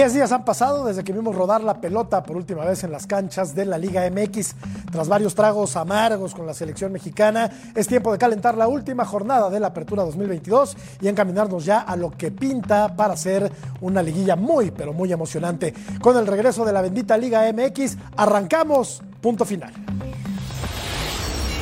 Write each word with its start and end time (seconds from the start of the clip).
Diez 0.00 0.14
días 0.14 0.32
han 0.32 0.46
pasado 0.46 0.86
desde 0.86 1.04
que 1.04 1.12
vimos 1.12 1.36
rodar 1.36 1.62
la 1.62 1.78
pelota 1.78 2.22
por 2.22 2.34
última 2.34 2.64
vez 2.64 2.84
en 2.84 2.90
las 2.90 3.06
canchas 3.06 3.54
de 3.54 3.66
la 3.66 3.76
Liga 3.76 4.10
MX. 4.10 4.54
Tras 4.90 5.10
varios 5.10 5.34
tragos 5.34 5.76
amargos 5.76 6.34
con 6.34 6.46
la 6.46 6.54
selección 6.54 6.90
mexicana, 6.90 7.50
es 7.76 7.86
tiempo 7.86 8.10
de 8.10 8.16
calentar 8.16 8.56
la 8.56 8.66
última 8.66 9.04
jornada 9.04 9.50
de 9.50 9.60
la 9.60 9.66
Apertura 9.66 10.02
2022 10.04 10.74
y 11.02 11.08
encaminarnos 11.08 11.66
ya 11.66 11.80
a 11.80 11.96
lo 11.96 12.12
que 12.12 12.30
pinta 12.30 12.96
para 12.96 13.14
ser 13.14 13.52
una 13.82 14.02
liguilla 14.02 14.36
muy, 14.36 14.70
pero 14.70 14.94
muy 14.94 15.12
emocionante. 15.12 15.74
Con 16.00 16.16
el 16.16 16.26
regreso 16.26 16.64
de 16.64 16.72
la 16.72 16.80
bendita 16.80 17.18
Liga 17.18 17.42
MX, 17.52 17.98
arrancamos 18.16 19.02
punto 19.20 19.44
final. 19.44 19.74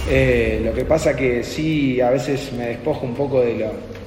Eh, 0.09 0.63
lo 0.65 0.73
que 0.75 0.85
pasa 0.85 1.17
que 1.17 1.43
sí, 1.43 2.01
a 2.01 2.11
veces 2.11 2.53
me 2.53 2.69
despojo 2.69 3.05
un 3.05 3.17
poco 3.17 3.41
de 3.41 3.57
lo, 3.57 3.98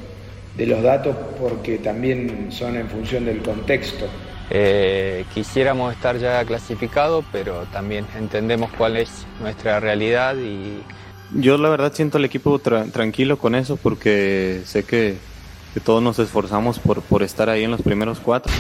de 0.56 0.66
los 0.66 0.84
datos 0.84 1.16
porque 1.40 1.78
también 1.78 2.52
son 2.52 2.76
en 2.76 2.90
función 2.90 3.26
del 3.26 3.42
contexto. 3.42 4.08
Eh, 4.50 5.24
quisiéramos 5.34 5.94
estar 5.94 6.18
ya 6.18 6.44
clasificados, 6.44 7.24
pero 7.32 7.66
también 7.72 8.06
entendemos 8.18 8.70
cuál 8.78 8.98
es 8.98 9.26
nuestra 9.40 9.80
realidad 9.80 10.36
y... 10.36 10.84
Yo 11.34 11.58
la 11.58 11.70
verdad 11.70 11.94
siento 11.94 12.18
al 12.18 12.26
equipo 12.26 12.60
tranquilo 12.60 13.38
con 13.38 13.56
eso 13.56 13.78
porque 13.78 14.62
sé 14.66 14.84
que, 14.84 15.16
que 15.74 15.80
todos 15.80 16.04
nos 16.04 16.20
esforzamos 16.20 16.80
por, 16.80 17.02
por 17.02 17.24
estar 17.24 17.50
ahí 17.50 17.64
en 17.64 17.72
los 17.72 17.82
primeros 17.82 18.20
cuatro. 18.20 18.52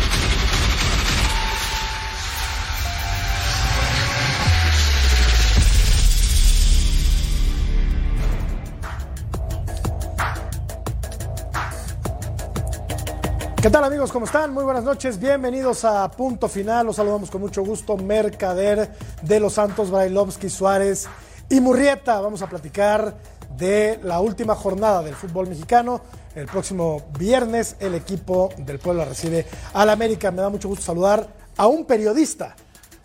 ¿Qué 13.62 13.70
tal 13.70 13.84
amigos? 13.84 14.12
¿Cómo 14.12 14.26
están? 14.26 14.56
Muy 14.56 14.64
buenas 14.64 14.84
noches. 14.84 15.20
Bienvenidos 15.20 15.86
a 15.86 16.09
Punto 16.09 16.48
Final. 16.48 16.88
Los 16.88 16.95
saludamos 16.95 17.30
con 17.30 17.42
mucho 17.42 17.64
gusto. 17.64 17.95
Mercader 17.95 18.90
de 19.22 19.40
los 19.40 19.54
Santos, 19.54 19.92
Brailovsky, 19.92 20.50
Suárez 20.50 21.08
y 21.48 21.62
Murrieta. 21.62 22.20
Vamos 22.22 22.42
a 22.42 22.50
platicar 22.50 23.14
de 23.56 24.00
la 24.02 24.20
última 24.20 24.56
jornada 24.56 25.04
del 25.04 25.14
fútbol 25.14 25.48
mexicano. 25.48 26.02
El 26.34 26.48
próximo 26.48 27.04
viernes 27.20 27.76
el 27.80 27.94
equipo 27.94 28.50
del 28.58 28.80
pueblo 28.80 29.06
recibe 29.06 29.45
al 29.73 29.92
América. 29.92 30.32
Me 30.32 30.42
da 30.42 30.50
mucho 30.50 30.67
gusto 30.67 30.84
saludar 30.84 31.28
a 31.56 31.67
un 31.67 31.86
periodista 31.86 32.56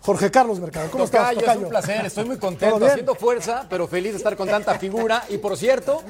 Jorge 0.07 0.31
Carlos 0.31 0.57
Mercado. 0.61 0.89
¿Cómo 0.89 1.03
estás, 1.03 1.33
Tocayo? 1.33 1.51
Es 1.51 1.57
un 1.57 1.69
placer, 1.69 2.05
estoy 2.05 2.23
muy 2.23 2.37
contento, 2.37 2.85
haciendo 2.85 3.13
fuerza, 3.13 3.65
pero 3.69 3.89
feliz 3.89 4.13
de 4.13 4.19
estar 4.19 4.37
con 4.37 4.47
tanta 4.47 4.79
figura. 4.79 5.25
Y 5.27 5.37
por 5.37 5.57
cierto, 5.57 6.01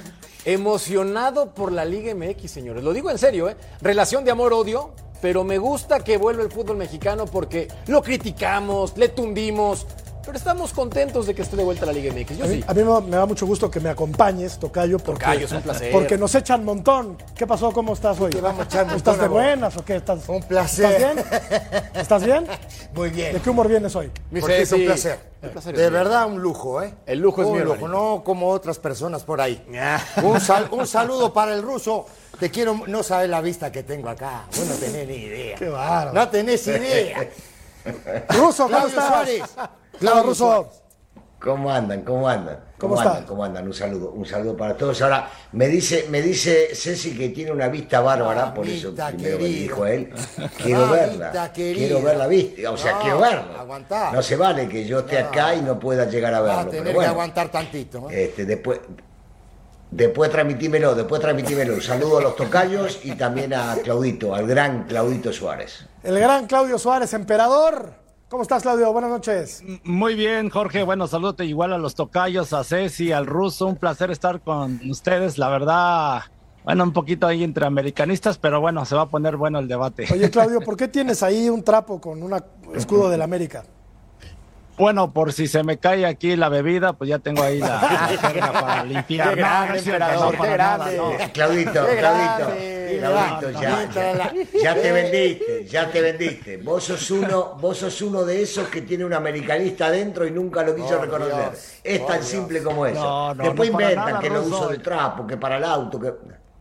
emocionado 0.46 1.52
por 1.56 1.72
la 1.72 1.84
Liga 1.84 2.14
MX, 2.14 2.52
señores. 2.52 2.84
Lo 2.84 2.94
digo 2.94 3.10
en 3.10 3.18
serio, 3.18 3.50
¿eh? 3.50 3.58
Relación 3.82 4.24
de 4.24 4.30
amor-odio, 4.30 4.92
pero 5.20 5.44
me 5.44 5.58
gusta 5.58 6.02
que 6.02 6.18
vuelva 6.18 6.44
el 6.44 6.52
fútbol 6.52 6.78
mexicano 6.78 7.26
porque 7.26 7.70
lo 7.88 8.04
criticamos, 8.04 8.96
le 8.98 9.10
tundimos, 9.10 9.88
pero 10.28 10.38
estamos 10.38 10.74
contentos 10.74 11.26
de 11.26 11.34
que 11.34 11.42
esté 11.42 11.56
de 11.56 11.64
vuelta 11.64 11.86
la 11.86 11.94
Liga 11.94 12.14
MX. 12.14 12.38
Yo 12.38 12.44
a 12.44 12.48
mí, 12.48 12.56
sí. 12.58 12.64
A 12.68 12.74
mí 12.74 12.84
me 12.84 13.16
da 13.16 13.26
mucho 13.26 13.48
gusto 13.48 13.72
que 13.72 13.80
me 13.80 13.90
acompañes, 13.90 14.60
Tocayo. 14.60 15.00
Porque, 15.00 15.24
Tocayo, 15.26 15.46
es 15.46 15.52
un 15.54 15.62
placer. 15.62 15.92
Porque 15.92 16.18
nos 16.18 16.36
echan 16.36 16.64
montón. 16.66 17.18
¿Qué 17.36 17.48
pasó? 17.48 17.72
¿Cómo 17.72 17.94
estás 17.94 18.20
hoy? 18.20 18.32
Te 18.32 18.42
vamos 18.42 18.60
a 18.62 18.64
echar 18.66 18.94
¿Estás 18.96 19.20
de 19.20 19.28
buenas 19.30 19.76
o 19.78 19.86
qué? 19.86 19.96
¿Estás, 19.96 20.28
Un 20.28 20.44
placer. 20.44 20.86
¿Estás 20.92 20.98
bien? 21.00 21.26
¿Estás 21.96 22.24
bien? 22.26 22.48
Muy 22.94 23.10
bien. 23.10 23.34
¿De 23.34 23.40
qué 23.40 23.50
humor 23.50 23.68
vienes 23.70 23.96
hoy? 23.96 24.12
Mi 24.30 24.42
Porque 24.42 24.62
es 24.62 24.72
un 24.74 24.84
placer. 24.86 25.20
placer 25.54 25.74
es 25.76 25.80
de 25.82 25.90
mío. 25.90 25.98
verdad, 25.98 26.28
un 26.28 26.42
lujo, 26.42 26.84
¿eh? 26.84 26.94
El 27.06 27.20
lujo 27.20 27.42
es 27.42 27.48
un 27.48 27.54
mío, 27.54 27.64
lujo, 27.64 27.76
hermanito. 27.76 27.98
no 28.18 28.24
como 28.24 28.50
otras 28.50 28.78
personas 28.80 29.24
por 29.24 29.40
ahí. 29.40 29.66
un, 30.22 30.40
sal- 30.42 30.68
un 30.72 30.86
saludo 30.86 31.32
para 31.34 31.54
el 31.54 31.62
ruso. 31.62 32.06
Te 32.38 32.52
quiero, 32.52 32.82
no 32.86 33.02
sabes 33.02 33.30
la 33.30 33.40
vista 33.42 33.72
que 33.72 33.82
tengo 33.84 34.10
acá. 34.10 34.44
Vos 34.56 34.66
no 34.68 34.76
tenés 34.76 35.08
ni 35.08 35.16
idea. 35.16 35.56
Qué 35.56 35.70
bárbaro. 35.70 36.12
No 36.14 36.28
tenés 36.30 36.68
idea. 36.68 37.28
Ruso, 38.30 38.64
¿cómo 38.66 38.68
Claudio 38.68 38.88
estás? 38.90 39.08
Suárez. 39.08 39.42
Ruso. 40.02 40.36
Suárez. 40.36 40.82
¿Cómo 41.40 41.72
andan? 41.72 42.02
¿Cómo 42.02 42.28
andan? 42.28 42.60
¿Cómo 42.80 42.98
andan? 43.00 43.14
están? 43.14 43.28
¿Cómo 43.28 43.44
andan? 43.44 43.68
Un 43.68 43.74
saludo, 43.74 44.10
un 44.10 44.26
saludo 44.26 44.58
para 44.58 44.76
todos. 44.76 45.00
Ahora, 45.04 45.30
me 45.52 45.68
dice, 45.68 46.08
me 46.10 46.20
dice 46.22 46.70
Ceci 46.74 47.16
que 47.16 47.30
tiene 47.30 47.52
una 47.52 47.68
vista 47.68 48.02
bárbara, 48.02 48.52
por 48.56 48.68
eso 48.68 48.94
primero 48.94 49.38
me 49.38 49.46
dijo 49.46 49.86
él. 49.86 50.12
Quiero 50.58 50.90
verla. 50.90 51.52
Quiero 51.54 52.02
ver 52.02 52.18
la 52.18 52.26
vista. 52.28 52.72
O 52.72 52.78
sea, 52.78 52.94
No, 52.94 53.02
quiero 53.02 53.20
verla. 53.20 53.60
aguantá. 53.60 54.12
No 54.12 54.22
se 54.24 54.36
vale 54.36 54.68
que 54.68 54.86
yo 54.86 55.00
esté 55.00 55.20
acá 55.20 55.54
y 55.54 55.62
no 55.62 55.80
pueda 55.80 56.06
llegar 56.06 56.34
a 56.34 56.40
Vas 56.42 56.48
verlo. 56.50 56.62
a 56.62 56.72
tener 56.72 56.84
pero 56.84 56.90
que 56.92 56.96
bueno, 56.96 57.12
aguantar 57.12 57.50
tantito. 57.52 58.10
¿eh? 58.10 58.24
este, 58.26 58.46
después, 58.46 58.80
después 59.92 60.32
transmitímelo, 60.32 60.96
después 60.96 61.22
transmitímelo. 61.22 61.76
Un 61.76 61.82
saludo 61.84 62.18
a 62.18 62.22
los 62.22 62.36
tocayos 62.36 63.00
y 63.04 63.12
también 63.12 63.54
a 63.54 63.76
Claudito, 63.84 64.34
al 64.34 64.48
gran 64.48 64.86
Claudito 64.86 65.32
Suárez. 65.32 65.86
El 66.04 66.20
gran 66.20 66.48
Claudio 66.48 66.80
Suárez, 66.80 67.14
emperador. 67.14 68.07
¿Cómo 68.30 68.44
estás, 68.44 68.64
Claudio? 68.64 68.92
Buenas 68.92 69.10
noches. 69.10 69.64
Muy 69.86 70.16
bien, 70.16 70.50
Jorge. 70.50 70.84
Bueno, 70.84 71.08
saludos 71.08 71.36
igual 71.40 71.72
a 71.72 71.78
los 71.78 71.96
tocayos, 71.96 72.52
a 72.52 72.66
Ceci, 72.66 73.14
al 73.14 73.26
ruso. 73.26 73.68
Un 73.68 73.78
placer 73.78 74.12
estar 74.12 74.42
con 74.42 74.82
ustedes. 74.90 75.38
La 75.38 75.48
verdad, 75.48 76.24
bueno, 76.66 76.84
un 76.84 76.92
poquito 76.92 77.26
ahí 77.26 77.42
entre 77.46 77.66
americanistas, 77.66 78.38
pero 78.38 78.60
bueno, 78.60 78.84
se 78.84 78.96
va 78.96 79.04
a 79.04 79.06
poner 79.08 79.38
bueno 79.38 79.60
el 79.60 79.70
debate. 79.70 80.08
Oye, 80.12 80.30
Claudio, 80.30 80.60
¿por 80.66 80.76
qué 80.76 80.90
tienes 80.90 81.24
ahí 81.24 81.50
un 81.50 81.64
trapo 81.64 82.02
con 82.02 82.22
un 82.22 82.38
escudo 82.76 83.10
del 83.10 83.22
América? 83.22 83.64
Bueno, 84.78 85.12
por 85.12 85.34
si 85.34 85.48
se 85.48 85.64
me 85.64 85.80
cae 85.80 86.06
aquí 86.06 86.36
la 86.36 86.50
bebida, 86.50 86.94
pues 86.94 87.10
ya 87.10 87.18
tengo 87.20 87.42
ahí 87.42 87.60
la, 87.60 87.68
la 87.82 88.18
jerga 88.30 88.52
para 88.54 88.84
limpiar. 88.84 89.30
Qué 89.34 89.42
No, 89.42 89.48
grande, 89.48 89.68
no 89.70 89.76
es 89.76 89.84
cierto, 89.84 90.04
emperador, 90.06 90.32
no, 90.34 90.38
para 90.38 90.52
qué 90.52 90.58
nada, 90.58 90.78
grande. 90.92 90.98
no. 90.98 91.34
Claudito, 91.34 91.72
Qué 91.88 91.98
Claudito, 91.98 91.98
grande. 91.98 92.98
Claudito, 93.00 93.50
ya, 93.52 93.90
ya, 94.62 94.76
te 94.76 94.92
vendiste, 94.92 95.66
ya 95.66 95.90
te 95.92 96.02
vendiste. 96.02 96.58
Vos 96.58 96.84
sos 96.84 97.10
uno, 97.12 97.56
vos 97.60 97.78
sos 97.78 98.02
uno 98.02 98.24
de 98.24 98.42
esos 98.44 98.68
que 98.70 98.82
tiene 98.84 99.04
un 99.04 99.14
americanista 99.14 99.88
adentro 99.88 100.28
y 100.28 100.32
nunca 100.32 100.64
lo 100.64 100.76
quiso 100.76 100.90
Por 100.90 101.02
reconocer. 101.02 101.36
Dios, 101.52 101.80
es 101.84 102.06
tan 102.06 102.18
Dios. 102.20 102.30
simple 102.30 102.64
como 102.64 102.86
eso. 102.86 103.00
No, 103.00 103.34
no, 103.34 103.44
Después 103.44 103.70
inventan 103.70 104.06
nada, 104.06 104.20
que 104.20 104.30
lo 104.30 104.44
uso 104.44 104.68
de 104.70 104.78
trapo, 104.80 105.26
que 105.26 105.38
para 105.38 105.58
el 105.58 105.64
auto, 105.64 106.00
que 106.00 106.14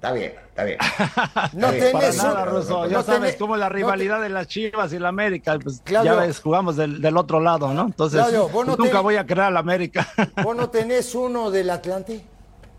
está 0.07 0.13
bien, 0.13 0.35
está 0.49 0.65
bien. 0.65 0.79
No. 1.53 1.67
Para 1.69 1.79
tenés 1.79 2.17
nada, 2.23 2.45
Ruso. 2.45 2.87
Ya 2.87 2.99
no 2.99 3.03
sabes 3.03 3.35
tenés- 3.35 3.39
cómo 3.39 3.57
la 3.57 3.67
no 3.67 3.73
te- 3.73 3.77
rivalidad 3.79 4.21
de 4.23 4.29
las 4.29 4.47
Chivas 4.47 4.93
y 4.93 4.99
la 4.99 5.09
América. 5.09 5.59
Pues 5.63 5.81
Claudio. 5.85 6.15
ya 6.15 6.21
ves, 6.21 6.41
jugamos 6.41 6.77
del, 6.77 7.01
del 7.01 7.17
otro 7.17 7.41
lado, 7.41 7.73
¿no? 7.75 7.87
Entonces, 7.87 8.21
Claudio, 8.21 8.49
vos 8.49 8.67
no 8.67 8.77
pues, 8.77 8.89
nunca 8.89 9.01
voy 9.01 9.17
a 9.17 9.27
creer 9.27 9.43
a 9.43 9.51
la 9.51 9.61
América. 9.61 10.07
¿Vos 10.43 10.57
no 10.57 10.71
tenés 10.71 11.15
uno 11.15 11.51
del 11.51 11.71
Atlante? 11.71 12.25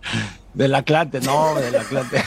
Del 0.58 0.74
Atlante, 0.74 1.20
no, 1.22 1.54
del 1.56 1.76
Atlante. 1.76 2.24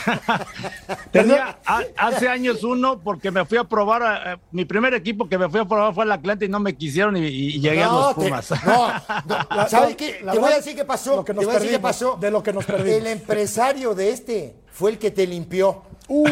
Tenía 1.11 1.57
a- 1.65 1.83
hace 1.97 2.27
años 2.29 2.63
uno 2.63 2.99
porque 3.03 3.29
me 3.29 3.43
fui 3.45 3.57
a 3.57 3.63
probar, 3.65 4.03
a- 4.03 4.33
a- 4.33 4.39
mi 4.51 4.63
primer 4.65 4.93
equipo 4.93 5.27
que 5.27 5.37
me 5.37 5.49
fui 5.49 5.59
a 5.59 5.65
probar 5.65 5.93
fue 5.93 6.05
el 6.05 6.11
Atlante 6.13 6.45
y 6.45 6.49
no 6.49 6.59
me 6.59 6.73
quisieron 6.75 7.17
y, 7.17 7.25
y 7.27 7.59
llegué 7.59 7.83
a 7.83 7.87
los 7.87 8.15
te- 8.15 8.21
Pumas. 8.23 8.49
no, 8.65 8.87
no, 9.25 9.37
La- 9.55 9.67
¿sabes 9.67 9.89
la- 9.91 9.97
qué? 9.97 10.19
la 10.23 10.31
Te 10.31 10.39
voy 10.39 10.51
a 10.51 10.55
decir 10.55 10.75
qué 10.75 10.85
pasó. 10.85 11.17
lo 11.17 11.25
que 11.25 11.33
nos 11.33 11.41
te 11.41 11.45
voy 11.47 11.55
a 11.55 11.59
decir 11.59 11.71
qué 11.71 11.79
perdimos, 11.79 11.91
pasó. 12.11 12.17
de 12.21 12.31
lo 12.31 12.41
que 12.43 12.53
nos 12.53 12.65
perdimos. 12.65 12.97
El 12.99 13.07
empresario 13.07 13.93
de 13.95 14.11
este 14.11 14.55
fue 14.71 14.91
el 14.91 14.97
que 14.97 15.11
te 15.11 15.27
limpió. 15.27 15.83
Uh, 16.07 16.25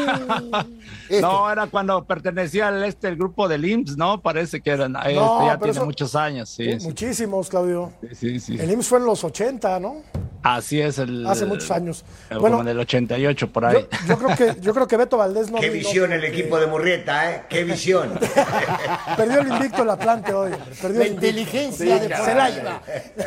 Este. 1.09 1.21
No, 1.21 1.51
era 1.51 1.65
cuando 1.67 2.05
pertenecía 2.05 2.67
al 2.67 2.83
este, 2.83 3.07
el 3.07 3.15
grupo 3.15 3.47
del 3.47 3.65
IMSS, 3.65 3.97
¿no? 3.97 4.21
Parece 4.21 4.61
que 4.61 4.69
eran, 4.69 4.95
este, 4.95 5.15
ya 5.15 5.57
tiene 5.57 5.71
eso- 5.71 5.85
muchos 5.85 6.15
años, 6.15 6.49
sí, 6.49 6.79
sí, 6.79 6.85
muchísimos, 6.85 7.49
Claudio. 7.49 7.91
sí, 8.13 8.39
sí. 8.39 8.57
El 8.59 8.69
IMSS 8.71 8.87
fue 8.87 8.99
en 8.99 9.05
los 9.05 9.23
80, 9.23 9.79
¿no? 9.79 10.03
Así 10.41 10.79
es 10.79 10.97
el... 10.99 11.25
Hace 11.27 11.45
muchos 11.45 11.69
años. 11.71 12.05
Como 12.29 12.39
Bueno, 12.41 12.61
en 12.61 12.69
el 12.69 12.79
88 12.79 13.51
por 13.51 13.63
Yo, 13.71 13.77
ahí. 13.79 13.87
yo 14.07 14.17
creo 14.17 14.35
que 14.37 14.61
yo 14.61 14.73
creo 14.73 14.87
que 14.87 14.95
Beto 14.95 15.17
Valdés 15.17 15.51
no 15.51 15.59
Qué 15.59 15.67
no- 15.67 15.73
visión 15.73 16.13
el 16.13 16.23
equipo 16.23 16.57
de 16.59 16.67
Murrieta, 16.67 17.29
¿eh? 17.31 17.43
Qué 17.49 17.65
visión. 17.65 18.17
perdió 19.17 19.41
el 19.41 19.47
invicto 19.49 19.83
el 19.83 19.89
Atlante 19.89 20.33
hoy. 20.33 20.51
Perdió 20.81 20.99
La 20.99 21.05
el 21.07 21.13
inteligencia 21.13 21.99
de 21.99 22.07
Celaya. 22.15 22.81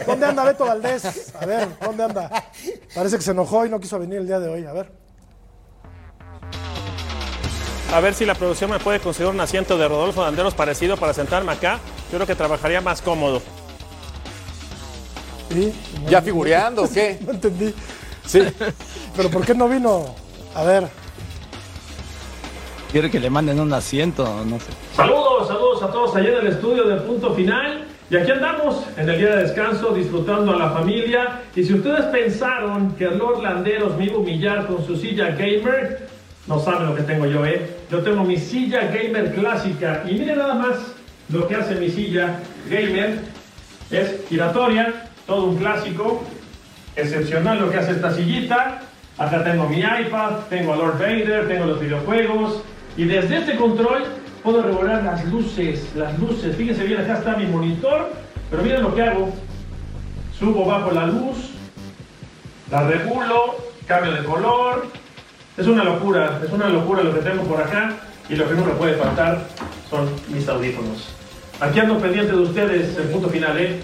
¿Dónde 0.06 0.26
anda 0.26 0.44
Beto 0.44 0.64
Valdés? 0.64 1.34
A 1.38 1.44
ver, 1.44 1.68
¿dónde 1.84 2.04
anda? 2.04 2.30
Parece 2.94 3.16
que 3.16 3.22
se 3.22 3.32
enojó 3.32 3.66
y 3.66 3.68
no 3.68 3.78
quiso 3.78 3.98
venir 3.98 4.18
el 4.20 4.26
día 4.26 4.40
de 4.40 4.48
hoy. 4.48 4.64
A 4.64 4.72
ver. 4.72 5.01
A 7.92 8.00
ver 8.00 8.14
si 8.14 8.24
la 8.24 8.34
producción 8.34 8.70
me 8.70 8.78
puede 8.78 9.00
conseguir 9.00 9.30
un 9.30 9.40
asiento 9.40 9.76
de 9.76 9.86
Rodolfo 9.86 10.22
Danderos 10.22 10.54
parecido 10.54 10.96
para 10.96 11.12
sentarme 11.12 11.52
acá. 11.52 11.78
Yo 12.10 12.16
creo 12.16 12.26
que 12.26 12.34
trabajaría 12.34 12.80
más 12.80 13.02
cómodo. 13.02 13.42
Sí, 15.50 15.72
no- 16.02 16.08
¿Ya 16.10 16.22
figureando 16.22 16.84
o 16.84 16.90
qué? 16.90 17.18
No 17.26 17.32
entendí. 17.32 17.74
Sí. 18.24 18.40
Pero 19.16 19.28
¿por 19.30 19.44
qué 19.44 19.54
no 19.54 19.68
vino? 19.68 20.14
A 20.54 20.62
ver. 20.64 20.88
Quiere 22.90 23.10
que 23.10 23.20
le 23.20 23.28
manden 23.30 23.60
un 23.60 23.72
asiento, 23.72 24.24
no 24.46 24.58
sé. 24.58 24.66
Saludos, 24.96 25.48
saludos 25.48 25.82
a 25.82 25.90
todos 25.90 26.14
allá 26.16 26.28
en 26.28 26.46
el 26.46 26.52
estudio 26.52 26.84
del 26.84 27.00
punto 27.00 27.34
final. 27.34 27.86
Y 28.10 28.16
aquí 28.16 28.30
andamos 28.30 28.84
en 28.98 29.08
el 29.08 29.18
día 29.18 29.36
de 29.36 29.42
descanso 29.44 29.90
disfrutando 29.94 30.52
a 30.52 30.56
la 30.56 30.70
familia. 30.70 31.42
Y 31.56 31.62
si 31.64 31.74
ustedes 31.74 32.04
pensaron 32.06 32.92
que 32.96 33.04
Lord 33.06 33.42
Landeros 33.42 33.96
me 33.96 34.04
iba 34.06 34.14
a 34.14 34.18
humillar 34.18 34.66
con 34.66 34.86
su 34.86 34.96
silla 34.96 35.28
gamer, 35.30 36.08
no 36.46 36.58
saben 36.58 36.88
lo 36.88 36.94
que 36.96 37.02
tengo 37.02 37.26
yo, 37.26 37.46
¿eh? 37.46 37.70
Yo 37.90 38.02
tengo 38.02 38.24
mi 38.24 38.36
silla 38.36 38.88
gamer 38.88 39.32
clásica. 39.34 40.02
Y 40.08 40.14
miren 40.14 40.38
nada 40.38 40.54
más 40.54 40.76
lo 41.28 41.46
que 41.46 41.54
hace 41.54 41.76
mi 41.76 41.88
silla 41.88 42.40
gamer. 42.68 43.20
Es 43.90 44.26
giratoria, 44.28 45.10
todo 45.26 45.44
un 45.44 45.56
clásico. 45.56 46.24
Excepcional 46.96 47.60
lo 47.60 47.70
que 47.70 47.78
hace 47.78 47.92
esta 47.92 48.12
sillita. 48.12 48.80
Acá 49.18 49.44
tengo 49.44 49.68
mi 49.68 49.80
iPad, 49.80 50.46
tengo 50.48 50.72
a 50.72 50.76
Lord 50.76 50.98
Vader, 50.98 51.46
tengo 51.46 51.66
los 51.66 51.80
videojuegos. 51.80 52.62
Y 52.96 53.04
desde 53.04 53.38
este 53.38 53.56
control 53.56 54.04
puedo 54.42 54.62
regular 54.62 55.04
las 55.04 55.24
luces, 55.26 55.92
las 55.94 56.18
luces. 56.18 56.56
Fíjense 56.56 56.84
bien, 56.84 57.00
acá 57.00 57.18
está 57.18 57.36
mi 57.36 57.46
monitor, 57.46 58.12
pero 58.50 58.62
miren 58.62 58.82
lo 58.82 58.94
que 58.94 59.02
hago. 59.02 59.32
Subo 60.36 60.64
bajo 60.64 60.90
la 60.90 61.06
luz, 61.06 61.50
la 62.70 62.82
regulo, 62.82 63.56
cambio 63.86 64.12
de 64.12 64.24
color. 64.24 65.01
Es 65.56 65.66
una 65.66 65.84
locura, 65.84 66.40
es 66.43 66.50
una 66.50 66.69
locura 66.69 67.02
lo 67.02 67.12
que 67.14 67.20
tengo 67.20 67.43
por 67.43 67.60
acá 67.60 67.96
y 68.28 68.37
lo 68.37 68.49
que 68.49 68.54
no 68.54 68.64
me 68.64 68.72
puede 68.72 68.94
faltar 68.94 69.46
son 69.90 70.08
mis 70.28 70.49
audífonos. 70.49 71.08
Aquí 71.60 71.78
ando 71.78 71.99
pendiente 71.99 72.32
de 72.32 72.38
ustedes, 72.38 72.96
el 72.96 73.04
punto 73.08 73.28
final, 73.28 73.58
¿eh? 73.58 73.82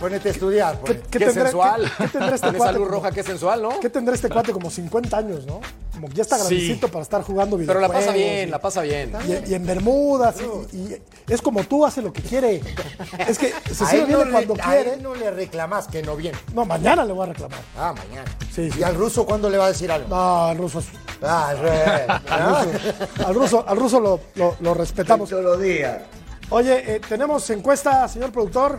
Ponete 0.00 0.28
a 0.28 0.32
estudiar. 0.32 0.80
¿Qué, 0.84 1.00
qué, 1.10 1.30
sensual. 1.30 1.90
¿qué, 1.98 2.08
tendrá 2.08 2.34
este 2.34 2.52
cuate? 2.56 2.78
luz 2.78 2.88
roja, 2.88 3.10
qué 3.10 3.22
sensual, 3.22 3.62
¿no? 3.62 3.80
¿Qué 3.80 3.90
tendrá 3.90 4.14
este 4.14 4.28
cuate 4.28 4.52
como 4.52 4.70
50 4.70 5.16
años, 5.16 5.46
no? 5.46 5.60
Como 5.92 6.08
que 6.08 6.14
ya 6.14 6.22
está 6.22 6.36
grandecito 6.36 6.86
sí. 6.86 6.92
para 6.92 7.02
estar 7.02 7.22
jugando 7.22 7.56
videojuegos. 7.56 7.88
Pero 7.88 8.00
la 8.00 8.06
pasa 8.06 8.16
bien, 8.16 8.48
y, 8.48 8.50
la 8.50 8.60
pasa 8.60 8.82
bien. 8.82 9.12
Y, 9.26 9.50
y 9.50 9.54
en 9.54 9.66
Bermudas, 9.66 10.36
y, 10.72 10.76
y, 10.76 11.02
es 11.28 11.42
como 11.42 11.64
tú, 11.64 11.84
hace 11.84 12.02
lo 12.02 12.12
que 12.12 12.22
quiere. 12.22 12.62
Es 13.26 13.38
que 13.38 13.52
se 13.72 13.86
sigue 13.86 14.04
viene 14.04 14.24
no 14.24 14.30
cuando 14.30 14.54
le, 14.54 14.62
quiere. 14.62 14.90
A 14.90 14.94
él 14.94 15.02
no 15.02 15.14
le 15.14 15.30
reclamas 15.30 15.88
que 15.88 16.02
no 16.02 16.16
viene. 16.16 16.38
No, 16.54 16.64
mañana 16.64 17.04
le 17.04 17.12
voy 17.12 17.24
a 17.24 17.32
reclamar. 17.32 17.58
Ah, 17.76 17.94
mañana. 17.96 18.30
Sí, 18.52 18.70
sí. 18.70 18.80
¿Y 18.80 18.82
al 18.82 18.94
ruso 18.94 19.26
cuándo 19.26 19.50
le 19.50 19.58
va 19.58 19.66
a 19.66 19.68
decir 19.68 19.90
algo? 19.90 20.08
No, 20.08 20.44
al 20.46 20.58
ruso. 20.58 20.82
Ah, 21.22 21.48
al, 22.28 22.38
ruso, 22.38 23.26
al 23.26 23.34
ruso, 23.34 23.64
al 23.68 23.76
ruso 23.76 24.00
lo, 24.00 24.20
lo, 24.36 24.56
lo 24.60 24.74
respetamos. 24.74 25.28
Todos 25.28 25.44
los 25.44 25.60
días. 25.60 25.98
Oye, 26.50 26.94
eh, 26.94 27.00
tenemos 27.06 27.48
encuesta, 27.50 28.08
señor 28.08 28.32
productor. 28.32 28.78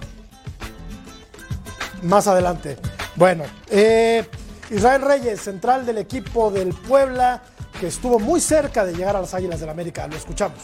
Más 2.03 2.27
adelante. 2.27 2.77
Bueno, 3.15 3.43
eh, 3.69 4.25
Israel 4.71 5.01
Reyes, 5.01 5.41
central 5.41 5.85
del 5.85 5.97
equipo 5.97 6.51
del 6.51 6.69
Puebla, 6.69 7.41
que 7.79 7.87
estuvo 7.87 8.19
muy 8.19 8.39
cerca 8.39 8.85
de 8.85 8.93
llegar 8.93 9.15
a 9.15 9.21
las 9.21 9.33
Águilas 9.33 9.59
del 9.59 9.67
la 9.67 9.73
América. 9.73 10.07
Lo 10.07 10.15
escuchamos. 10.15 10.59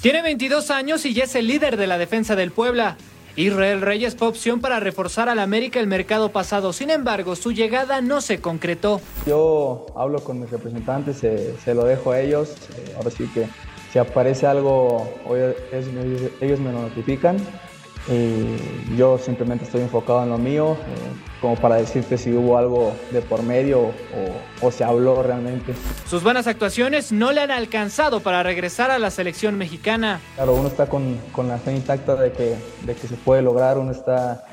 Tiene 0.00 0.22
22 0.22 0.70
años 0.70 1.06
y 1.06 1.14
ya 1.14 1.24
es 1.24 1.34
el 1.34 1.46
líder 1.46 1.76
de 1.76 1.86
la 1.86 1.96
defensa 1.96 2.36
del 2.36 2.50
Puebla. 2.50 2.96
Israel 3.36 3.80
Reyes 3.80 4.14
fue 4.14 4.28
opción 4.28 4.60
para 4.60 4.78
reforzar 4.78 5.28
al 5.28 5.38
América 5.38 5.80
el 5.80 5.86
mercado 5.88 6.30
pasado, 6.30 6.72
sin 6.72 6.90
embargo 6.90 7.34
su 7.34 7.50
llegada 7.52 8.00
no 8.00 8.20
se 8.20 8.40
concretó. 8.40 9.00
Yo 9.26 9.86
hablo 9.96 10.22
con 10.22 10.38
mis 10.38 10.50
representantes, 10.50 11.16
se, 11.16 11.56
se 11.58 11.74
lo 11.74 11.84
dejo 11.84 12.12
a 12.12 12.20
ellos, 12.20 12.50
eh, 12.50 12.94
ahora 12.96 13.10
sí 13.10 13.28
que 13.34 13.48
si 13.92 13.98
aparece 13.98 14.46
algo, 14.46 15.08
ellos, 15.30 16.30
ellos 16.40 16.60
me 16.60 16.70
lo 16.70 16.82
notifican 16.82 17.38
yo 18.96 19.18
simplemente 19.18 19.64
estoy 19.64 19.80
enfocado 19.80 20.22
en 20.22 20.28
lo 20.28 20.38
mío, 20.38 20.72
eh, 20.72 21.40
como 21.40 21.56
para 21.56 21.76
decirte 21.76 22.18
si 22.18 22.32
hubo 22.32 22.58
algo 22.58 22.94
de 23.10 23.22
por 23.22 23.42
medio 23.42 23.80
o, 23.80 23.92
o, 24.60 24.70
se 24.70 24.84
habló 24.84 25.22
realmente. 25.22 25.74
Sus 26.08 26.22
buenas 26.22 26.46
actuaciones 26.46 27.12
no 27.12 27.32
le 27.32 27.40
han 27.40 27.50
alcanzado 27.50 28.20
para 28.20 28.42
regresar 28.42 28.90
a 28.90 28.98
la 28.98 29.10
selección 29.10 29.56
mexicana. 29.56 30.20
Claro, 30.36 30.54
uno 30.54 30.68
está 30.68 30.86
con, 30.86 31.18
con 31.32 31.48
la 31.48 31.58
fe 31.58 31.74
intacta 31.74 32.14
de 32.16 32.32
que, 32.32 32.56
de 32.82 32.94
que 32.94 33.08
se 33.08 33.14
puede 33.14 33.40
lograr, 33.40 33.78
uno 33.78 33.92
está 33.92 34.44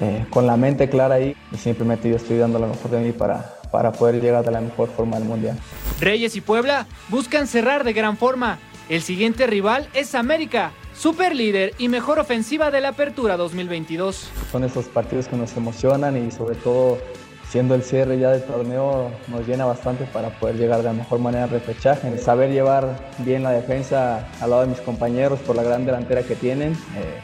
eh, 0.00 0.24
con 0.30 0.46
la 0.46 0.56
mente 0.56 0.88
clara 0.88 1.16
ahí 1.16 1.36
y 1.52 1.56
simplemente 1.56 2.08
yo 2.08 2.16
estoy 2.16 2.38
dando 2.38 2.58
lo 2.58 2.68
mejor 2.68 2.90
de 2.90 3.00
mí 3.00 3.12
para, 3.12 3.54
para 3.70 3.92
poder 3.92 4.20
llegar 4.20 4.44
de 4.44 4.50
la 4.50 4.60
mejor 4.60 4.88
forma 4.88 5.16
al 5.16 5.24
Mundial. 5.24 5.58
Reyes 6.00 6.36
y 6.36 6.40
Puebla 6.40 6.86
buscan 7.08 7.46
cerrar 7.46 7.84
de 7.84 7.92
gran 7.92 8.16
forma. 8.16 8.58
El 8.88 9.02
siguiente 9.02 9.46
rival 9.46 9.88
es 9.94 10.14
América, 10.14 10.72
super 11.00 11.34
líder 11.34 11.72
y 11.78 11.88
mejor 11.88 12.18
ofensiva 12.18 12.70
de 12.70 12.82
la 12.82 12.88
Apertura 12.90 13.38
2022. 13.38 14.30
Son 14.52 14.64
esos 14.64 14.84
partidos 14.84 15.28
que 15.28 15.36
nos 15.36 15.56
emocionan 15.56 16.14
y 16.22 16.30
sobre 16.30 16.56
todo 16.56 16.98
siendo 17.48 17.74
el 17.74 17.82
cierre 17.82 18.18
ya 18.18 18.32
del 18.32 18.42
torneo 18.42 19.10
nos 19.28 19.48
llena 19.48 19.64
bastante 19.64 20.04
para 20.04 20.28
poder 20.38 20.56
llegar 20.56 20.78
de 20.78 20.84
la 20.84 20.92
mejor 20.92 21.18
manera 21.18 21.44
al 21.44 21.50
repechaje. 21.50 22.18
Saber 22.18 22.50
llevar 22.50 23.12
bien 23.20 23.42
la 23.42 23.50
defensa 23.50 24.28
al 24.42 24.50
lado 24.50 24.62
de 24.62 24.68
mis 24.68 24.80
compañeros 24.80 25.38
por 25.40 25.56
la 25.56 25.62
gran 25.62 25.86
delantera 25.86 26.22
que 26.22 26.36
tienen, 26.36 26.72
eh, 26.72 27.22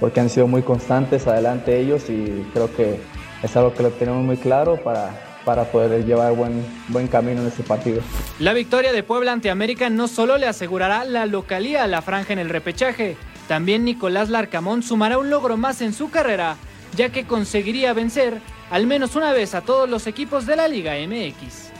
porque 0.00 0.18
han 0.18 0.28
sido 0.28 0.48
muy 0.48 0.62
constantes 0.62 1.28
adelante 1.28 1.78
ellos 1.78 2.10
y 2.10 2.44
creo 2.52 2.74
que 2.74 2.98
es 3.40 3.56
algo 3.56 3.72
que 3.72 3.84
lo 3.84 3.90
tenemos 3.90 4.24
muy 4.24 4.36
claro 4.36 4.82
para 4.82 5.31
para 5.44 5.64
poder 5.64 6.04
llevar 6.04 6.34
buen, 6.34 6.64
buen 6.88 7.08
camino 7.08 7.40
en 7.40 7.48
este 7.48 7.62
partido. 7.62 8.00
La 8.38 8.52
victoria 8.52 8.92
de 8.92 9.02
Puebla 9.02 9.32
ante 9.32 9.50
América 9.50 9.90
no 9.90 10.08
solo 10.08 10.38
le 10.38 10.46
asegurará 10.46 11.04
la 11.04 11.26
localía 11.26 11.84
a 11.84 11.86
la 11.86 12.02
franja 12.02 12.32
en 12.32 12.38
el 12.38 12.48
repechaje, 12.48 13.16
también 13.48 13.84
Nicolás 13.84 14.28
Larcamón 14.28 14.82
sumará 14.82 15.18
un 15.18 15.30
logro 15.30 15.56
más 15.56 15.82
en 15.82 15.92
su 15.92 16.10
carrera, 16.10 16.56
ya 16.96 17.10
que 17.10 17.26
conseguiría 17.26 17.92
vencer 17.92 18.40
al 18.70 18.86
menos 18.86 19.16
una 19.16 19.32
vez 19.32 19.54
a 19.54 19.60
todos 19.60 19.88
los 19.88 20.06
equipos 20.06 20.46
de 20.46 20.56
la 20.56 20.68
Liga 20.68 20.94
MX. 21.06 21.71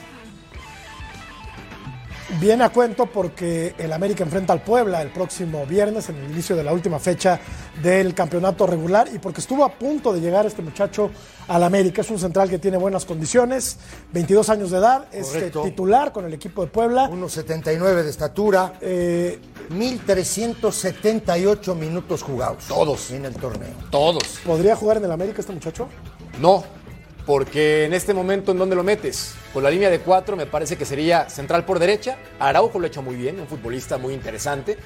Viene 2.43 2.65
a 2.65 2.71
cuento 2.71 3.06
porque 3.06 3.77
el 3.79 3.93
América 3.93 4.25
enfrenta 4.25 4.53
al 4.53 4.65
Puebla 4.65 5.00
el 5.00 5.11
próximo 5.11 5.65
viernes 5.65 6.09
en 6.09 6.17
el 6.17 6.33
inicio 6.33 6.56
de 6.56 6.65
la 6.65 6.73
última 6.73 6.99
fecha 6.99 7.39
del 7.81 8.15
campeonato 8.15 8.67
regular 8.67 9.09
y 9.15 9.21
porque 9.21 9.41
estuvo 9.41 9.65
a 9.65 9.69
punto 9.69 10.12
de 10.12 10.21
llegar 10.21 10.44
este 10.44 10.61
muchacho 10.61 11.12
al 11.47 11.62
América. 11.62 12.00
Es 12.00 12.11
un 12.11 12.19
central 12.19 12.50
que 12.50 12.59
tiene 12.59 12.79
buenas 12.79 13.05
condiciones, 13.05 13.79
22 14.12 14.49
años 14.49 14.73
de 14.73 14.79
edad, 14.79 15.05
Correcto. 15.05 15.61
es 15.61 15.67
titular 15.71 16.11
con 16.11 16.25
el 16.25 16.35
equipo 16.35 16.62
de 16.62 16.69
Puebla. 16.73 17.09
1,79 17.09 18.03
de 18.03 18.11
estatura, 18.11 18.73
eh, 18.81 19.39
1.378 19.71 21.77
minutos 21.77 22.25
jugados. 22.25 22.65
Todos. 22.67 23.12
En 23.12 23.25
el 23.25 23.35
torneo. 23.35 23.71
Todos. 23.93 24.41
¿Podría 24.44 24.75
jugar 24.75 24.97
en 24.97 25.05
el 25.05 25.12
América 25.12 25.43
este 25.43 25.53
muchacho? 25.53 25.87
No, 26.41 26.65
porque 27.26 27.84
en 27.84 27.94
este 27.94 28.14
momento, 28.14 28.52
¿en 28.52 28.58
dónde 28.58 28.74
lo 28.74 28.82
metes? 28.82 29.34
Con 29.52 29.62
la 29.62 29.70
línea 29.70 29.90
de 29.90 30.00
cuatro 30.00 30.36
me 30.36 30.46
parece 30.46 30.76
que 30.76 30.84
sería 30.84 31.28
central 31.30 31.64
por 31.64 31.78
derecha. 31.78 32.16
Araujo 32.38 32.78
lo 32.78 32.84
ha 32.84 32.88
hecho 32.88 33.02
muy 33.02 33.16
bien, 33.16 33.38
un 33.38 33.46
futbolista 33.46 33.98
muy 33.98 34.14
interesante. 34.14 34.76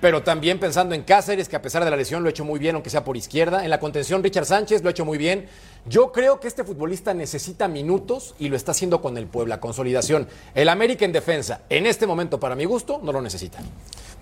Pero 0.00 0.24
también 0.24 0.58
pensando 0.58 0.96
en 0.96 1.02
Cáceres, 1.04 1.48
que 1.48 1.54
a 1.54 1.62
pesar 1.62 1.84
de 1.84 1.90
la 1.90 1.96
lesión 1.96 2.24
lo 2.24 2.28
ha 2.28 2.30
hecho 2.30 2.44
muy 2.44 2.58
bien, 2.58 2.74
aunque 2.74 2.90
sea 2.90 3.04
por 3.04 3.16
izquierda. 3.16 3.62
En 3.62 3.70
la 3.70 3.78
contención, 3.78 4.20
Richard 4.20 4.46
Sánchez 4.46 4.82
lo 4.82 4.88
ha 4.88 4.90
hecho 4.90 5.04
muy 5.04 5.16
bien. 5.16 5.46
Yo 5.86 6.10
creo 6.10 6.40
que 6.40 6.48
este 6.48 6.64
futbolista 6.64 7.14
necesita 7.14 7.68
minutos 7.68 8.34
y 8.40 8.48
lo 8.48 8.56
está 8.56 8.72
haciendo 8.72 9.00
con 9.00 9.16
el 9.16 9.26
Puebla, 9.26 9.60
consolidación. 9.60 10.26
El 10.56 10.70
América 10.70 11.04
en 11.04 11.12
defensa, 11.12 11.60
en 11.68 11.86
este 11.86 12.08
momento, 12.08 12.40
para 12.40 12.56
mi 12.56 12.64
gusto, 12.64 12.98
no 13.00 13.12
lo 13.12 13.22
necesita. 13.22 13.60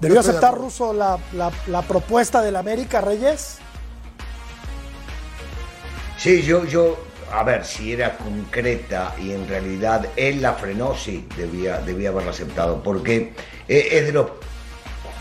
¿Debió 0.00 0.20
aceptar 0.20 0.54
Russo 0.54 0.92
la, 0.92 1.18
la, 1.32 1.50
la 1.66 1.80
propuesta 1.80 2.42
del 2.42 2.56
América, 2.56 3.00
Reyes? 3.00 3.56
Sí, 6.18 6.42
yo, 6.42 6.66
yo 6.66 6.98
a 7.32 7.44
ver, 7.44 7.64
si 7.64 7.92
era 7.92 8.16
concreta 8.16 9.14
y 9.20 9.32
en 9.32 9.48
realidad 9.48 10.06
él 10.16 10.42
la 10.42 10.54
frenó, 10.54 10.94
sí, 10.96 11.26
debía, 11.36 11.78
debía 11.78 12.10
haberla 12.10 12.30
aceptado, 12.30 12.82
porque 12.82 13.32
es 13.68 14.06
de 14.06 14.12
los 14.12 14.26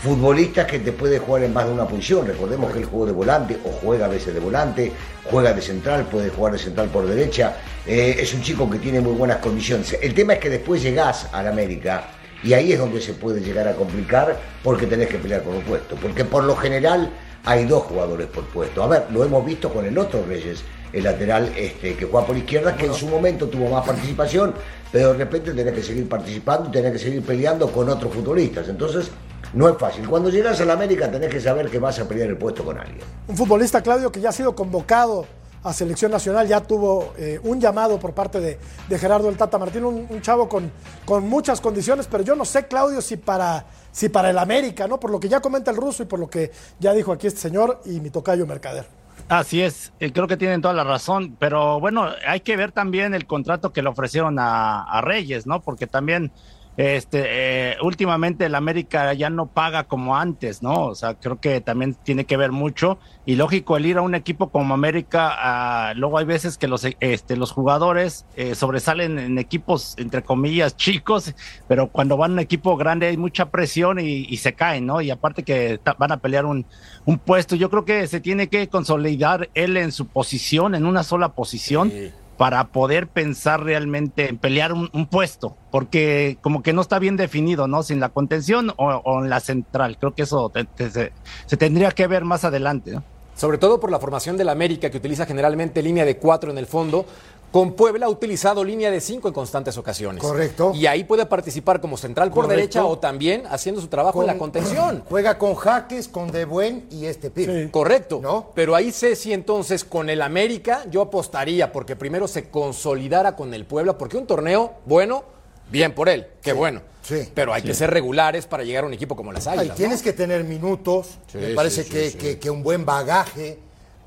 futbolistas 0.02 0.66
que 0.66 0.78
te 0.78 0.92
puede 0.92 1.18
jugar 1.18 1.44
en 1.44 1.52
más 1.52 1.66
de 1.66 1.72
una 1.72 1.86
posición. 1.86 2.26
Recordemos 2.26 2.72
que 2.72 2.78
él 2.78 2.84
jugó 2.86 3.06
de 3.06 3.12
volante 3.12 3.58
o 3.64 3.70
juega 3.70 4.06
a 4.06 4.08
veces 4.08 4.32
de 4.32 4.40
volante, 4.40 4.92
juega 5.24 5.52
de 5.52 5.60
central, 5.60 6.06
puede 6.06 6.30
jugar 6.30 6.54
de 6.54 6.58
central 6.58 6.88
por 6.88 7.06
derecha. 7.06 7.56
Eh, 7.86 8.16
es 8.18 8.32
un 8.32 8.42
chico 8.42 8.68
que 8.68 8.78
tiene 8.78 9.00
muy 9.00 9.12
buenas 9.12 9.38
condiciones. 9.38 9.96
El 10.00 10.14
tema 10.14 10.34
es 10.34 10.38
que 10.38 10.48
después 10.48 10.82
llegás 10.82 11.28
al 11.32 11.46
América 11.48 12.08
y 12.42 12.54
ahí 12.54 12.72
es 12.72 12.78
donde 12.78 13.00
se 13.00 13.12
puede 13.12 13.40
llegar 13.40 13.68
a 13.68 13.74
complicar 13.74 14.40
porque 14.62 14.86
tenés 14.86 15.08
que 15.08 15.18
pelear 15.18 15.42
por 15.42 15.54
un 15.54 15.62
puesto. 15.62 15.96
Porque 15.96 16.24
por 16.24 16.44
lo 16.44 16.56
general 16.56 17.10
hay 17.44 17.66
dos 17.66 17.82
jugadores 17.82 18.26
por 18.28 18.44
puesto. 18.46 18.82
A 18.82 18.86
ver, 18.86 19.06
lo 19.10 19.22
hemos 19.22 19.44
visto 19.44 19.70
con 19.70 19.84
el 19.84 19.98
otro 19.98 20.24
Reyes 20.26 20.64
el 20.92 21.04
lateral 21.04 21.52
este, 21.56 21.94
que 21.96 22.06
juega 22.06 22.26
por 22.26 22.36
izquierda, 22.36 22.76
que 22.76 22.86
en 22.86 22.94
su 22.94 23.06
momento 23.08 23.48
tuvo 23.48 23.68
más 23.68 23.86
participación, 23.86 24.54
pero 24.90 25.12
de 25.12 25.18
repente 25.18 25.52
tenés 25.52 25.74
que 25.74 25.82
seguir 25.82 26.08
participando 26.08 26.68
y 26.68 26.72
tenés 26.72 26.92
que 26.92 26.98
seguir 26.98 27.22
peleando 27.22 27.70
con 27.70 27.88
otros 27.88 28.12
futbolistas. 28.12 28.68
Entonces, 28.68 29.10
no 29.52 29.68
es 29.68 29.76
fácil. 29.76 30.08
Cuando 30.08 30.30
llegas 30.30 30.60
a 30.60 30.64
la 30.64 30.74
América 30.74 31.10
tenés 31.10 31.30
que 31.30 31.40
saber 31.40 31.68
que 31.70 31.78
vas 31.78 31.98
a 31.98 32.06
pelear 32.06 32.28
el 32.28 32.36
puesto 32.36 32.64
con 32.64 32.78
alguien. 32.78 33.00
Un 33.26 33.36
futbolista, 33.36 33.82
Claudio, 33.82 34.10
que 34.12 34.20
ya 34.20 34.28
ha 34.28 34.32
sido 34.32 34.54
convocado 34.54 35.26
a 35.62 35.72
selección 35.74 36.10
nacional, 36.10 36.48
ya 36.48 36.60
tuvo 36.62 37.12
eh, 37.18 37.38
un 37.42 37.60
llamado 37.60 37.98
por 37.98 38.14
parte 38.14 38.40
de, 38.40 38.58
Gerardo 38.98 39.28
el 39.28 39.36
Tata 39.36 39.58
Martín, 39.58 39.84
un, 39.84 40.06
un, 40.08 40.22
chavo 40.22 40.48
con, 40.48 40.72
con 41.04 41.28
muchas 41.28 41.60
condiciones, 41.60 42.06
pero 42.10 42.24
yo 42.24 42.34
no 42.34 42.46
sé, 42.46 42.66
Claudio, 42.66 43.02
si 43.02 43.16
para, 43.18 43.66
si 43.92 44.08
para 44.08 44.30
el 44.30 44.38
América, 44.38 44.88
¿no? 44.88 44.98
Por 44.98 45.10
lo 45.10 45.20
que 45.20 45.28
ya 45.28 45.40
comenta 45.40 45.70
el 45.70 45.76
ruso 45.76 46.02
y 46.02 46.06
por 46.06 46.18
lo 46.18 46.30
que 46.30 46.50
ya 46.78 46.94
dijo 46.94 47.12
aquí 47.12 47.26
este 47.26 47.40
señor 47.40 47.80
y 47.84 48.00
mi 48.00 48.08
tocayo 48.08 48.46
Mercader. 48.46 48.99
Así 49.28 49.62
es, 49.62 49.92
eh, 50.00 50.12
creo 50.12 50.26
que 50.26 50.36
tienen 50.36 50.60
toda 50.60 50.74
la 50.74 50.82
razón, 50.82 51.36
pero 51.38 51.78
bueno, 51.78 52.08
hay 52.26 52.40
que 52.40 52.56
ver 52.56 52.72
también 52.72 53.14
el 53.14 53.26
contrato 53.26 53.72
que 53.72 53.82
le 53.82 53.88
ofrecieron 53.88 54.38
a, 54.40 54.82
a 54.82 55.00
Reyes, 55.02 55.46
¿no? 55.46 55.60
Porque 55.60 55.86
también 55.86 56.32
este, 56.76 57.72
eh, 57.72 57.76
últimamente 57.82 58.46
el 58.46 58.54
América 58.54 59.12
ya 59.12 59.28
no 59.28 59.46
paga 59.46 59.84
como 59.84 60.16
antes, 60.16 60.62
¿no? 60.62 60.86
O 60.86 60.94
sea, 60.94 61.14
creo 61.14 61.40
que 61.40 61.60
también 61.60 61.94
tiene 61.94 62.24
que 62.24 62.36
ver 62.36 62.52
mucho. 62.52 62.98
Y 63.26 63.36
lógico, 63.36 63.76
el 63.76 63.86
ir 63.86 63.98
a 63.98 64.02
un 64.02 64.14
equipo 64.14 64.50
como 64.50 64.72
América, 64.72 65.92
uh, 65.92 65.98
luego 65.98 66.18
hay 66.18 66.24
veces 66.24 66.56
que 66.56 66.68
los, 66.68 66.86
este, 67.00 67.36
los 67.36 67.52
jugadores 67.52 68.24
eh, 68.36 68.54
sobresalen 68.54 69.18
en 69.18 69.38
equipos, 69.38 69.94
entre 69.98 70.22
comillas, 70.22 70.76
chicos, 70.76 71.34
pero 71.68 71.88
cuando 71.88 72.16
van 72.16 72.30
a 72.30 72.34
un 72.34 72.40
equipo 72.40 72.76
grande 72.76 73.08
hay 73.08 73.16
mucha 73.16 73.50
presión 73.50 74.00
y, 74.00 74.26
y 74.28 74.36
se 74.38 74.54
caen, 74.54 74.86
¿no? 74.86 75.00
Y 75.00 75.10
aparte 75.10 75.42
que 75.42 75.80
van 75.98 76.12
a 76.12 76.16
pelear 76.16 76.46
un, 76.46 76.64
un, 77.04 77.18
puesto, 77.18 77.56
yo 77.56 77.68
creo 77.68 77.84
que 77.84 78.06
se 78.06 78.20
tiene 78.20 78.48
que 78.48 78.68
consolidar 78.68 79.50
él 79.54 79.76
en 79.76 79.92
su 79.92 80.06
posición, 80.06 80.74
en 80.74 80.86
una 80.86 81.02
sola 81.02 81.32
posición. 81.34 81.90
Sí 81.90 82.10
para 82.40 82.68
poder 82.68 83.06
pensar 83.06 83.62
realmente 83.62 84.30
en 84.30 84.38
pelear 84.38 84.72
un, 84.72 85.06
puesto, 85.10 85.58
porque 85.70 86.38
como 86.40 86.62
que 86.62 86.72
no 86.72 86.80
está 86.80 86.98
bien 86.98 87.18
definido, 87.18 87.68
¿no? 87.68 87.82
Sin 87.82 88.00
la 88.00 88.08
contención 88.08 88.72
o, 88.78 89.22
en 89.22 89.28
la 89.28 89.40
central. 89.40 89.98
Creo 89.98 90.14
que 90.14 90.22
eso 90.22 90.50
se, 90.54 91.56
tendría 91.58 91.90
que 91.90 92.06
ver 92.06 92.24
más 92.24 92.46
adelante, 92.46 92.92
¿no? 92.92 93.04
Sobre 93.34 93.58
todo 93.58 93.78
por 93.78 93.90
la 93.90 93.98
formación 94.00 94.38
del 94.38 94.48
América, 94.48 94.88
que 94.88 94.96
utiliza 94.96 95.26
generalmente 95.26 95.82
línea 95.82 96.06
de 96.06 96.16
cuatro 96.16 96.50
en 96.50 96.56
el 96.56 96.64
fondo, 96.64 97.04
con 97.50 97.72
Puebla 97.72 98.06
ha 98.06 98.08
utilizado 98.08 98.62
línea 98.62 98.90
de 98.90 99.00
cinco 99.00 99.28
en 99.28 99.34
constantes 99.34 99.76
ocasiones. 99.76 100.22
Correcto. 100.22 100.72
Y 100.74 100.86
ahí 100.86 101.04
puede 101.04 101.26
participar 101.26 101.80
como 101.80 101.96
central 101.96 102.30
por 102.30 102.46
derecha 102.46 102.84
o 102.84 102.98
también 102.98 103.42
haciendo 103.48 103.80
su 103.80 103.88
trabajo 103.88 104.20
en 104.20 104.28
la 104.28 104.38
contención. 104.38 105.04
Juega 105.08 105.38
con 105.38 105.54
Jaques, 105.54 106.08
con 106.08 106.30
De 106.30 106.44
Buen 106.44 106.86
y 106.90 107.06
este 107.06 107.30
pibe. 107.30 107.70
Correcto. 107.70 108.20
¿No? 108.22 108.50
Pero 108.54 108.76
ahí 108.76 108.92
sé 108.92 109.16
si 109.16 109.32
entonces 109.32 109.84
con 109.84 110.08
el 110.10 110.22
América 110.22 110.84
yo 110.90 111.02
apostaría 111.02 111.72
porque 111.72 111.96
primero 111.96 112.28
se 112.28 112.50
consolidara 112.50 113.34
con 113.34 113.52
el 113.52 113.64
Puebla, 113.64 113.98
porque 113.98 114.16
un 114.16 114.26
torneo 114.26 114.74
bueno, 114.86 115.24
bien 115.70 115.92
por 115.92 116.08
él, 116.08 116.26
qué 116.42 116.52
bueno. 116.52 116.82
Sí. 117.02 117.28
Pero 117.34 117.52
hay 117.52 117.62
que 117.62 117.74
ser 117.74 117.90
regulares 117.90 118.46
para 118.46 118.62
llegar 118.62 118.84
a 118.84 118.86
un 118.86 118.92
equipo 118.92 119.16
como 119.16 119.32
las 119.32 119.46
Águilas. 119.46 119.76
tienes 119.76 120.02
que 120.02 120.12
tener 120.12 120.44
minutos. 120.44 121.18
Me 121.34 121.54
parece 121.54 121.84
que, 121.84 122.50
un 122.50 122.62
buen 122.62 122.84
bagaje 122.84 123.58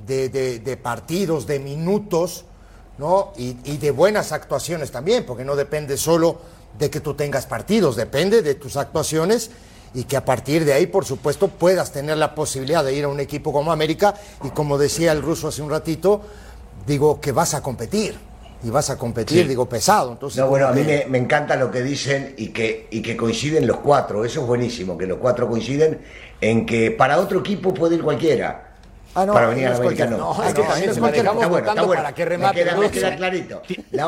de 0.05 0.79
partidos, 0.81 1.45
de 1.45 1.59
minutos 1.59 2.45
¿no? 2.97 3.33
Y, 3.38 3.53
de 3.53 3.91
buenas 3.91 4.31
actuaciones 4.31 4.91
también, 4.91 5.25
porque 5.25 5.45
no 5.45 5.55
depende 5.55 5.97
solo 5.97 6.39
de 6.77 6.89
que 6.89 7.00
tú 7.00 7.13
tengas 7.13 7.45
partidos, 7.45 7.95
depende 7.95 8.41
de 8.41 8.55
tus 8.55 8.77
actuaciones 8.77 9.51
y 9.93 10.05
que 10.05 10.17
a 10.17 10.25
partir 10.25 10.65
de 10.65 10.73
ahí, 10.73 10.88
por 10.88 11.05
supuesto, 11.05 11.47
puedas 11.47 11.91
tener 11.91 12.17
la 12.17 12.33
posibilidad 12.33 12.83
de 12.83 12.93
ir 12.95 13.03
a 13.03 13.07
un 13.07 13.19
equipo 13.19 13.53
como 13.53 13.71
América 13.71 14.15
y 14.43 14.50
como 14.50 14.77
decía 14.77 15.12
el 15.12 15.21
ruso 15.21 15.47
hace 15.47 15.62
un 15.62 15.69
ratito, 15.69 16.21
digo 16.88 17.21
que 17.21 17.31
vas 17.31 17.53
a 17.53 17.62
competir 17.62 18.17
y 18.63 18.69
vas 18.69 18.89
a 18.89 18.97
competir, 18.97 19.47
digo, 19.47 19.67
pesado. 19.67 20.13
Entonces, 20.13 20.39
no, 20.39 20.47
bueno, 20.47 20.67
a 20.67 20.71
mí 20.71 20.83
me, 20.83 21.05
me, 21.05 21.17
encanta 21.17 21.57
lo 21.57 21.69
que 21.69 21.81
dicen 21.81 22.33
y 22.38 22.47
que, 22.47 22.88
y 22.91 23.01
que 23.01 23.17
coinciden 23.17 23.67
los 23.67 23.77
cuatro, 23.77 24.23
eso 24.23 24.41
es 24.41 24.47
buenísimo, 24.47 24.97
que 24.97 25.05
los 25.05 25.17
cuatro 25.17 25.47
coinciden 25.50 26.01
en 26.39 26.65
que 26.65 26.89
para 26.91 27.19
otro 27.19 27.41
equipo 27.41 27.73
puede 27.73 27.95
ir 27.95 28.01
cualquiera 28.01 28.73
Ah, 29.15 29.25
para 29.27 29.48
venir 29.48 29.67
a 29.67 29.75
América 29.75 30.08
no. 30.08 30.17
No, 30.17 30.43
es 30.43 30.53
que 30.53 30.62
también 30.63 30.93
se 30.93 31.00
la 31.00 31.12
dejamos 31.12 31.58
está 31.60 31.84
bueno, 31.84 32.01
para 32.01 32.15
que 32.15 32.25
remate. 32.25 32.65
Me 32.65 32.89
queda, 32.89 33.15
clarito. 33.15 33.62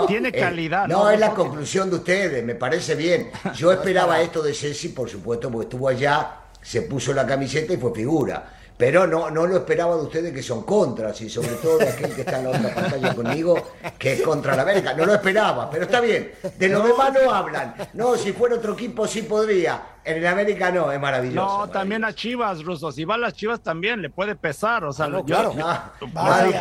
Tiene 0.08 0.30
eh, 0.30 0.32
calidad. 0.32 0.88
no, 0.88 1.10
es 1.10 1.20
la 1.20 1.32
conclusión 1.32 1.90
de 1.90 1.98
ustedes, 1.98 2.44
me 2.44 2.56
parece 2.56 2.96
bien. 2.96 3.30
Yo 3.56 3.72
esperaba 3.72 4.20
esto 4.22 4.42
de 4.42 4.54
Ceci, 4.54 4.90
por 4.90 5.10
supuesto, 5.10 5.52
porque 5.52 5.66
estuvo 5.66 5.88
allá, 5.88 6.32
se 6.62 6.82
puso 6.84 7.14
la 7.14 7.26
camiseta 7.26 7.74
y 7.74 7.78
fue 7.78 7.94
figura. 7.94 8.52
Pero 8.78 9.08
no, 9.08 9.32
no 9.32 9.48
lo 9.48 9.56
esperaba 9.58 9.96
de 9.96 10.02
ustedes 10.02 10.34
que 10.34 10.44
son 10.44 10.64
contras 10.64 11.22
y 11.22 11.30
sobre 11.30 11.50
todo 11.50 11.78
de 11.78 11.88
aquel 11.88 12.14
que 12.14 12.22
está 12.22 12.40
en 12.40 12.44
la 12.44 12.50
otra 12.50 12.76
pantalla 12.76 13.16
conmigo, 13.16 13.72
que 13.98 14.14
es 14.14 14.22
contra 14.22 14.54
la 14.54 14.64
América. 14.64 14.94
No 14.94 15.06
lo 15.06 15.14
esperaba, 15.14 15.70
pero 15.70 15.86
está 15.86 16.02
bien. 16.02 16.34
De 16.58 16.68
lo 16.68 16.82
demás 16.82 17.14
no 17.14 17.32
hablan. 17.32 17.76
No, 17.94 18.18
si 18.18 18.34
fuera 18.34 18.56
otro 18.56 18.74
equipo 18.74 19.08
sí 19.08 19.22
podría. 19.22 19.82
En 20.04 20.18
el 20.18 20.28
América 20.28 20.72
no, 20.72 20.92
es 20.92 21.00
maravilloso. 21.00 21.60
No, 21.60 21.70
también 21.70 22.04
a 22.04 22.14
Chivas, 22.14 22.64
Ruso. 22.64 22.92
Si 22.92 23.06
va 23.06 23.16
a 23.16 23.18
las 23.18 23.34
Chivas 23.34 23.62
también 23.62 24.02
le 24.02 24.10
puede 24.10 24.36
pesar. 24.36 24.84
O 24.84 24.92
sea, 24.92 25.08
no, 25.08 25.24
claro. 25.24 25.54
No, 25.56 25.80
Pero 26.00 26.20
ahí 26.22 26.52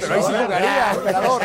sí 0.00 0.32
jugaría, 0.32 0.90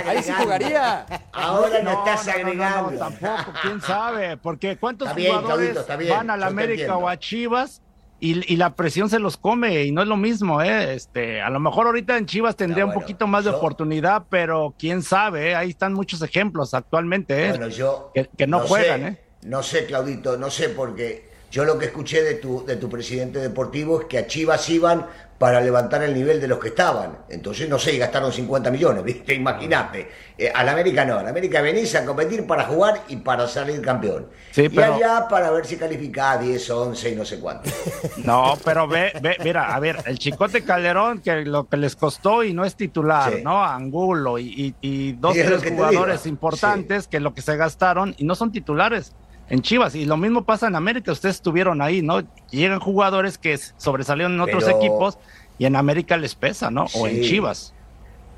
Ahí 0.05 0.23
sí 0.23 0.31
jugaría. 0.31 1.05
Ahora 1.33 1.81
no, 1.81 2.05
estás 2.05 2.27
agregando. 2.27 2.97
tampoco, 2.99 3.51
quién 3.63 3.81
sabe. 3.81 4.37
Porque 4.37 4.77
¿cuántos 4.77 5.09
jugadores 5.09 5.75
van 6.07 6.29
al 6.29 6.43
América 6.43 6.95
o 6.97 7.09
a 7.09 7.17
Chivas? 7.17 7.81
Y, 8.21 8.55
la 8.57 8.75
presión 8.75 9.09
se 9.09 9.19
los 9.19 9.37
come 9.37 9.83
y 9.85 9.91
no 9.91 10.01
es 10.01 10.07
lo 10.07 10.17
mismo, 10.17 10.61
¿eh? 10.61 10.93
Este, 10.93 11.41
a 11.41 11.49
lo 11.49 11.59
mejor 11.59 11.85
ahorita 11.87 12.17
en 12.17 12.25
Chivas 12.25 12.55
tendría 12.55 12.85
un 12.85 12.93
poquito 12.93 13.27
más 13.27 13.45
de 13.45 13.51
oportunidad, 13.51 14.23
pero 14.29 14.73
quién 14.77 15.01
sabe, 15.01 15.51
¿eh? 15.51 15.55
ahí 15.55 15.69
están 15.69 15.93
muchos 15.93 16.21
ejemplos 16.21 16.73
actualmente, 16.73 17.45
¿eh? 17.45 17.49
Bueno, 17.49 17.69
yo 17.69 18.11
que, 18.13 18.47
no, 18.47 18.59
juegan, 18.59 19.05
¿eh? 19.05 19.17
No 19.43 19.63
sé, 19.63 19.85
Claudito, 19.85 20.37
no 20.37 20.49
sé, 20.49 20.69
porque 20.69 21.28
yo 21.51 21.65
lo 21.65 21.77
que 21.77 21.85
escuché 21.85 22.21
de 22.23 22.35
tu, 22.35 22.65
de 22.65 22.75
tu 22.75 22.89
presidente 22.89 23.39
deportivo 23.39 24.01
es 24.01 24.07
que 24.07 24.17
a 24.17 24.27
Chivas 24.27 24.69
iban 24.69 25.07
para 25.39 25.61
levantar 25.61 26.03
el 26.03 26.13
nivel 26.13 26.41
de 26.41 26.49
los 26.49 26.59
que 26.59 26.67
estaban. 26.67 27.19
Entonces, 27.29 27.69
no 27.69 27.79
sé, 27.79 27.97
gastaron 27.97 28.31
50 28.31 28.69
millones, 28.69 29.03
¿viste? 29.05 29.33
Imagínate. 29.33 30.09
Eh, 30.37 30.51
al 30.53 30.67
América 30.67 31.05
no, 31.05 31.17
al 31.17 31.27
América 31.27 31.61
venís 31.61 31.95
a 31.95 32.05
competir 32.05 32.45
para 32.45 32.65
jugar 32.65 33.01
y 33.07 33.15
para 33.15 33.47
salir 33.47 33.81
campeón. 33.81 34.27
y 34.55 34.79
allá 34.79 35.27
para 35.29 35.49
ver 35.49 35.65
si 35.65 35.77
califica 35.77 36.37
10, 36.37 36.69
11 36.69 37.09
y 37.09 37.15
no 37.15 37.25
sé 37.25 37.39
cuánto. 37.39 37.69
No, 38.17 38.57
pero 38.63 38.87
ve, 38.87 39.13
ve, 39.21 39.37
mira, 39.43 39.73
a 39.73 39.79
ver, 39.79 39.97
el 40.05 40.19
Chicote 40.19 40.63
Calderón, 40.63 41.19
que 41.19 41.45
lo 41.45 41.67
que 41.67 41.77
les 41.77 41.95
costó 41.95 42.43
y 42.43 42.53
no 42.53 42.65
es 42.65 42.75
titular, 42.75 43.41
¿no? 43.41 43.63
Angulo 43.63 44.37
y, 44.37 44.75
y, 44.81 45.13
dos, 45.13 45.33
tres 45.33 45.63
jugadores 45.63 46.25
importantes 46.25 47.07
que 47.07 47.19
lo 47.19 47.33
que 47.33 47.41
se 47.41 47.55
gastaron 47.55 48.13
y 48.17 48.25
no 48.25 48.35
son 48.35 48.51
titulares 48.51 49.13
en 49.49 49.61
Chivas. 49.61 49.95
Y 49.95 50.05
lo 50.05 50.17
mismo 50.17 50.43
pasa 50.43 50.67
en 50.67 50.75
América, 50.75 51.11
ustedes 51.11 51.35
estuvieron 51.35 51.81
ahí, 51.81 52.01
¿no? 52.01 52.21
Llegan 52.51 52.79
jugadores 52.79 53.37
que 53.37 53.57
sobresalieron 53.77 54.33
en 54.33 54.41
otros 54.41 54.67
equipos 54.67 55.17
y 55.57 55.65
en 55.65 55.75
América 55.75 56.17
les 56.17 56.35
pesa, 56.35 56.71
¿no? 56.71 56.85
O 56.93 57.07
en 57.07 57.21
Chivas. 57.21 57.73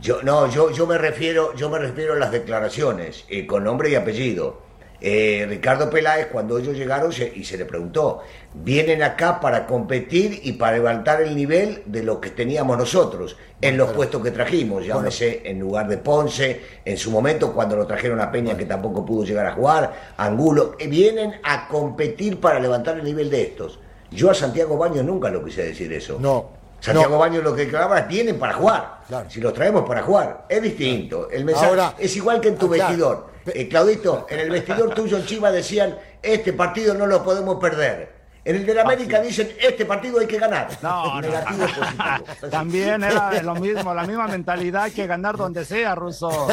Yo, 0.01 0.24
no, 0.24 0.50
yo, 0.50 0.72
yo 0.72 0.88
me 0.88 0.98
refiero, 0.98 1.56
yo 1.56 1.70
me 1.70 1.77
refiero 1.77 2.13
a 2.13 2.18
las 2.18 2.32
declaraciones, 2.32 3.25
eh, 3.30 3.46
con 3.46 3.63
nombre 3.63 3.91
y 3.91 3.96
apellido. 3.96 4.62
Eh, 5.03 5.48
Ricardo 5.50 5.89
Peláez, 5.89 6.27
cuando 6.27 6.60
ellos 6.60 6.77
llegaron 6.77 7.12
y 7.12 7.43
se 7.43 7.58
le 7.58 7.65
preguntó, 7.65 8.22
vienen 8.53 9.01
acá 9.01 9.39
para 9.39 9.65
competir 9.65 10.41
y 10.43 10.53
para 10.53 10.77
levantar 10.77 11.24
el 11.24 11.36
nivel 11.36 11.81
de 11.88 12.03
lo 12.03 12.22
que 12.22 12.29
teníamos 12.29 12.77
nosotros 12.77 13.36
en 13.62 13.77
los 13.77 13.91
puestos 13.93 14.22
que 14.22 14.29
trajimos, 14.29 14.86
llámese 14.86 15.41
en 15.46 15.60
lugar 15.60 15.88
de 15.88 15.98
Ponce, 15.98 16.62
en 16.86 16.98
su 16.98 17.10
momento 17.10 17.51
cuando 17.51 17.75
lo 17.75 17.88
trajeron 17.88 18.20
a 18.20 18.31
Peña 18.31 18.55
que 18.55 18.65
tampoco 18.65 19.03
pudo 19.03 19.25
llegar 19.25 19.48
a 19.48 19.53
jugar, 19.53 20.13
Angulo, 20.17 20.75
eh, 20.77 20.88
vienen 20.88 21.34
a 21.43 21.67
competir 21.67 22.39
para 22.39 22.60
levantar 22.60 22.98
el 23.00 23.03
nivel 23.03 23.31
de 23.31 23.41
estos. 23.41 23.79
Yo 24.12 24.29
a 24.29 24.36
Santiago 24.36 24.77
Baños 24.77 25.03
nunca 25.03 25.29
lo 25.29 25.43
quise 25.43 25.63
decir 25.63 25.91
eso. 25.93 26.17
No. 26.20 26.61
Santiago 26.82 27.18
Baños 27.20 27.44
lo 27.44 27.56
que 27.56 27.66
declaraba 27.66 28.00
es 28.00 28.08
vienen 28.08 28.40
para 28.40 28.54
jugar. 28.54 29.02
Si 29.30 29.40
los 29.40 29.54
traemos 29.54 29.88
para 29.88 30.02
jugar, 30.02 30.46
es 30.50 30.62
distinto. 30.62 31.30
El 31.30 31.46
mensaje 31.46 31.96
es 32.00 32.16
igual 32.16 32.42
que 32.42 32.50
en 32.50 32.58
tu 32.58 32.66
ah, 32.66 32.70
vestidor. 32.70 33.32
Eh, 33.46 33.68
Claudito, 33.68 34.26
en 34.30 34.40
el 34.40 34.50
vestidor 34.50 34.94
tuyo 34.94 35.18
en 35.18 35.26
Chivas 35.26 35.54
decían, 35.54 35.98
este 36.22 36.54
partido 36.54 36.94
no 36.94 37.06
lo 37.06 37.24
podemos 37.24 37.58
perder. 37.60 38.22
En 38.44 38.56
el 38.56 38.66
de 38.66 38.74
la 38.74 38.82
América 38.82 39.22
dicen, 39.22 39.56
este 39.60 39.86
partido 39.86 40.20
hay 40.20 40.26
que 40.26 40.40
ganar. 40.40 40.70
No, 40.82 41.22
Negativo 41.22 41.60
positivo. 41.60 42.50
También 42.50 43.04
era 43.04 43.42
lo 43.44 43.56
mismo, 43.56 43.94
la 43.94 44.04
misma 44.04 44.28
mentalidad 44.28 44.92
que 44.92 45.06
ganar 45.06 45.38
donde 45.38 45.64
sea, 45.64 45.94
Russo. 45.94 46.30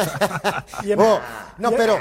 no, 1.57 1.71
pero, 1.71 1.97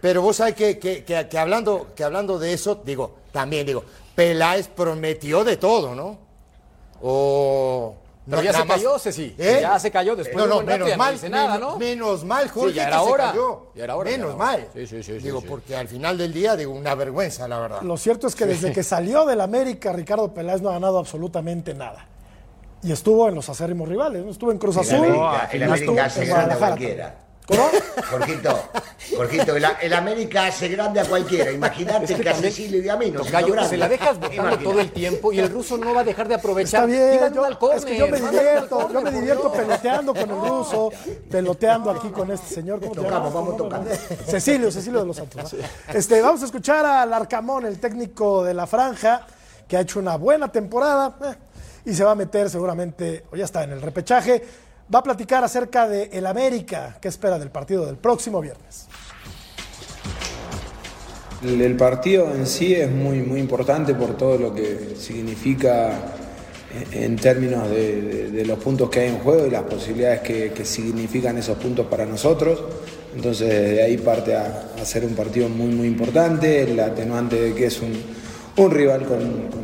pero 0.00 0.22
vos 0.22 0.36
sabés 0.36 0.54
que, 0.54 0.78
que, 0.78 1.04
que, 1.04 1.38
hablando, 1.38 1.88
que 1.96 2.04
hablando 2.04 2.38
de 2.38 2.52
eso, 2.52 2.82
digo, 2.84 3.20
también 3.32 3.66
digo, 3.66 3.84
Peláez 4.14 4.68
prometió 4.68 5.44
de 5.44 5.56
todo, 5.56 5.94
¿no? 5.94 6.29
O 7.02 7.94
pero 8.28 8.42
ya 8.42 8.52
se 8.52 8.66
cayó, 8.66 8.98
Ceci. 8.98 9.34
¿Eh? 9.38 9.58
Ya 9.62 9.78
se 9.78 9.90
cayó 9.90 10.14
después 10.14 10.36
no, 10.36 10.46
no, 10.46 10.58
de 10.60 10.64
menos 10.64 10.96
mal, 10.96 11.30
nada, 11.30 11.58
¿no? 11.58 11.78
Menos 11.78 12.24
mal, 12.24 12.48
Jorge, 12.48 12.74
ya 12.74 12.86
era 12.86 13.02
hora. 13.02 13.34
Ya 13.74 13.84
era 13.84 13.96
hora. 13.96 14.10
Menos 14.10 14.36
mal. 14.36 14.68
Sí, 14.74 14.86
sí, 14.86 15.02
sí. 15.02 15.12
Digo, 15.14 15.40
porque 15.40 15.76
al 15.76 15.88
final 15.88 16.16
del 16.16 16.32
día, 16.32 16.56
digo, 16.56 16.72
una 16.72 16.94
vergüenza, 16.94 17.48
la 17.48 17.58
verdad. 17.58 17.82
Lo 17.82 17.96
cierto 17.96 18.26
es 18.26 18.34
que 18.34 18.46
desde 18.46 18.72
que 18.72 18.82
salió 18.82 19.24
del 19.24 19.40
América, 19.40 19.92
Ricardo 19.92 20.32
Peláez 20.32 20.62
no 20.62 20.70
ha 20.70 20.72
ganado 20.72 20.98
absolutamente 20.98 21.74
nada. 21.74 22.06
Y 22.82 22.92
estuvo 22.92 23.28
en 23.28 23.34
los 23.34 23.48
acérrimos 23.48 23.88
rivales, 23.88 24.24
¿no? 24.24 24.30
Estuvo 24.30 24.52
en 24.52 24.58
Cruz 24.58 24.76
Azul. 24.76 25.04
El 25.04 25.04
América, 25.04 25.48
el 25.52 25.62
América 25.64 26.10
se 26.10 26.24
gana 26.24 26.56
cualquiera. 26.56 27.18
¿Cómo? 27.50 27.68
Jorgito, 28.10 28.62
Jorgito, 29.16 29.56
el, 29.56 29.92
América 29.92 30.46
hace 30.46 30.68
grande 30.68 31.00
a 31.00 31.04
cualquiera. 31.04 31.50
Imagínate 31.50 32.14
que, 32.14 32.28
a 32.28 32.34
Cecilio 32.34 32.82
y 32.82 32.88
a 32.88 32.96
mí 32.96 33.10
nos 33.10 33.26
Se 33.68 33.76
la 33.76 33.88
dejas 33.88 34.20
botando 34.20 34.58
todo 34.58 34.80
el 34.80 34.92
tiempo 34.92 35.32
y 35.32 35.40
el 35.40 35.50
ruso 35.50 35.76
no 35.76 35.92
va 35.92 36.02
a 36.02 36.04
dejar 36.04 36.28
de 36.28 36.34
aprovechar. 36.34 36.88
Está 36.88 37.18
bien, 37.18 37.34
yo, 37.34 37.72
es 37.72 37.84
que 37.84 37.96
yo 37.96 38.06
me 38.06 38.20
divierto, 38.20 38.92
yo 38.92 39.02
me 39.02 39.10
divierto 39.20 39.52
peloteando 39.52 40.14
con 40.14 40.30
el 40.30 40.36
ruso, 40.36 40.92
peloteando 41.30 41.90
aquí 41.90 42.08
con 42.10 42.30
este 42.30 42.54
señor. 42.54 42.80
¿Cómo 42.80 42.92
Tocamos, 42.92 43.32
vamos 43.32 43.56
tocando. 43.56 43.90
Cecilio, 44.26 44.70
Cecilio 44.70 45.00
de 45.00 45.06
los 45.06 45.16
Santos. 45.16 45.56
Este, 45.92 46.22
vamos 46.22 46.42
a 46.42 46.44
escuchar 46.46 46.86
al 46.86 47.12
Arcamón, 47.12 47.66
el 47.66 47.80
técnico 47.80 48.44
de 48.44 48.54
la 48.54 48.66
franja, 48.66 49.26
que 49.66 49.76
ha 49.76 49.80
hecho 49.80 49.98
una 49.98 50.16
buena 50.16 50.52
temporada 50.52 51.16
eh, 51.24 51.34
y 51.86 51.94
se 51.94 52.04
va 52.04 52.12
a 52.12 52.14
meter 52.14 52.48
seguramente, 52.48 53.24
o 53.32 53.36
ya 53.36 53.44
está 53.44 53.64
en 53.64 53.72
el 53.72 53.82
repechaje 53.82 54.42
va 54.92 55.00
a 55.00 55.02
platicar 55.02 55.44
acerca 55.44 55.88
de 55.88 56.10
el 56.12 56.26
América, 56.26 56.98
que 57.00 57.08
espera 57.08 57.38
del 57.38 57.50
partido 57.50 57.86
del 57.86 57.96
próximo 57.96 58.40
viernes. 58.40 58.86
El, 61.42 61.74
partido 61.76 62.30
en 62.34 62.46
sí 62.46 62.74
es 62.74 62.90
muy, 62.90 63.22
muy 63.22 63.40
importante 63.40 63.94
por 63.94 64.16
todo 64.16 64.36
lo 64.36 64.54
que 64.54 64.94
significa 64.98 66.12
en 66.92 67.16
términos 67.16 67.68
de, 67.70 68.44
los 68.46 68.58
puntos 68.58 68.90
que 68.90 69.00
hay 69.00 69.08
en 69.08 69.18
juego 69.18 69.46
y 69.46 69.50
las 69.50 69.62
posibilidades 69.62 70.20
que, 70.20 70.64
significan 70.64 71.38
esos 71.38 71.56
puntos 71.56 71.86
para 71.86 72.04
nosotros. 72.04 72.62
Entonces 73.14 73.48
de 73.48 73.82
ahí 73.82 73.96
parte 73.96 74.36
a, 74.36 74.84
ser 74.84 75.04
un 75.04 75.14
partido 75.14 75.48
muy 75.48 75.72
muy 75.74 75.88
importante, 75.88 76.62
el 76.62 76.78
atenuante 76.78 77.40
de 77.40 77.54
que 77.54 77.66
es 77.66 77.80
un, 77.80 78.70
rival 78.70 79.06
con 79.06 79.59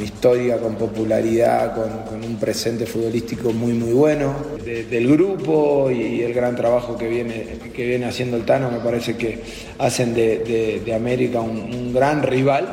historia, 0.00 0.58
con 0.58 0.76
popularidad, 0.76 1.74
con, 1.74 2.22
un 2.22 2.36
presente 2.36 2.86
futbolístico 2.86 3.52
muy 3.52 3.72
muy 3.72 3.92
bueno. 3.92 4.34
del 4.64 5.08
grupo 5.08 5.90
y 5.90 6.22
el 6.22 6.32
gran 6.32 6.56
trabajo 6.56 6.96
que 6.96 7.08
viene, 7.08 7.58
que 7.74 7.86
viene 7.86 8.06
haciendo 8.06 8.36
el 8.36 8.44
Tano, 8.44 8.70
me 8.70 8.78
parece 8.78 9.16
que 9.16 9.40
hacen 9.78 10.14
de, 10.14 10.92
América 10.94 11.40
un, 11.40 11.92
gran 11.92 12.22
rival. 12.22 12.68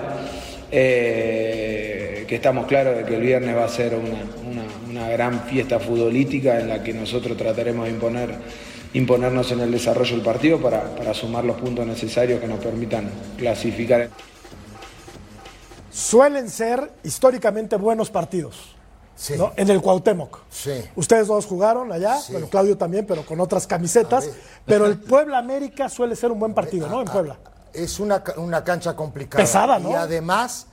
Eh, 0.71 2.25
que 2.27 2.35
estamos 2.35 2.67
claros 2.67 2.95
de 2.95 3.05
que 3.05 3.15
el 3.15 3.21
viernes 3.23 3.55
va 3.55 3.65
a 3.65 3.69
ser 3.69 3.95
una, 3.95 5.09
gran 5.09 5.45
fiesta 5.45 5.79
futbolística 5.79 6.59
en 6.59 6.69
la 6.69 6.83
que 6.83 6.93
nosotros 6.93 7.35
trataremos 7.35 7.85
de 7.85 7.91
imponer 7.91 8.29
imponernos 8.93 9.51
en 9.51 9.61
el 9.61 9.71
desarrollo 9.71 10.15
del 10.15 10.23
partido 10.23 10.59
para, 10.59 10.95
para 10.95 11.13
sumar 11.13 11.43
los 11.43 11.57
puntos 11.57 11.87
necesarios 11.87 12.39
que 12.39 12.47
nos 12.47 12.59
permitan 12.59 13.09
clasificar 13.37 14.09
suelen 15.91 16.49
ser 16.49 16.91
históricamente 17.03 17.75
buenos 17.75 18.09
partidos. 18.09 18.75
En 19.57 19.69
el 19.69 19.81
Cuauhtémoc. 19.81 20.39
Ustedes 20.95 21.27
dos 21.27 21.45
jugaron 21.45 21.91
allá, 21.91 22.17
bueno, 22.29 22.47
Claudio 22.47 22.77
también, 22.77 23.05
pero 23.05 23.25
con 23.25 23.39
otras 23.39 23.67
camisetas. 23.67 24.29
Pero 24.65 24.85
el 24.85 24.97
Puebla 24.97 25.37
América 25.37 25.89
suele 25.89 26.15
ser 26.15 26.31
un 26.31 26.39
buen 26.39 26.53
partido, 26.53 26.87
¿no? 26.87 27.01
En 27.01 27.07
Puebla. 27.07 27.37
Es 27.73 27.99
una, 27.99 28.23
una 28.37 28.63
cancha 28.63 28.95
complicada. 28.95 29.43
Pesada, 29.43 29.77
¿no? 29.77 29.91
Y 29.91 29.93
además, 29.93 30.67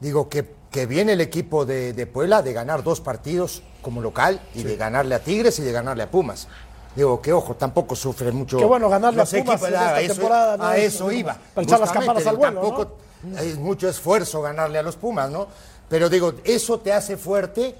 digo 0.00 0.28
que, 0.28 0.46
que 0.70 0.86
viene 0.86 1.12
el 1.12 1.20
equipo 1.20 1.64
de, 1.64 2.08
Puebla 2.12 2.42
de 2.42 2.52
ganar 2.52 2.82
dos 2.82 3.00
partidos 3.00 3.62
como 3.80 4.00
local 4.00 4.40
y 4.54 4.64
de 4.64 4.76
ganarle 4.76 5.14
a 5.14 5.20
Tigres 5.20 5.58
y 5.60 5.62
de 5.62 5.72
ganarle 5.72 6.02
a 6.02 6.10
Pumas. 6.10 6.48
Digo, 6.94 7.22
que 7.22 7.32
ojo, 7.32 7.54
tampoco 7.54 7.96
sufre 7.96 8.32
mucho. 8.32 8.58
Qué 8.58 8.64
bueno 8.64 8.88
ganarle 8.90 9.22
a 9.22 9.24
Pumas 9.24 9.62
en 9.62 9.74
esta 9.74 9.96
temporada. 9.96 10.70
A 10.70 10.76
eso 10.76 11.10
iba. 11.10 11.38
Para 11.54 11.64
echar 11.64 11.80
las 11.80 11.92
campanas 11.92 12.26
al 12.26 12.36
vuelo, 12.36 12.96
es 13.38 13.58
mucho 13.58 13.88
esfuerzo 13.88 14.42
ganarle 14.42 14.78
a 14.78 14.82
los 14.82 14.96
Pumas, 14.96 15.30
¿no? 15.30 15.48
Pero 15.88 16.08
digo, 16.08 16.34
eso 16.44 16.80
te 16.80 16.92
hace 16.92 17.16
fuerte 17.16 17.74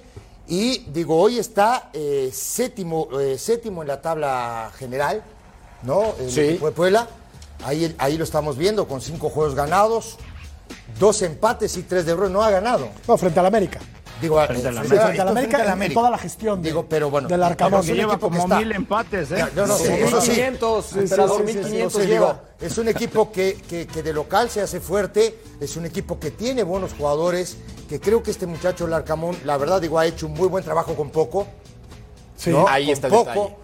y 0.47 0.79
digo, 0.91 1.17
hoy 1.19 1.39
está 1.39 1.89
eh, 1.93 2.29
séptimo, 2.33 3.07
eh, 3.19 3.37
séptimo 3.37 3.81
en 3.81 3.87
la 3.87 4.01
tabla 4.01 4.71
general, 4.77 5.23
¿no? 5.83 6.13
El 6.19 6.31
sí. 6.31 6.59
Puebla. 6.75 7.07
Ahí, 7.63 7.95
ahí 7.97 8.17
lo 8.17 8.25
estamos 8.25 8.57
viendo 8.57 8.87
con 8.87 8.99
cinco 8.99 9.29
juegos 9.29 9.55
ganados, 9.55 10.17
dos 10.99 11.21
empates 11.21 11.77
y 11.77 11.83
tres 11.83 12.05
de 12.05 12.11
errores. 12.11 12.31
No 12.31 12.43
ha 12.43 12.49
ganado. 12.49 12.89
No, 13.07 13.17
frente 13.17 13.39
al 13.39 13.45
América. 13.45 13.79
Digo, 14.23 14.41
frente, 14.47 14.67
a 14.69 14.71
la 14.71 14.79
América, 14.79 15.33
frente 15.33 15.69
América, 15.69 15.99
toda 15.99 16.09
la 16.09 16.17
gestión 16.17 16.61
Digo, 16.61 16.85
pero 16.87 17.09
bueno, 17.09 17.27
del 17.27 17.43
Arcamón. 17.43 17.85
Que 17.85 17.93
lleva 17.93 18.17
como 18.17 18.47
mil 18.47 18.71
empates, 18.71 19.31
¿eh? 19.31 19.45
No, 19.53 19.67
no, 19.67 19.77
sí, 19.77 19.91
eso 19.91 20.21
sí. 20.21 20.29
1500, 20.29 20.95
emperador, 20.95 21.43
1500 21.43 22.07
lleva. 22.07 22.41
Es 22.61 22.77
un 22.77 22.87
equipo 22.87 23.33
que, 23.33 23.57
que, 23.67 23.85
que, 23.85 24.01
de 24.01 24.13
local 24.13 24.49
se 24.49 24.61
hace 24.61 24.79
fuerte, 24.79 25.37
es 25.59 25.75
un 25.75 25.85
equipo 25.85 26.19
que 26.21 26.31
tiene 26.31 26.63
buenos 26.63 26.93
jugadores, 26.93 27.57
que 27.89 27.99
creo 27.99 28.23
que 28.23 28.31
este 28.31 28.47
muchacho 28.47 28.87
Larcamón, 28.87 29.35
la 29.43 29.57
verdad 29.57 29.81
digo, 29.81 29.99
ha 29.99 30.05
hecho 30.05 30.27
un 30.27 30.33
muy 30.33 30.47
buen 30.47 30.63
trabajo 30.63 30.95
con 30.95 31.09
poco. 31.09 31.45
Sí, 32.37 32.53
ahí 32.69 32.91
está 32.91 33.07
el 33.07 33.13
poco. 33.13 33.57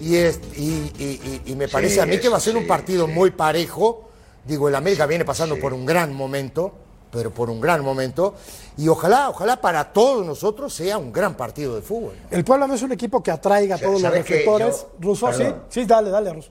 Y, 0.00 0.16
es, 0.16 0.40
y, 0.56 0.92
y, 0.98 1.42
y, 1.44 1.54
me 1.56 1.68
parece 1.68 2.00
a 2.00 2.06
mí 2.06 2.18
que 2.18 2.30
va 2.30 2.38
a 2.38 2.40
ser 2.40 2.56
un 2.56 2.66
partido 2.66 3.06
muy 3.06 3.32
parejo. 3.32 4.08
Digo, 4.46 4.68
el 4.68 4.74
América 4.74 5.04
viene 5.04 5.26
pasando 5.26 5.58
por 5.58 5.74
un 5.74 5.84
gran 5.84 6.14
momento 6.14 6.85
pero 7.10 7.30
por 7.30 7.50
un 7.50 7.60
gran 7.60 7.84
momento. 7.84 8.34
Y 8.76 8.88
ojalá, 8.88 9.30
ojalá 9.30 9.60
para 9.60 9.92
todos 9.92 10.24
nosotros 10.24 10.72
sea 10.72 10.98
un 10.98 11.12
gran 11.12 11.36
partido 11.36 11.74
de 11.74 11.82
fútbol. 11.82 12.14
El 12.30 12.44
Puebla 12.44 12.66
no 12.66 12.74
es 12.74 12.82
un 12.82 12.92
equipo 12.92 13.22
que 13.22 13.30
atraiga 13.30 13.76
a 13.76 13.78
todos 13.78 14.00
los 14.00 14.10
reflectores. 14.12 14.86
Ruso, 15.00 15.32
sí, 15.32 15.44
sí, 15.68 15.84
dale, 15.84 16.10
dale, 16.10 16.32
Ruso. 16.32 16.50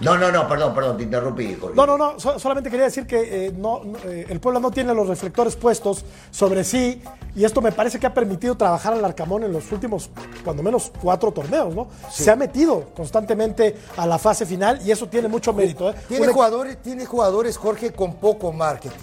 No, 0.00 0.16
no, 0.16 0.32
no, 0.32 0.48
perdón, 0.48 0.74
perdón, 0.74 0.96
te 0.96 1.02
interrumpí. 1.02 1.58
No, 1.74 1.86
no, 1.86 1.98
no, 1.98 2.18
solamente 2.18 2.70
quería 2.70 2.86
decir 2.86 3.06
que 3.06 3.46
eh, 3.46 3.52
no, 3.52 3.82
eh, 4.04 4.26
el 4.30 4.40
Puebla 4.40 4.58
no 4.58 4.70
tiene 4.70 4.94
los 4.94 5.06
reflectores 5.06 5.56
puestos 5.56 6.04
sobre 6.30 6.64
sí 6.64 7.02
y 7.36 7.44
esto 7.44 7.60
me 7.60 7.70
parece 7.70 7.98
que 7.98 8.06
ha 8.06 8.14
permitido 8.14 8.56
trabajar 8.56 8.94
al 8.94 9.04
Arcamón 9.04 9.44
en 9.44 9.52
los 9.52 9.70
últimos, 9.72 10.08
cuando 10.42 10.62
menos, 10.62 10.90
cuatro 11.02 11.32
torneos, 11.32 11.74
¿no? 11.74 11.88
Se 12.10 12.30
ha 12.30 12.36
metido 12.36 12.86
constantemente 12.96 13.76
a 13.98 14.06
la 14.06 14.18
fase 14.18 14.46
final 14.46 14.80
y 14.84 14.90
eso 14.90 15.06
tiene 15.06 15.28
mucho 15.28 15.52
mérito. 15.52 15.90
¿eh? 15.90 15.94
Tiene, 16.08 16.28
jugadores, 16.28 16.80
tiene 16.80 17.04
jugadores, 17.04 17.58
Jorge, 17.58 17.92
con 17.92 18.14
poco 18.14 18.52
marketing. 18.52 18.96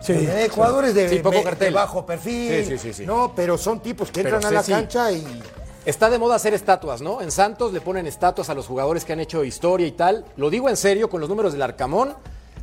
Sí, 0.00 0.14
Tiene 0.14 0.48
jugadores 0.48 0.94
de, 0.94 1.18
poco 1.18 1.42
cartel. 1.42 1.74
bajo 1.74 2.06
perfil, 2.06 2.78
sí, 2.78 3.04
no, 3.04 3.32
pero 3.34 3.58
son 3.58 3.80
tipos 3.80 4.10
que 4.10 4.20
entran 4.20 4.44
a 4.44 4.50
la 4.50 4.62
cancha 4.62 5.10
y 5.10 5.42
Está 5.86 6.10
de 6.10 6.18
moda 6.18 6.34
hacer 6.34 6.52
estatuas, 6.52 7.00
¿no? 7.00 7.20
En 7.22 7.30
Santos 7.30 7.72
le 7.72 7.80
ponen 7.80 8.08
estatuas 8.08 8.50
a 8.50 8.54
los 8.54 8.66
jugadores 8.66 9.04
que 9.04 9.12
han 9.12 9.20
hecho 9.20 9.44
historia 9.44 9.86
y 9.86 9.92
tal. 9.92 10.24
Lo 10.36 10.50
digo 10.50 10.68
en 10.68 10.76
serio 10.76 11.08
con 11.08 11.20
los 11.20 11.28
números 11.28 11.52
del 11.52 11.62
Arcamón. 11.62 12.12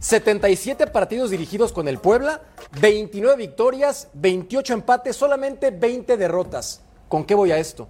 77 0.01 0.87
partidos 0.87 1.29
dirigidos 1.29 1.71
con 1.71 1.87
el 1.87 1.99
Puebla, 1.99 2.41
29 2.81 3.37
victorias, 3.37 4.09
28 4.15 4.73
empates, 4.73 5.15
solamente 5.15 5.71
20 5.71 6.17
derrotas. 6.17 6.81
¿Con 7.07 7.23
qué 7.23 7.33
voy 7.33 7.53
a 7.53 7.57
esto? 7.59 7.87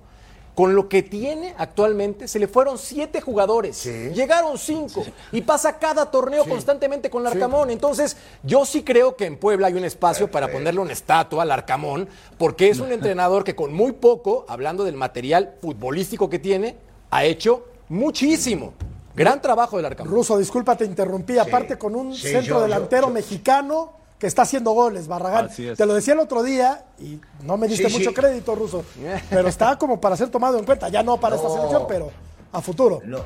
Con 0.55 0.75
lo 0.75 0.87
que 0.87 1.01
tiene 1.01 1.55
actualmente, 1.57 2.27
se 2.27 2.37
le 2.37 2.47
fueron 2.47 2.77
siete 2.77 3.21
jugadores. 3.21 3.83
Llegaron 3.83 4.57
cinco. 4.59 5.03
Y 5.31 5.41
pasa 5.41 5.79
cada 5.79 6.11
torneo 6.11 6.45
constantemente 6.45 7.09
con 7.09 7.23
Larcamón. 7.23 7.71
Entonces, 7.71 8.17
yo 8.43 8.63
sí 8.63 8.83
creo 8.83 9.15
que 9.15 9.25
en 9.25 9.37
Puebla 9.37 9.67
hay 9.67 9.73
un 9.73 9.83
espacio 9.83 10.29
para 10.29 10.51
ponerle 10.51 10.79
una 10.79 10.93
estatua 10.93 11.41
al 11.41 11.51
Arcamón, 11.51 12.07
porque 12.37 12.69
es 12.69 12.79
un 12.79 12.91
entrenador 12.91 13.43
que 13.43 13.55
con 13.55 13.73
muy 13.73 13.93
poco, 13.93 14.45
hablando 14.47 14.83
del 14.83 14.95
material 14.95 15.55
futbolístico 15.59 16.29
que 16.29 16.37
tiene, 16.37 16.77
ha 17.09 17.25
hecho 17.25 17.65
muchísimo. 17.89 18.73
Gran 19.15 19.41
trabajo 19.41 19.77
del 19.77 19.87
Arcamón. 19.87 20.13
Ruso, 20.13 20.37
disculpa, 20.37 20.75
te 20.75 20.85
interrumpí. 20.85 21.39
Aparte, 21.39 21.79
con 21.79 21.95
un 21.95 22.15
centro 22.15 22.61
delantero 22.61 23.09
mexicano 23.09 24.02
que 24.23 24.27
está 24.27 24.43
haciendo 24.43 24.71
goles, 24.71 25.05
Barragán. 25.09 25.49
Te 25.49 25.85
lo 25.85 25.93
decía 25.93 26.13
el 26.13 26.21
otro 26.21 26.43
día 26.43 26.85
y 26.97 27.19
no 27.43 27.57
me 27.57 27.67
diste 27.67 27.89
mucho 27.89 28.13
crédito, 28.13 28.55
Ruso, 28.55 28.85
pero 29.29 29.49
está 29.49 29.77
como 29.77 29.99
para 29.99 30.15
ser 30.15 30.29
tomado 30.29 30.57
en 30.57 30.63
cuenta, 30.63 30.87
ya 30.87 31.03
no 31.03 31.19
para 31.19 31.35
esta 31.35 31.49
selección, 31.49 31.83
pero 31.89 32.09
a 32.53 32.61
futuro. 32.61 33.01
No, 33.03 33.25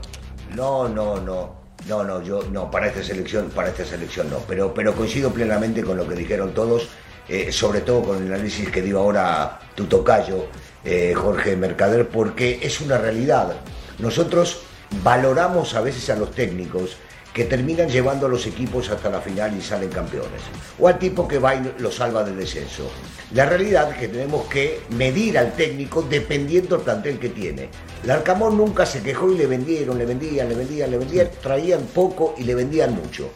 no, 0.56 0.90
no, 0.90 1.20
no. 1.20 1.68
No, 1.88 2.04
no, 2.04 2.24
yo 2.24 2.42
no, 2.52 2.72
para 2.72 2.88
esta 2.88 3.04
selección, 3.04 3.52
para 3.52 3.70
esta 3.70 3.86
selección 3.86 4.32
no, 4.32 4.40
pero, 4.48 4.74
pero 4.74 4.96
coincido 4.96 5.32
plenamente 5.32 5.84
con 5.84 5.98
lo 5.98 6.08
que 6.08 6.16
dijeron 6.16 6.56
todos, 6.56 6.90
eh, 7.30 7.52
sobre 7.52 7.82
todo 7.82 8.02
con 8.02 8.18
el 8.18 8.34
análisis 8.34 8.72
que 8.72 8.82
dio 8.82 8.98
ahora 8.98 9.60
tu 9.76 9.86
tocayo, 9.86 10.48
eh, 10.84 11.14
Jorge 11.16 11.56
Mercader, 11.56 12.10
porque 12.10 12.60
es 12.64 12.82
una 12.82 12.98
realidad. 12.98 13.54
Nosotros 14.00 14.62
valoramos 15.04 15.76
a 15.76 15.82
veces 15.82 16.10
a 16.10 16.16
los 16.16 16.32
técnicos 16.32 16.98
que 17.38 17.46
terminan 17.46 17.88
llevando 17.88 18.26
a 18.26 18.30
los 18.30 18.48
equipos 18.48 18.90
hasta 18.90 19.12
la 19.12 19.22
final 19.22 19.56
y 19.56 19.62
salen 19.62 19.90
campeones. 19.90 20.42
O 20.80 20.88
al 20.88 20.98
tipo 20.98 21.28
que 21.28 21.38
va 21.38 21.54
y 21.54 21.72
lo 21.78 21.92
salva 21.92 22.24
del 22.24 22.36
descenso. 22.36 22.90
La 23.32 23.46
realidad 23.46 23.92
es 23.92 23.98
que 24.00 24.08
tenemos 24.08 24.48
que 24.48 24.82
medir 24.98 25.38
al 25.38 25.54
técnico 25.54 26.02
dependiendo 26.02 26.78
del 26.78 26.84
plantel 26.84 27.20
que 27.20 27.30
tiene. 27.30 27.70
El 28.04 28.10
Arcamón 28.10 28.58
nunca 28.58 28.88
se 28.88 29.04
quejó 29.04 29.32
y 29.32 29.38
le 29.38 29.46
vendieron, 29.46 30.00
le 30.00 30.08
vendían, 30.08 30.50
le 30.50 30.56
vendían, 30.56 30.90
le 30.90 30.98
vendían, 30.98 31.30
traían 31.40 31.82
poco 31.94 32.34
y 32.40 32.44
le 32.44 32.56
vendían 32.56 32.96
mucho. 32.96 33.30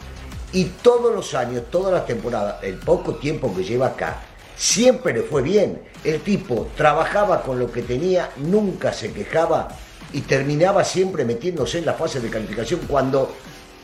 Y 0.52 0.64
todos 0.82 1.14
los 1.14 1.32
años, 1.34 1.62
todas 1.70 1.92
las 1.92 2.04
temporadas, 2.04 2.56
el 2.64 2.78
poco 2.78 3.14
tiempo 3.14 3.54
que 3.54 3.62
lleva 3.62 3.86
acá, 3.86 4.20
siempre 4.56 5.12
le 5.12 5.22
fue 5.22 5.42
bien. 5.42 5.80
El 6.02 6.22
tipo 6.22 6.66
trabajaba 6.76 7.42
con 7.42 7.60
lo 7.60 7.70
que 7.70 7.82
tenía, 7.82 8.30
nunca 8.38 8.92
se 8.92 9.12
quejaba 9.12 9.68
y 10.12 10.22
terminaba 10.22 10.82
siempre 10.82 11.24
metiéndose 11.24 11.78
en 11.78 11.86
la 11.86 11.94
fase 11.94 12.18
de 12.18 12.28
calificación 12.28 12.80
cuando 12.88 13.32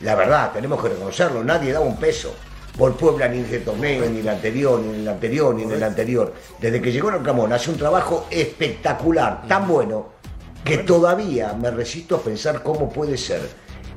la 0.01 0.15
verdad, 0.15 0.51
tenemos 0.53 0.81
que 0.81 0.89
reconocerlo, 0.89 1.43
nadie 1.43 1.73
da 1.73 1.79
un 1.79 1.97
peso 1.97 2.33
por 2.77 2.95
Puebla 2.95 3.27
ni 3.27 3.39
en 3.39 3.45
este 3.45 3.59
torneo, 3.59 4.01
ni 4.05 4.07
en 4.07 4.17
el 4.17 4.29
anterior, 4.29 4.79
ni 4.79 4.93
en 4.93 5.01
el 5.01 5.07
anterior, 5.09 5.53
ni 5.53 5.63
en 5.63 5.71
el 5.71 5.83
anterior. 5.83 6.33
Desde 6.59 6.81
que 6.81 6.91
llegó 6.91 7.11
Camón 7.21 7.51
hace 7.51 7.69
un 7.69 7.77
trabajo 7.77 8.27
espectacular, 8.29 9.47
tan 9.47 9.67
bueno, 9.67 10.07
que 10.63 10.79
todavía 10.79 11.53
me 11.53 11.71
resisto 11.71 12.15
a 12.15 12.21
pensar 12.21 12.63
cómo 12.63 12.89
puede 12.89 13.17
ser 13.17 13.41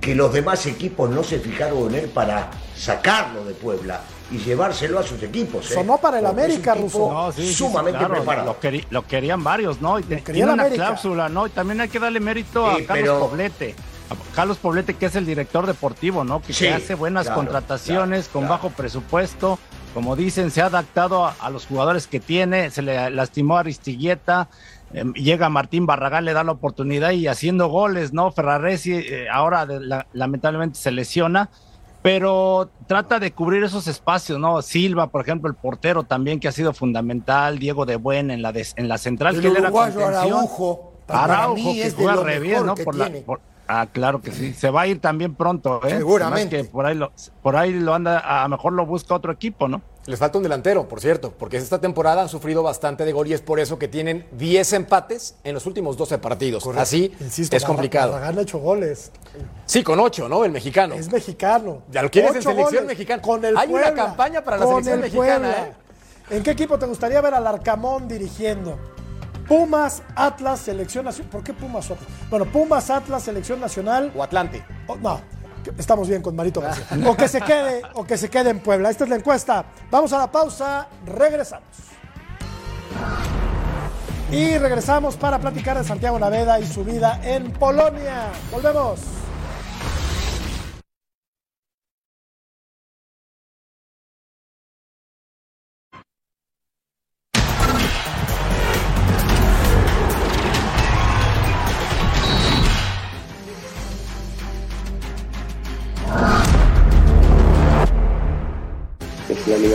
que 0.01 0.17
los 0.17 0.33
demás 0.33 0.67
equipos 0.67 1.09
no 1.09 1.23
se 1.23 1.39
fijaron 1.39 1.91
en 1.91 1.95
él 1.95 2.09
para 2.09 2.51
sacarlo 2.77 3.45
de 3.45 3.55
Puebla 3.55 4.01
y 4.33 4.39
llevárselo 4.39 4.99
a 4.99 5.05
sus 5.05 5.23
equipos. 5.23 5.71
¿eh? 5.71 5.75
Sonó 5.75 5.99
para 5.99 6.19
el 6.19 6.27
América, 6.27 6.75
Ruso. 6.75 7.33
sumamente 7.37 8.05
preparado. 8.05 8.57
Lo, 8.91 9.07
querían 9.07 9.45
varios, 9.45 9.81
¿no? 9.81 10.01
Y 10.01 10.03
tiene 10.03 10.53
una 10.53 10.69
cláusula, 10.69 11.29
¿no? 11.29 11.47
Y 11.47 11.51
también 11.51 11.83
hay 11.83 11.89
que 11.89 12.01
darle 12.01 12.19
mérito 12.19 12.67
a 12.67 12.79
Carlos 12.85 13.29
Poblete. 13.29 13.77
Carlos 14.35 14.59
Poblete, 14.59 14.95
que 14.95 15.07
es 15.07 15.17
el 15.17 15.27
director 15.27 15.67
deportivo, 15.67 16.25
¿no? 16.25 16.43
Que, 16.43 16.53
hace 16.71 16.95
buenas 16.95 17.29
contrataciones 17.31 18.29
con 18.29 18.49
bajo 18.49 18.71
presupuesto. 18.71 19.59
Como 19.95 20.17
dicen, 20.17 20.51
se 20.51 20.63
ha 20.63 20.67
adaptado 20.67 21.27
a, 21.27 21.51
los 21.51 21.67
jugadores 21.67 22.07
que 22.07 22.21
tiene. 22.21 22.71
Se 22.71 22.83
le 22.83 23.11
lastimó 23.11 23.57
a 23.57 23.61
Aristigueta. 23.61 24.49
Em, 24.95 25.13
llega 25.13 25.49
Martín 25.49 25.87
Barragán, 25.87 26.25
le 26.25 26.33
da 26.33 26.45
la 26.45 26.53
oportunidad 26.53 27.11
y 27.13 27.27
haciendo 27.27 27.69
goles, 27.69 28.13
¿no? 28.13 28.31
Ferraresi 28.33 28.93
eh, 28.93 29.27
ahora 29.31 29.67
lamentablemente 30.13 30.79
se 30.79 30.91
lesiona 30.91 31.51
pero 32.03 32.69
trata 32.89 33.21
de 33.21 33.33
cubrir 33.33 33.63
esos 33.63 33.87
espacios, 33.87 34.39
¿no? 34.39 34.61
Silva, 34.61 35.07
por 35.07 35.23
ejemplo, 35.23 35.49
el 35.49 35.55
portero 35.55 36.03
también 36.03 36.41
que 36.41 36.49
ha 36.49 36.53
sido 36.53 36.75
fundamental, 36.75 37.61
Diego 37.61 37.87
de 37.87 37.97
Buen 37.97 38.33
en 38.33 38.43
la 38.43 38.53
en 38.77 38.89
la 38.89 38.99
central 38.99 39.37
el 39.37 39.41
que 39.41 39.49
uruguayo 39.49 40.07
Araujo, 40.07 40.95
Araujo 41.07 41.73
que 41.73 41.91
juega 41.93 42.17
re 42.17 42.41
bien, 42.41 42.67
¿no? 42.67 42.75
Por 42.75 42.97
la, 42.97 43.09
Ah, 43.75 43.87
claro 43.91 44.21
que 44.21 44.33
sí. 44.33 44.53
Se 44.53 44.69
va 44.69 44.83
a 44.83 44.87
ir 44.87 45.01
también 45.01 45.35
pronto, 45.35 45.81
¿eh? 45.87 45.97
Seguramente. 45.97 46.65
por 46.65 46.85
ahí 46.85 46.95
lo, 46.95 47.11
por 47.41 47.57
ahí 47.57 47.73
lo 47.73 47.95
anda, 47.95 48.19
a 48.19 48.43
lo 48.43 48.51
mejor 48.51 48.75
lo 48.75 48.85
busca 48.85 49.15
otro 49.15 49.33
equipo, 49.33 49.67
¿no? 49.67 49.81
Les 50.05 50.19
falta 50.19 50.37
un 50.37 50.43
delantero, 50.43 50.89
por 50.89 51.01
cierto, 51.01 51.33
porque 51.39 51.57
esta 51.57 51.81
temporada 51.81 52.21
han 52.21 52.29
sufrido 52.29 52.63
bastante 52.63 53.07
de 53.07 53.13
gol 53.13 53.29
y 53.29 53.33
es 53.33 53.41
por 53.41 53.61
eso 53.61 53.79
que 53.79 53.89
tienen 53.89 54.27
10 54.33 54.73
empates 54.75 55.37
en 55.43 55.55
los 55.55 55.65
últimos 55.65 55.97
12 55.97 56.19
partidos. 56.19 56.67
Así 56.77 57.13
es 57.21 57.65
complicado. 57.65 58.13
Barragán 58.13 58.39
ha 58.39 58.43
hecho 58.43 58.59
goles. 58.59 59.11
Sí, 59.65 59.83
con 59.83 60.01
8, 60.01 60.29
¿no? 60.29 60.45
El 60.45 60.53
mexicano. 60.53 60.95
Es 60.95 61.11
mexicano. 61.11 61.83
Ya 61.91 62.03
lo 62.03 62.11
quieres 62.11 62.35
en 62.35 62.43
selección 62.43 62.87
mexicana. 62.87 63.23
Con 63.23 63.43
el 63.43 63.57
Hay 63.57 63.69
Puebla, 63.69 63.93
una 63.93 64.05
campaña 64.05 64.45
para 64.45 64.59
la 64.59 64.65
con 64.67 64.85
selección 64.85 65.05
el 65.05 65.11
mexicana. 65.13 65.67
¿eh? 65.69 66.37
¿En 66.37 66.43
qué 66.43 66.51
equipo 66.51 66.79
te 66.79 66.85
gustaría 66.85 67.21
ver 67.23 67.33
al 67.33 67.47
Arcamón 67.47 68.07
dirigiendo? 68.07 68.77
Pumas, 69.53 70.03
Atlas, 70.17 70.61
Selección 70.61 71.05
Nacional. 71.05 71.31
¿Por 71.31 71.45
qué 71.45 71.53
Pumas 71.53 71.91
o 71.91 71.93
Atlas? 71.93 72.09
Bueno, 72.31 72.47
Pumas, 72.47 72.89
Atlas, 72.89 73.23
Selección 73.23 73.61
Nacional. 73.61 74.11
O 74.17 74.23
Atlante. 74.23 74.65
O- 74.87 74.97
no, 74.97 75.21
estamos 75.77 76.09
bien 76.09 76.23
con 76.23 76.35
Marito 76.35 76.63
García. 76.63 76.87
O 77.07 77.15
que 77.15 77.29
se 77.29 77.39
quede, 77.43 77.83
o 77.93 78.03
que 78.05 78.17
se 78.17 78.31
quede 78.31 78.49
en 78.49 78.61
Puebla. 78.61 78.89
Esta 78.89 79.05
es 79.05 79.11
la 79.11 79.17
encuesta. 79.17 79.67
Vamos 79.91 80.11
a 80.15 80.19
la 80.19 80.33
pausa, 80.33 80.89
regresamos. 81.05 81.69
Y 84.31 84.57
regresamos 84.57 85.19
para 85.19 85.39
platicar 85.39 85.77
de 85.77 85.85
Santiago 85.85 86.19
Naveda 86.19 86.59
y 86.59 86.67
su 86.67 86.83
vida 86.83 87.21
en 87.23 87.53
Polonia. 87.53 88.29
Volvemos. 88.51 89.01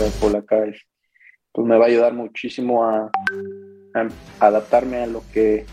Liga 0.08 0.20
polaca, 0.20 0.64
es, 0.64 0.76
pues 1.52 1.66
me 1.66 1.76
va 1.76 1.86
a 1.86 1.88
ayudar 1.88 2.14
muchísimo 2.14 2.84
a, 2.84 3.10
adaptarme 4.38 4.98
a 4.98 5.06
lo 5.06 5.22
que, 5.32 5.64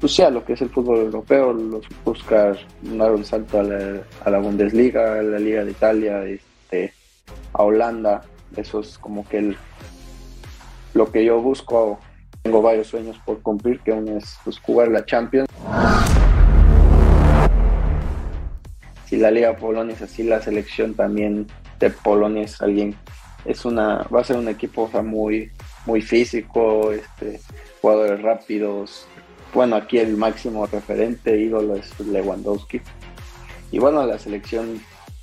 pues 0.00 0.14
sí, 0.14 0.22
a 0.22 0.30
lo 0.30 0.44
que 0.44 0.54
es 0.54 0.62
el 0.62 0.70
fútbol 0.70 0.98
europeo, 1.00 1.52
los 1.52 1.84
buscar 2.04 2.56
dar 2.82 3.12
un 3.12 3.24
salto 3.24 3.60
a 3.60 3.62
la, 3.62 4.02
a 4.24 4.30
la 4.30 4.38
Bundesliga, 4.38 5.18
a 5.18 5.22
la 5.22 5.38
Liga 5.38 5.64
de 5.64 5.70
Italia, 5.70 6.24
este, 6.24 6.92
a 7.52 7.62
Holanda, 7.62 8.22
eso 8.56 8.80
es 8.80 8.98
como 8.98 9.28
que 9.28 9.54
lo 10.94 11.12
que 11.12 11.24
yo 11.24 11.40
busco. 11.40 11.98
Tengo 12.42 12.62
varios 12.62 12.86
sueños 12.86 13.18
por 13.26 13.42
cumplir, 13.42 13.80
que 13.80 13.92
uno 13.92 14.16
es 14.16 14.38
pues, 14.44 14.58
jugar 14.60 14.88
la 14.88 15.04
Champions. 15.04 15.48
Si 19.06 19.16
la 19.16 19.30
Liga 19.30 19.56
Polonia 19.56 19.94
es 19.94 20.02
así, 20.02 20.22
la 20.22 20.40
selección 20.40 20.94
también 20.94 21.46
de 21.78 21.90
Polonia 21.90 22.44
es 22.44 22.60
alguien, 22.60 22.94
es 23.44 23.64
una, 23.64 24.06
va 24.14 24.20
a 24.20 24.24
ser 24.24 24.36
un 24.36 24.48
equipo 24.48 24.88
muy, 25.02 25.50
muy 25.86 26.02
físico, 26.02 26.92
este, 26.92 27.40
jugadores 27.80 28.22
rápidos. 28.22 29.06
Bueno, 29.54 29.76
aquí 29.76 29.98
el 29.98 30.16
máximo 30.16 30.66
referente, 30.66 31.38
ídolo 31.38 31.76
es 31.76 31.98
Lewandowski. 32.00 32.80
Y 33.70 33.78
bueno, 33.78 34.04
la 34.06 34.18
selección 34.18 34.80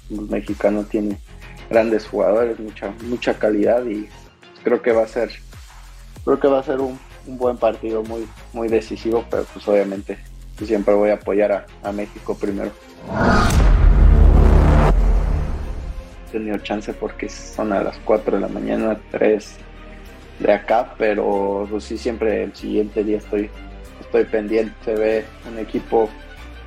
mexicana 0.09 0.83
tiene 0.83 1.17
grandes 1.69 2.07
jugadores, 2.07 2.59
mucha, 2.59 2.93
mucha 3.03 3.37
calidad 3.37 3.85
y 3.85 4.07
creo 4.63 4.81
que 4.81 4.91
va 4.91 5.03
a 5.03 5.07
ser, 5.07 5.31
creo 6.23 6.39
que 6.39 6.47
va 6.47 6.59
a 6.59 6.63
ser 6.63 6.79
un, 6.79 6.99
un 7.25 7.37
buen 7.37 7.57
partido 7.57 8.03
muy, 8.03 8.27
muy 8.53 8.67
decisivo, 8.67 9.25
pero 9.29 9.45
pues 9.51 9.67
obviamente 9.67 10.17
siempre 10.63 10.93
voy 10.93 11.09
a 11.09 11.15
apoyar 11.15 11.51
a, 11.51 11.65
a 11.83 11.91
México 11.91 12.35
primero. 12.35 12.71
Tenido 16.35 16.57
chance 16.57 16.91
porque 16.91 17.29
son 17.29 17.71
a 17.71 17.81
las 17.81 17.97
4 17.99 18.35
de 18.35 18.41
la 18.41 18.49
mañana, 18.49 18.99
3 19.11 19.55
de 20.39 20.51
acá, 20.51 20.93
pero 20.97 21.65
pues 21.71 21.85
sí 21.85 21.97
siempre 21.97 22.43
el 22.43 22.53
siguiente 22.53 23.05
día 23.05 23.19
estoy, 23.19 23.49
estoy 24.01 24.25
pendiente, 24.25 24.73
se 24.83 24.95
ve 24.95 25.25
un 25.49 25.57
equipo, 25.59 26.09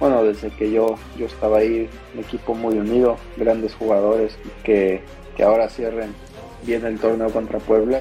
bueno, 0.01 0.25
desde 0.25 0.49
que 0.49 0.73
yo, 0.73 0.95
yo 1.19 1.27
estaba 1.27 1.59
ahí, 1.59 1.87
un 2.15 2.21
equipo 2.21 2.55
muy 2.55 2.79
unido, 2.79 3.19
grandes 3.37 3.75
jugadores 3.75 4.39
que, 4.65 5.03
que 5.37 5.43
ahora 5.43 5.69
cierren 5.69 6.15
bien 6.63 6.87
el 6.87 6.99
torneo 6.99 7.29
contra 7.29 7.59
Puebla. 7.59 8.01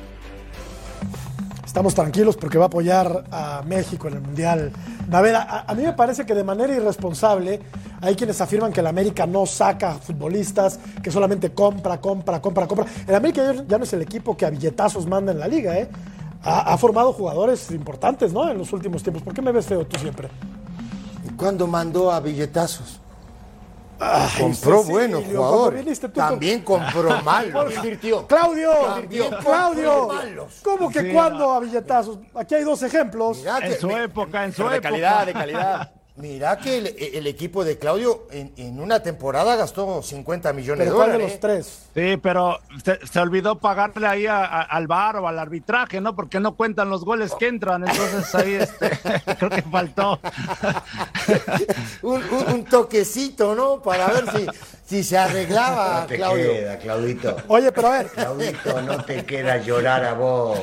Estamos 1.77 1.93
tranquilos 1.93 2.35
porque 2.35 2.57
va 2.57 2.63
a 2.63 2.67
apoyar 2.69 3.25
a 3.29 3.61
México 3.61 4.07
en 4.07 4.15
el 4.15 4.21
Mundial. 4.21 4.71
Naveda, 5.09 5.63
a, 5.67 5.75
mí 5.75 5.83
me 5.83 5.93
parece 5.93 6.25
que 6.25 6.33
de 6.33 6.43
manera 6.43 6.73
irresponsable 6.73 7.59
hay 8.01 8.15
quienes 8.15 8.41
afirman 8.41 8.73
que 8.73 8.79
el 8.79 8.87
América 8.87 9.27
no 9.27 9.45
saca 9.45 9.93
futbolistas, 9.93 10.79
que 11.03 11.11
solamente 11.11 11.51
compra, 11.51 12.01
compra, 12.01 12.41
compra, 12.41 12.65
compra. 12.67 12.87
El 13.07 13.13
América 13.13 13.53
ya- 13.67 13.77
no 13.77 13.83
es 13.83 13.93
el 13.93 14.01
equipo 14.01 14.35
que 14.35 14.47
a 14.47 14.49
billetazos 14.49 15.05
manda 15.05 15.31
en 15.31 15.37
la 15.37 15.47
liga, 15.47 15.77
¿eh? 15.77 15.87
Ha, 16.41 16.73
ha 16.73 16.77
formado 16.79 17.13
jugadores 17.13 17.69
importantes, 17.69 18.33
¿no? 18.33 18.49
En 18.49 18.57
los 18.57 18.73
últimos 18.73 19.03
tiempos. 19.03 19.21
¿Por 19.21 19.35
qué 19.35 19.43
me 19.43 19.51
ves 19.51 19.67
feo 19.67 19.85
tú 19.85 19.99
siempre? 19.99 20.29
¿Cuándo 21.37 21.67
mandó 21.67 22.11
a 22.11 22.19
billetazos? 22.19 22.99
Ay, 23.99 24.29
compró 24.41 24.77
Cecilio, 24.79 24.83
buenos 24.91 25.23
cuando 25.23 25.37
jugadores. 25.37 25.99
con- 25.99 26.11
También 26.13 26.61
compró 26.63 27.21
malos. 27.23 27.75
Invirtió. 27.75 28.27
Claudio, 28.27 28.71
También 28.71 29.29
Claudio, 29.41 30.07
malos. 30.07 30.59
¿cómo 30.63 30.89
que 30.89 31.01
Sí, 31.01 31.09
cuándo 31.11 31.51
a 31.51 31.59
billetazos? 31.59 32.19
Aquí 32.35 32.55
hay 32.55 32.63
dos 32.63 32.81
ejemplos. 32.83 33.39
Mirá 33.39 33.57
En 33.59 33.71
que, 33.71 33.75
su 33.77 33.89
época, 33.89 34.45
en 34.45 34.51
su 34.51 34.57
Pero 34.57 34.69
de 34.69 34.75
época. 34.77 34.89
calidad, 34.89 35.25
de 35.25 35.33
calidad. 35.33 35.91
Mirá 36.17 36.57
que 36.57 36.77
el, 36.79 36.87
el 37.15 37.27
equipo 37.27 37.63
de 37.63 37.77
Claudio 37.77 38.27
en, 38.31 38.51
en 38.57 38.79
una 38.79 39.01
temporada 39.01 39.55
gastó 39.55 40.01
50 40.01 40.51
millones 40.53 40.79
Pero 40.85 40.91
de 40.91 40.95
¿cuál 40.95 41.07
de 41.09 41.13
dólares. 41.13 41.31
los 41.33 41.39
tres? 41.39 41.83
Sí, 41.93 42.17
pero 42.17 42.59
se, 42.83 42.99
se 43.07 43.19
olvidó 43.19 43.57
pagarle 43.59 44.05
ahí 44.07 44.27
a- 44.27 44.43
a- 44.45 44.61
al 44.63 44.87
bar 44.87 45.15
o 45.17 45.27
al 45.27 45.39
arbitraje, 45.39 46.01
¿no? 46.01 46.15
Porque 46.15 46.39
no 46.39 46.55
cuentan 46.55 46.89
los 46.89 47.03
goles 47.05 47.33
que 47.39 47.47
entran. 47.47 47.87
Entonces 47.87 48.35
ahí 48.35 48.53
este, 48.53 48.89
creo 49.37 49.49
que 49.49 49.61
faltó. 49.63 50.19
un, 52.03 52.23
un- 52.23 52.53
un 52.53 52.63
toquecito, 52.65 53.55
¿no? 53.55 53.81
Para 53.81 54.07
ver 54.07 54.25
si, 54.31 54.47
si 54.85 55.03
se 55.03 55.17
arreglaba, 55.17 56.01
No 56.01 56.07
te 56.07 56.15
Claudio. 56.17 56.51
queda, 56.51 56.77
Claudito. 56.77 57.35
Oye, 57.47 57.71
pero 57.71 57.87
a 57.87 57.91
ver, 57.97 58.07
Claudito, 58.07 58.81
no 58.81 59.03
te 59.03 59.25
queda 59.25 59.57
llorar 59.57 60.05
a 60.05 60.13
vos. 60.13 60.59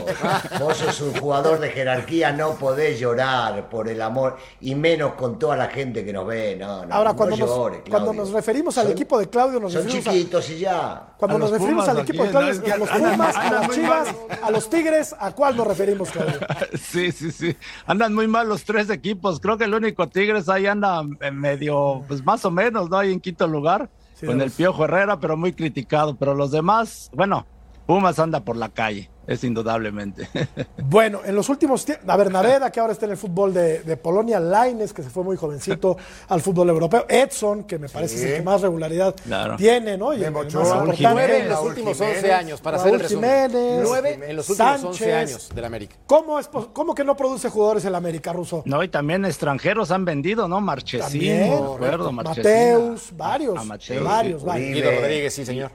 Vos 0.60 0.76
sos 0.76 1.00
un 1.00 1.14
jugador 1.16 1.58
de 1.60 1.70
jerarquía, 1.70 2.32
no 2.32 2.54
podés 2.54 2.98
llorar 3.00 3.68
por 3.68 3.88
el 3.88 4.00
amor, 4.02 4.36
y 4.60 4.74
menos 4.74 5.14
con 5.14 5.38
toda 5.44 5.56
la 5.56 5.66
gente 5.68 6.04
que 6.04 6.12
nos 6.12 6.26
ve. 6.26 6.56
No, 6.58 6.86
no, 6.86 6.94
ahora 6.94 7.10
no 7.10 7.16
cuando, 7.16 7.36
nos, 7.36 7.50
cuando 7.90 8.24
referimos 8.32 8.78
al 8.78 8.84
Son- 8.84 8.92
equipo 8.92 9.18
de 9.18 9.28
Claudio, 9.28 9.60
nos 9.60 9.72
Son 9.72 9.82
referimos 9.82 10.06
a, 10.08 10.12
chiquitos 10.12 10.50
y 10.50 10.58
ya. 10.58 11.06
cuando 11.18 11.36
A 11.36 11.38
nos 11.40 11.50
referimos 11.50 11.84
Pumas 11.84 11.88
al 11.96 12.02
equipo 12.02 12.24
de 12.24 12.30
Claudio, 12.30 12.48
¿no? 12.48 12.54
Es 12.54 12.60
que 12.60 12.72
a 12.72 12.76
los 12.78 12.88
Pumas, 12.88 13.36
a 13.36 13.50
las 13.52 13.70
Chivas, 13.70 14.06
mal. 14.28 14.38
a 14.42 14.50
los 14.50 14.70
Tigres, 14.70 15.14
¿a 15.18 15.32
cuál 15.32 15.56
nos 15.56 15.66
referimos, 15.66 16.10
Claudio? 16.10 16.38
Sí, 16.80 17.12
sí, 17.12 17.30
sí. 17.30 17.56
Andan 17.86 18.14
muy 18.14 18.26
mal 18.26 18.48
los 18.48 18.64
tres 18.64 18.88
equipos. 18.90 19.38
Creo 19.40 19.58
que 19.58 19.64
el 19.64 19.74
único 19.74 20.08
Tigres 20.08 20.48
ahí 20.48 20.66
anda 20.66 21.02
eh, 21.20 21.30
medio, 21.30 22.02
pues 22.08 22.24
más 22.24 22.44
o 22.44 22.50
menos, 22.50 22.88
¿no? 22.88 22.96
Ahí 22.98 23.12
en 23.12 23.20
quinto 23.20 23.46
lugar. 23.46 23.90
Sí, 24.14 24.26
con 24.26 24.40
el 24.40 24.50
Piojo 24.50 24.84
Herrera, 24.84 25.18
pero 25.20 25.36
muy 25.36 25.52
criticado. 25.52 26.14
Pero 26.16 26.34
los 26.34 26.50
demás, 26.52 27.10
bueno, 27.12 27.46
Pumas 27.86 28.18
anda 28.18 28.40
por 28.44 28.56
la 28.56 28.68
calle, 28.70 29.10
es 29.26 29.44
indudablemente. 29.44 30.28
Bueno, 30.86 31.20
en 31.24 31.34
los 31.34 31.48
últimos 31.48 31.84
tiempos, 31.84 32.08
a 32.08 32.16
ver, 32.16 32.30
Naveda, 32.30 32.70
que 32.70 32.78
ahora 32.78 32.92
está 32.92 33.06
en 33.06 33.12
el 33.12 33.16
fútbol 33.16 33.52
de, 33.54 33.80
de 33.80 33.96
Polonia, 33.96 34.38
Laines, 34.38 34.92
que 34.92 35.02
se 35.02 35.10
fue 35.10 35.24
muy 35.24 35.36
jovencito 35.36 35.96
al 36.28 36.40
fútbol 36.40 36.68
europeo, 36.68 37.06
Edson, 37.08 37.64
que 37.64 37.78
me 37.78 37.88
parece 37.88 38.16
es 38.16 38.22
el 38.24 38.36
que 38.36 38.42
más 38.42 38.60
regularidad 38.60 39.14
Claro. 39.24 39.56
tiene, 39.56 39.96
¿no? 39.96 40.12
Y 40.12 40.22
el 40.22 40.30
más 40.30 40.46
en 40.54 41.48
los 41.48 41.62
últimos 41.62 41.96
Jiménez, 41.96 42.18
11 42.18 42.32
años, 42.32 42.60
para 42.60 42.76
Raúl 42.76 42.86
hacer 42.88 42.94
el 42.94 43.00
resumen. 43.00 43.50
Jiménez, 43.50 43.82
Nueve 43.88 44.18
en 44.28 44.36
los 44.36 44.50
últimos 44.50 44.84
11 44.84 44.98
Sánchez. 44.98 45.14
años 45.30 45.48
del 45.54 45.64
América. 45.64 45.96
¿Cómo, 46.06 46.38
es, 46.38 46.48
¿Cómo 46.48 46.94
que 46.94 47.02
no 47.04 47.16
produce 47.16 47.48
jugadores 47.48 47.84
el 47.86 47.94
América 47.94 48.32
ruso? 48.32 48.62
No, 48.66 48.82
y 48.82 48.88
también 48.88 49.24
extranjeros 49.24 49.90
han 49.90 50.04
vendido, 50.04 50.46
¿no? 50.48 50.60
Marchesín, 50.60 51.00
También, 51.10 51.50
me 51.50 51.56
acuerdo, 51.56 52.12
Marchesín. 52.12 52.42
Mateus, 52.44 53.08
varios, 53.16 53.58
a 53.58 53.64
Mateus. 53.64 54.04
varios, 54.04 54.44
varios. 54.44 54.70
Uribe. 54.70 54.80
Guido 54.88 55.00
Rodríguez, 55.00 55.34
sí, 55.34 55.44
señor. 55.46 55.70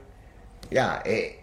Ya, 0.70 1.02
eh, 1.04 1.39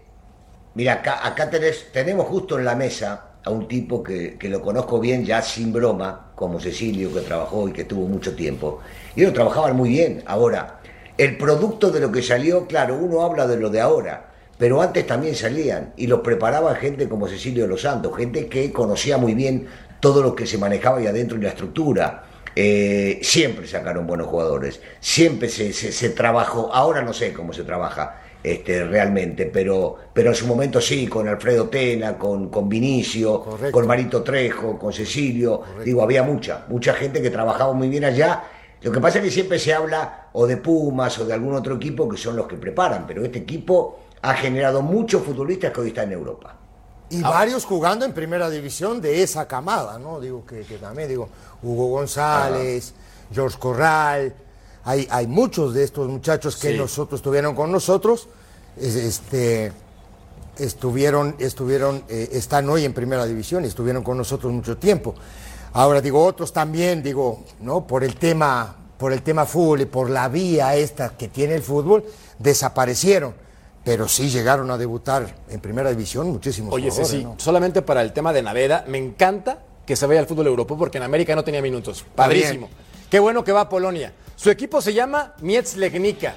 mira, 0.78 0.92
acá, 0.92 1.26
acá 1.26 1.50
tenés- 1.50 1.90
tenemos 1.92 2.28
justo 2.28 2.56
en 2.56 2.64
la 2.64 2.76
mesa 2.76 3.30
a 3.44 3.50
un 3.50 3.66
tipo 3.66 4.00
que, 4.00 4.38
lo 4.42 4.62
conozco 4.62 5.00
bien, 5.00 5.24
ya 5.24 5.42
sin 5.42 5.72
broma, 5.72 6.30
como 6.36 6.60
Cecilio, 6.60 7.12
que 7.12 7.22
trabajó 7.22 7.68
y 7.68 7.72
que 7.72 7.82
tuvo 7.84 8.06
mucho 8.06 8.36
tiempo. 8.36 8.78
Y 9.16 9.22
ellos 9.22 9.34
trabajaban 9.34 9.74
muy 9.74 9.88
bien. 9.88 10.22
Ahora, 10.26 10.78
el 11.16 11.36
producto 11.36 11.90
de 11.90 11.98
lo 11.98 12.12
que 12.12 12.22
salió, 12.22 12.68
claro, 12.68 12.96
uno 12.96 13.22
habla 13.22 13.48
de 13.48 13.56
lo 13.56 13.70
de 13.70 13.80
ahora, 13.80 14.30
pero 14.56 14.80
antes 14.80 15.04
también 15.04 15.34
salían 15.34 15.94
y 15.96 16.06
los 16.06 16.20
preparaban 16.20 16.76
gente 16.76 17.08
como 17.08 17.26
Cecilio 17.26 17.64
de 17.64 17.70
los 17.70 17.82
Santos, 17.82 18.16
gente 18.16 18.46
que 18.46 18.72
conocía 18.72 19.18
muy 19.18 19.34
bien 19.34 19.66
todo 19.98 20.22
lo 20.22 20.36
que 20.36 20.46
se 20.46 20.58
manejaba 20.58 20.98
ahí 20.98 21.08
adentro 21.08 21.36
y 21.36 21.40
la 21.42 21.48
estructura. 21.48 22.22
Eh, 22.54 23.18
siempre 23.22 23.66
sacaron 23.66 24.06
buenos 24.06 24.28
jugadores, 24.28 24.80
siempre 25.00 25.48
se 25.48 26.10
trabajó, 26.10 26.72
ahora 26.72 27.02
no 27.02 27.12
sé 27.12 27.32
cómo 27.32 27.52
se 27.52 27.64
trabaja 27.64 28.17
este, 28.42 28.84
realmente, 28.84 29.46
pero, 29.46 29.96
pero 30.12 30.30
en 30.30 30.34
su 30.34 30.46
momento 30.46 30.80
sí, 30.80 31.06
con 31.06 31.26
Alfredo 31.28 31.68
Tena, 31.68 32.16
con, 32.16 32.48
con 32.48 32.68
Vinicio, 32.68 33.42
Correcto. 33.42 33.72
con 33.72 33.86
Marito 33.86 34.22
Trejo, 34.22 34.78
con 34.78 34.92
Cecilio, 34.92 35.62
digo, 35.84 36.02
había 36.02 36.22
mucha, 36.22 36.64
mucha 36.68 36.94
gente 36.94 37.20
que 37.20 37.30
trabajaba 37.30 37.72
muy 37.72 37.88
bien 37.88 38.04
allá. 38.04 38.44
Lo 38.80 38.92
que 38.92 39.00
pasa 39.00 39.18
es 39.18 39.24
que 39.24 39.30
siempre 39.30 39.58
se 39.58 39.74
habla 39.74 40.28
o 40.32 40.46
de 40.46 40.56
Pumas 40.56 41.18
o 41.18 41.24
de 41.24 41.32
algún 41.34 41.54
otro 41.54 41.76
equipo 41.76 42.08
que 42.08 42.16
son 42.16 42.36
los 42.36 42.46
que 42.46 42.56
preparan, 42.56 43.06
pero 43.06 43.24
este 43.24 43.40
equipo 43.40 43.98
ha 44.22 44.34
generado 44.34 44.82
muchos 44.82 45.22
futbolistas 45.22 45.72
que 45.72 45.80
hoy 45.80 45.88
están 45.88 46.06
en 46.06 46.12
Europa. 46.12 46.54
Y 47.10 47.22
varios 47.22 47.64
jugando 47.64 48.04
en 48.04 48.12
primera 48.12 48.50
división 48.50 49.00
de 49.00 49.22
esa 49.22 49.48
camada, 49.48 49.98
¿no? 49.98 50.20
Digo 50.20 50.44
que, 50.44 50.62
también, 50.78 51.08
digo, 51.08 51.28
Hugo 51.62 51.88
González, 51.88 52.92
George 53.32 53.58
Corral, 53.58 54.34
hay, 54.88 55.06
hay 55.10 55.26
muchos 55.26 55.74
de 55.74 55.84
estos 55.84 56.08
muchachos 56.08 56.56
que 56.56 56.74
nosotros 56.74 57.18
estuvieron 57.18 57.54
con 57.54 57.70
nosotros, 57.70 58.26
este, 58.80 59.70
estuvieron, 60.58 61.36
estuvieron, 61.38 62.04
eh, 62.08 62.30
están 62.32 62.70
hoy 62.70 62.86
en 62.86 62.94
primera 62.94 63.26
división 63.26 63.66
y 63.66 63.68
estuvieron 63.68 64.02
con 64.02 64.16
nosotros 64.16 64.50
mucho 64.50 64.78
tiempo. 64.78 65.14
Ahora 65.74 66.00
digo, 66.00 66.24
otros 66.24 66.54
también, 66.54 67.02
digo, 67.02 67.44
¿no? 67.60 67.86
Por 67.86 68.02
el 68.02 68.16
tema, 68.16 68.76
por 68.96 69.12
el 69.12 69.20
tema 69.20 69.44
fútbol 69.44 69.82
y 69.82 69.84
por 69.84 70.08
la 70.08 70.26
vía 70.30 70.74
esta 70.74 71.10
que 71.10 71.28
tiene 71.28 71.56
el 71.56 71.62
fútbol, 71.62 72.04
desaparecieron 72.38 73.34
pero 73.84 74.06
sí 74.06 74.28
llegaron 74.28 74.70
a 74.70 74.76
debutar 74.76 75.34
en 75.48 75.60
primera 75.60 75.88
división 75.88 76.28
muchísimos 76.30 76.74
Oye, 76.74 76.90
sí, 76.90 77.26
solamente 77.38 77.80
para 77.80 78.02
el 78.02 78.12
tema 78.12 78.34
de 78.34 78.42
Naveda, 78.42 78.84
me 78.86 78.98
encanta 78.98 79.60
que 79.86 79.96
se 79.96 80.06
vaya 80.06 80.20
al 80.20 80.26
fútbol 80.26 80.46
europeo 80.46 80.76
porque 80.76 80.98
en 80.98 81.04
América 81.04 81.34
no 81.34 81.42
tenía 81.42 81.62
minutos. 81.62 82.04
Padrísimo. 82.14 82.68
Qué 83.10 83.18
bueno 83.20 83.42
que 83.42 83.52
va 83.52 83.62
a 83.62 83.68
Polonia. 83.70 84.12
Su 84.36 84.50
equipo 84.50 84.82
se 84.82 84.92
llama 84.92 85.32
Mietz 85.40 85.76
Legnica. 85.76 86.34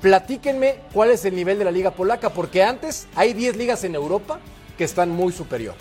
Platíquenme 0.00 0.80
cuál 0.92 1.10
es 1.10 1.24
el 1.26 1.36
nivel 1.36 1.58
de 1.58 1.64
la 1.64 1.70
liga 1.70 1.90
polaca, 1.90 2.30
porque 2.30 2.62
antes 2.62 3.06
hay 3.14 3.34
10 3.34 3.56
ligas 3.56 3.84
en 3.84 3.94
Europa 3.94 4.38
que 4.78 4.84
están 4.84 5.10
muy 5.10 5.32
superior. 5.32 5.74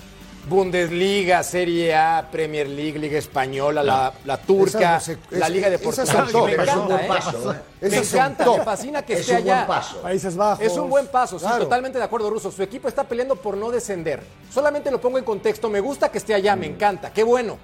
Bundesliga, 0.50 1.42
Serie 1.42 1.96
A, 1.96 2.28
Premier 2.32 2.68
League, 2.68 3.00
Liga 3.00 3.18
Española, 3.18 3.82
la, 3.82 4.38
turca, 4.38 5.02
la 5.32 5.50
Liga 5.50 5.70
de 5.70 5.80
Portugal. 5.80 6.28
me 6.34 6.54
encanta, 6.54 7.02
¿eh? 7.02 7.62
¿eh? 7.82 7.90
Me 7.90 7.98
encanta, 7.98 8.46
me 8.46 8.64
fascina 8.64 9.02
que 9.04 9.14
esté 9.14 9.38
allá. 9.38 9.68
Países 10.04 10.36
Bajos. 10.36 10.64
Es 10.66 10.78
un 10.78 10.90
buen 10.90 11.08
paso, 11.08 11.40
sí, 11.40 11.46
totalmente 11.58 11.98
de 11.98 12.04
acuerdo, 12.04 12.30
Ruso. 12.30 12.52
Su 12.52 12.62
equipo 12.62 12.90
está 12.90 13.06
peleando 13.06 13.38
por 13.38 13.56
no 13.56 13.72
descender. 13.72 14.22
Solamente 14.54 14.92
lo 14.92 15.00
pongo 15.00 15.18
en 15.18 15.24
contexto. 15.24 15.70
Me 15.70 15.80
gusta 15.80 16.12
que 16.12 16.18
esté 16.18 16.34
allá, 16.34 16.56
me 16.58 16.68
encanta, 16.68 17.12
qué 17.14 17.24
bueno. 17.24 17.58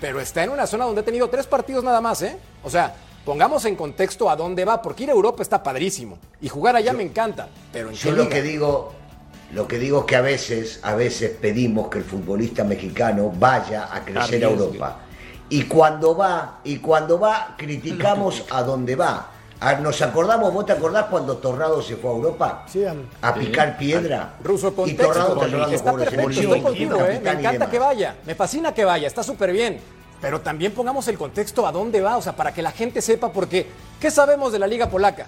Pero 0.00 0.20
está 0.20 0.44
en 0.44 0.50
una 0.50 0.66
zona 0.66 0.84
donde 0.84 1.00
ha 1.00 1.04
tenido 1.04 1.28
tres 1.28 1.46
partidos 1.46 1.84
nada 1.84 2.00
más, 2.00 2.22
¿eh? 2.22 2.36
O 2.62 2.70
sea, 2.70 2.94
pongamos 3.24 3.64
en 3.64 3.76
contexto 3.76 4.28
a 4.28 4.36
dónde 4.36 4.64
va, 4.64 4.82
porque 4.82 5.04
ir 5.04 5.10
a 5.10 5.12
Europa 5.12 5.42
está 5.42 5.62
padrísimo. 5.62 6.18
Y 6.40 6.48
jugar 6.48 6.76
allá 6.76 6.92
me 6.92 7.02
encanta. 7.02 7.48
Pero 7.72 7.90
en 7.90 7.94
Yo 7.94 8.12
lo 8.12 8.28
que 8.28 8.42
digo 8.42 8.92
lo 9.54 9.68
que 9.68 9.78
digo 9.78 10.00
es 10.00 10.04
que 10.06 10.16
a 10.16 10.20
veces, 10.20 10.80
a 10.82 10.94
veces 10.96 11.30
pedimos 11.40 11.88
que 11.88 11.98
el 11.98 12.04
futbolista 12.04 12.64
mexicano 12.64 13.32
vaya 13.38 13.88
a 13.92 14.04
crecer 14.04 14.44
a 14.44 14.48
Europa. 14.50 14.98
Y 15.48 15.62
cuando 15.64 16.16
va, 16.16 16.60
y 16.64 16.78
cuando 16.78 17.20
va, 17.20 17.54
criticamos 17.56 18.44
a 18.50 18.62
dónde 18.62 18.96
va. 18.96 19.30
¿Nos 19.80 20.02
acordamos? 20.02 20.52
¿Vos 20.52 20.66
te 20.66 20.72
acordás 20.72 21.06
cuando 21.06 21.38
Torrado 21.38 21.80
se 21.80 21.96
fue 21.96 22.10
a 22.10 22.14
Europa? 22.14 22.64
Sí, 22.66 22.84
a 23.22 23.34
picar 23.34 23.78
piedra. 23.78 24.34
Ruso 24.42 24.74
Y 24.84 24.92
Torrado 24.92 25.42
Está 25.70 25.94
perfecto, 25.94 26.30
estoy 26.30 26.60
contigo, 26.60 26.96
¿eh? 27.00 27.20
Me 27.22 27.30
encanta 27.30 27.70
que 27.70 27.78
vaya. 27.78 28.16
Me 28.26 28.34
fascina 28.34 28.74
que 28.74 28.84
vaya, 28.84 29.06
está 29.06 29.22
súper 29.22 29.52
bien. 29.52 29.80
Pero 30.20 30.40
también 30.40 30.72
pongamos 30.72 31.08
el 31.08 31.18
contexto 31.18 31.66
a 31.66 31.72
dónde 31.72 32.00
va, 32.00 32.16
o 32.16 32.22
sea, 32.22 32.34
para 32.34 32.52
que 32.52 32.62
la 32.62 32.70
gente 32.70 33.02
sepa, 33.02 33.32
porque 33.32 33.66
¿qué 34.00 34.10
sabemos 34.10 34.52
de 34.52 34.58
la 34.58 34.66
Liga 34.66 34.88
Polaca? 34.88 35.26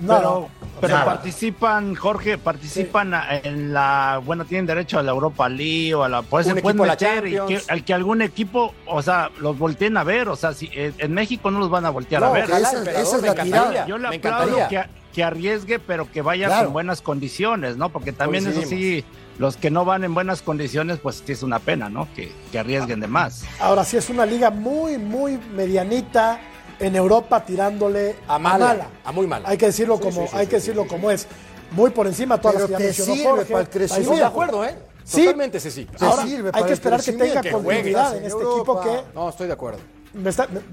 No, 0.00 0.48
pero, 0.80 1.04
participan, 1.04 1.94
Jorge, 1.94 2.38
participan 2.38 3.12
en 3.42 3.72
la, 3.72 4.20
bueno, 4.24 4.44
tienen 4.44 4.66
derecho 4.66 4.98
a 4.98 5.02
la 5.02 5.10
Europa 5.10 5.48
League 5.48 5.94
o 5.94 6.04
a 6.04 6.08
la, 6.08 6.22
pues 6.22 6.46
se 6.46 6.54
pueden 6.56 6.80
meter 6.80 7.26
y 7.26 7.32
que, 7.46 7.60
al 7.68 7.84
que 7.84 7.94
algún 7.94 8.22
equipo, 8.22 8.74
o 8.86 9.02
sea, 9.02 9.30
los 9.40 9.58
volteen 9.58 9.96
a 9.96 10.04
ver, 10.04 10.28
o 10.28 10.36
sea, 10.36 10.54
si 10.54 10.70
en 10.74 11.12
México 11.12 11.50
no 11.50 11.58
los 11.58 11.70
van 11.70 11.84
a 11.84 11.90
voltear 11.90 12.22
a 12.22 12.30
ver. 12.30 12.44
Esa, 12.44 12.82
es 12.84 13.22
la 13.22 13.34
tirada. 13.34 13.86
Yo 13.86 13.98
le 13.98 14.08
aplaudo 14.08 14.56
que, 14.68 14.84
que, 15.12 15.24
arriesgue, 15.24 15.80
pero 15.80 16.10
que 16.10 16.22
vaya 16.22 16.60
en 16.60 16.72
buenas 16.72 17.02
condiciones, 17.02 17.76
¿no? 17.76 17.88
Porque 17.88 18.12
también 18.12 18.46
eso 18.46 18.62
sí, 18.62 19.04
los 19.38 19.56
que 19.56 19.70
no 19.70 19.84
van 19.84 20.04
en 20.04 20.14
buenas 20.14 20.42
condiciones, 20.42 21.00
pues 21.00 21.22
sí 21.24 21.32
es 21.32 21.42
una 21.42 21.58
pena, 21.58 21.88
¿no? 21.88 22.06
Que, 22.14 22.32
que 22.52 22.58
arriesguen 22.60 23.00
de 23.00 23.08
más. 23.08 23.44
Ahora 23.58 23.84
sí 23.84 23.96
es 23.96 24.10
una 24.10 24.24
liga 24.26 24.50
muy, 24.50 24.96
muy 24.96 25.40
medianita 25.56 26.40
en 26.80 26.96
Europa 26.96 27.44
tirándole 27.44 28.16
a 28.26 28.38
mala, 28.38 28.88
a, 29.04 29.12
muy 29.12 29.26
mala. 29.26 29.48
Hay 29.48 29.58
que 29.58 29.66
decirlo 29.66 29.98
como, 29.98 30.28
hay 30.32 30.46
que 30.46 30.56
decirlo 30.56 30.86
como 30.86 31.10
es. 31.10 31.26
Muy 31.70 31.90
por 31.90 32.06
encima 32.06 32.40
todas 32.40 32.56
Pero 32.56 32.68
las 32.68 32.78
que 32.78 32.84
mencionó 32.84 33.30
Jorge. 33.30 33.52
Para 33.52 33.60
el 33.62 33.68
crecimiento. 33.68 34.14
de 34.14 34.24
acuerdo, 34.24 34.64
¿eh? 34.64 34.74
Sí, 35.04 35.24
Totalmente 35.24 35.60
sí, 35.60 35.70
sí. 35.70 35.88
Ahora, 36.00 36.22
hay 36.52 36.64
que 36.64 36.72
esperar 36.72 37.02
que 37.02 37.12
tenga 37.12 37.50
continuidad 37.50 38.16
en 38.16 38.24
este 38.24 38.42
equipo 38.42 38.80
que... 38.80 39.00
No, 39.14 39.30
estoy 39.30 39.46
de 39.46 39.52
acuerdo. 39.54 39.78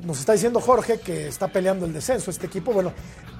nos 0.03 0.19
está 0.19 0.33
diciendo 0.33 0.59
Jorge 0.59 0.99
que 0.99 1.27
está 1.29 1.47
peleando 1.47 1.85
el 1.85 1.93
descenso 1.93 2.31
este 2.31 2.47
equipo. 2.47 2.73
Bueno, 2.73 2.91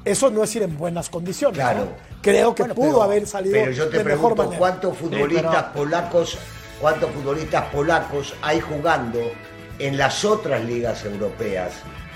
eso 0.05 0.29
no 0.29 0.43
es 0.43 0.55
ir 0.55 0.63
en 0.63 0.77
buenas 0.77 1.09
condiciones. 1.09 1.57
Claro. 1.57 1.87
Creo 2.21 2.55
que 2.55 2.63
pudo 2.65 3.01
haber 3.01 3.27
salido 3.27 3.53
pero 3.53 3.71
yo 3.71 3.89
te 3.89 3.97
de 3.97 4.03
pregunto, 4.03 4.29
mejor 4.29 4.37
manera. 4.45 4.59
¿Cuántos 4.59 4.97
futbolistas 4.97 5.63
polacos, 5.65 6.37
cuántos 6.79 7.11
futbolistas 7.11 7.65
polacos 7.73 8.33
hay 8.41 8.61
jugando 8.61 9.19
en 9.79 9.97
las 9.97 10.23
otras 10.23 10.63
ligas 10.63 11.03
europeas? 11.03 11.73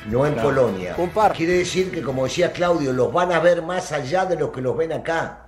No 0.10 0.26
en 0.26 0.36
Polonia. 0.36 0.96
Quiere 1.36 1.54
decir 1.54 1.92
que, 1.92 2.02
como 2.02 2.26
decía 2.26 2.52
Claudio, 2.52 2.94
los 2.94 3.12
van 3.12 3.32
a 3.32 3.40
ver 3.40 3.62
más 3.62 3.92
allá 3.92 4.26
de 4.26 4.38
los 4.38 4.52
que 4.52 4.62
los 4.62 4.76
ven 4.78 4.94
acá. 4.94 5.48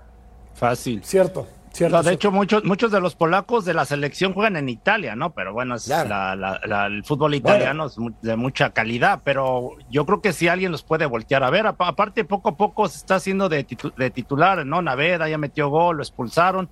Fácil. 0.54 1.04
Cierto. 1.04 1.48
Cierto, 1.74 2.04
de 2.04 2.12
hecho, 2.12 2.32
muchos, 2.32 2.66
muchos 2.66 2.92
de 2.92 3.00
los 3.00 3.16
polacos 3.16 3.64
de 3.64 3.74
la 3.74 3.86
selección 3.86 4.34
juegan 4.34 4.58
en 4.58 4.68
Italia, 4.68 5.16
¿no? 5.16 5.32
Pero 5.34 5.54
bueno, 5.54 5.76
es 5.76 5.90
el 5.90 7.04
fútbol 7.06 7.34
italiano 7.34 7.86
es 7.86 7.96
de 8.22 8.36
mucha 8.36 8.72
calidad, 8.72 9.22
pero 9.24 9.78
yo 9.90 10.06
creo 10.06 10.22
que 10.22 10.34
si 10.34 10.50
alguien 10.50 10.74
los 10.74 10.84
puede 10.84 11.06
voltear 11.06 11.44
a 11.44 11.50
ver. 11.50 11.68
Aparte, 11.68 12.26
poco 12.26 12.50
a 12.50 12.58
poco 12.58 12.90
se 12.90 12.98
está 12.98 13.16
haciendo 13.16 13.48
de, 13.48 13.66
de 13.96 14.10
titular, 14.10 14.66
¿no? 14.66 14.82
Naveda 14.82 15.30
ya 15.30 15.38
metió 15.38 15.70
gol, 15.70 15.98
lo 15.98 16.04
expulsaron. 16.04 16.70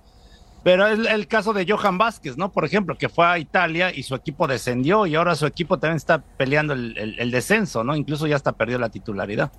Pero 0.62 0.86
es 0.86 0.98
el 1.08 1.26
caso 1.26 1.52
de 1.52 1.66
Johan 1.66 1.96
Vázquez, 1.96 2.36
¿no? 2.36 2.52
Por 2.52 2.64
ejemplo, 2.64 2.96
que 2.96 3.08
fue 3.08 3.26
a 3.26 3.38
Italia 3.38 3.92
y 3.94 4.02
su 4.02 4.14
equipo 4.14 4.46
descendió 4.46 5.06
y 5.06 5.14
ahora 5.14 5.34
su 5.34 5.46
equipo 5.46 5.78
también 5.78 5.96
está 5.96 6.18
peleando 6.18 6.74
el, 6.74 7.30
descenso, 7.30 7.82
¿no? 7.82 7.96
Incluso 7.96 8.26
ya 8.26 8.36
está 8.36 8.52
perdió 8.52 8.78
la 8.78 8.90
titularidad. 8.90 9.50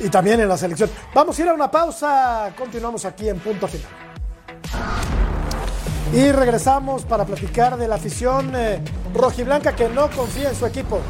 Y 0.00 0.08
también 0.08 0.40
en 0.40 0.48
la 0.48 0.56
selección. 0.56 0.90
Vamos 1.14 1.38
a 1.38 1.42
ir 1.42 1.48
a 1.48 1.54
una 1.54 1.70
pausa, 1.70 2.52
continuamos 2.56 3.04
aquí 3.04 3.28
en 3.28 3.38
punto 3.38 3.66
final. 3.66 3.88
Y 6.12 6.32
regresamos 6.32 7.04
para 7.04 7.24
platicar 7.24 7.76
de 7.76 7.86
la 7.86 7.94
afición 7.94 8.52
eh, 8.56 8.82
rojiblanca 9.14 9.76
que 9.76 9.88
no 9.88 10.10
confía 10.10 10.50
en 10.50 10.56
su 10.56 10.66
equipo. 10.66 11.00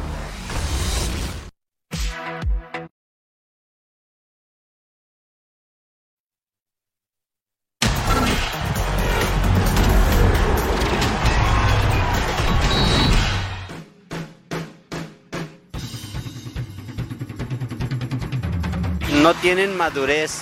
No 19.21 19.35
tienen 19.35 19.77
madurez, 19.77 20.39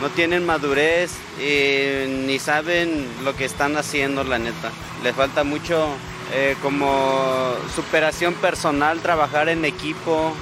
no 0.00 0.08
tienen 0.10 0.46
madurez 0.46 1.10
ni 1.38 2.38
saben 2.38 3.08
lo 3.24 3.34
que 3.36 3.44
están 3.44 3.76
haciendo, 3.76 4.22
la 4.24 4.38
neta. 4.38 4.70
Les 5.02 5.14
falta 5.14 5.42
mucho 5.44 5.88
eh, 6.32 6.56
como 6.62 7.54
superación 7.74 8.34
personal, 8.34 9.00
trabajar 9.00 9.48
en 9.48 9.64
equipo. 9.64 10.32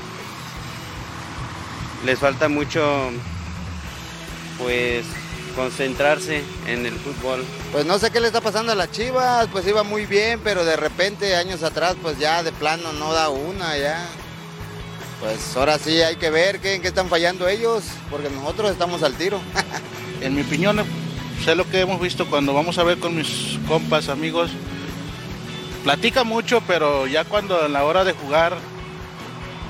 Les 2.04 2.18
falta 2.18 2.48
mucho, 2.48 3.10
pues, 4.58 5.04
concentrarse 5.54 6.42
en 6.66 6.84
el 6.84 6.94
fútbol. 6.94 7.42
Pues 7.72 7.86
no 7.86 7.98
sé 7.98 8.10
qué 8.10 8.20
le 8.20 8.26
está 8.26 8.42
pasando 8.42 8.72
a 8.72 8.74
las 8.74 8.92
Chivas, 8.92 9.48
pues 9.50 9.66
iba 9.66 9.82
muy 9.82 10.04
bien, 10.04 10.40
pero 10.44 10.64
de 10.64 10.76
repente 10.76 11.34
años 11.36 11.62
atrás, 11.62 11.96
pues 12.02 12.18
ya 12.18 12.42
de 12.42 12.52
plano 12.52 12.92
no 12.92 13.14
da 13.14 13.30
una, 13.30 13.76
ya 13.78 14.06
pues 15.20 15.56
ahora 15.56 15.78
sí 15.78 16.00
hay 16.02 16.16
que 16.16 16.30
ver 16.30 16.60
qué, 16.60 16.74
en 16.74 16.82
qué 16.82 16.88
están 16.88 17.08
fallando 17.08 17.48
ellos, 17.48 17.84
porque 18.10 18.28
nosotros 18.30 18.70
estamos 18.70 19.02
al 19.02 19.14
tiro. 19.14 19.40
en 20.20 20.34
mi 20.34 20.42
opinión, 20.42 20.82
sé 21.44 21.54
lo 21.54 21.68
que 21.68 21.80
hemos 21.80 22.00
visto 22.00 22.26
cuando 22.26 22.52
vamos 22.52 22.78
a 22.78 22.84
ver 22.84 22.98
con 22.98 23.16
mis 23.16 23.58
compas, 23.66 24.08
amigos. 24.08 24.50
Platica 25.84 26.24
mucho, 26.24 26.62
pero 26.66 27.06
ya 27.06 27.24
cuando 27.24 27.64
en 27.64 27.72
la 27.72 27.84
hora 27.84 28.04
de 28.04 28.12
jugar 28.12 28.56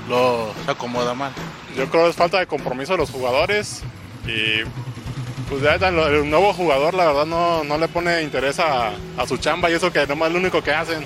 lo 0.09 0.51
se 0.65 0.71
acomoda 0.71 1.13
mal. 1.13 1.31
Yo 1.75 1.89
creo 1.89 2.05
que 2.05 2.09
es 2.09 2.15
falta 2.15 2.39
de 2.39 2.47
compromiso 2.47 2.93
de 2.93 2.99
los 2.99 3.11
jugadores 3.11 3.83
y 4.25 4.63
pues 5.47 5.61
ya 5.61 5.75
el 5.75 6.29
nuevo 6.29 6.53
jugador 6.53 6.93
la 6.93 7.05
verdad 7.05 7.25
no, 7.25 7.63
no 7.63 7.77
le 7.77 7.87
pone 7.87 8.21
interés 8.21 8.59
a, 8.59 8.93
a, 9.17 9.27
su 9.27 9.37
chamba 9.37 9.69
y 9.69 9.73
eso 9.73 9.93
que 9.93 10.05
nomás 10.07 10.29
es 10.29 10.33
lo 10.33 10.39
único 10.39 10.61
que 10.63 10.73
hacen. 10.73 11.05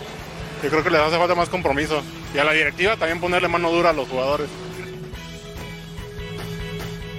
Yo 0.64 0.70
creo 0.70 0.84
que 0.84 0.90
les 0.90 1.02
hace 1.02 1.18
falta 1.18 1.36
más 1.36 1.50
compromiso 1.50 2.02
y 2.34 2.38
a 2.38 2.44
la 2.44 2.54
directiva 2.54 2.96
también 2.98 3.20
ponerle 3.20 3.48
mano 3.48 3.72
dura 3.72 3.90
a 3.90 3.94
los 3.94 4.08
jugadores. 4.08 4.50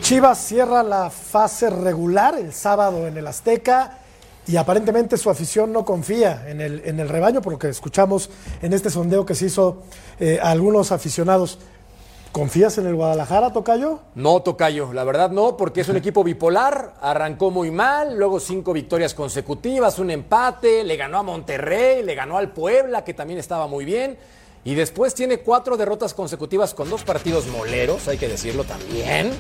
Chivas 0.01 0.38
cierra 0.44 0.83
la 0.83 1.11
fase 1.11 1.70
regular 1.70 2.37
el 2.38 2.53
sábado 2.53 3.07
en 3.07 3.16
el 3.16 3.27
Azteca 3.27 3.98
y 4.46 4.57
aparentemente 4.57 5.16
su 5.16 5.31
afición 5.31 5.72
no 5.72 5.85
confía 5.85 6.44
en 6.48 6.61
el, 6.61 6.83
en 6.85 6.98
el 6.98 7.09
rebaño, 7.09 7.40
por 7.40 7.53
lo 7.53 7.59
que 7.59 7.68
escuchamos 7.68 8.29
en 8.61 8.72
este 8.72 8.90
sondeo 8.90 9.25
que 9.25 9.35
se 9.35 9.46
hizo 9.46 9.85
eh, 10.18 10.40
a 10.42 10.51
algunos 10.51 10.90
aficionados. 10.90 11.59
¿Confías 12.33 12.79
en 12.79 12.87
el 12.87 12.94
Guadalajara, 12.94 13.53
Tocayo? 13.53 14.01
No, 14.14 14.40
Tocayo, 14.40 14.92
la 14.94 15.05
verdad 15.05 15.31
no, 15.31 15.57
porque 15.57 15.83
es 15.83 15.88
un 15.88 15.96
equipo 15.98 16.25
bipolar, 16.25 16.94
arrancó 17.01 17.51
muy 17.51 17.70
mal, 17.70 18.16
luego 18.16 18.40
cinco 18.40 18.72
victorias 18.72 19.14
consecutivas, 19.14 19.98
un 19.98 20.11
empate, 20.11 20.83
le 20.83 20.96
ganó 20.96 21.18
a 21.18 21.22
Monterrey, 21.22 22.03
le 22.03 22.14
ganó 22.14 22.38
al 22.38 22.51
Puebla, 22.51 23.05
que 23.05 23.14
también 23.14 23.38
estaba 23.38 23.66
muy 23.68 23.85
bien, 23.85 24.18
y 24.64 24.75
después 24.75 25.14
tiene 25.14 25.38
cuatro 25.38 25.77
derrotas 25.77 26.14
consecutivas 26.14 26.75
con 26.75 26.88
dos 26.88 27.05
partidos 27.05 27.46
moleros, 27.46 28.09
hay 28.09 28.18
que 28.18 28.29
decirlo 28.29 28.64
también. 28.64 29.33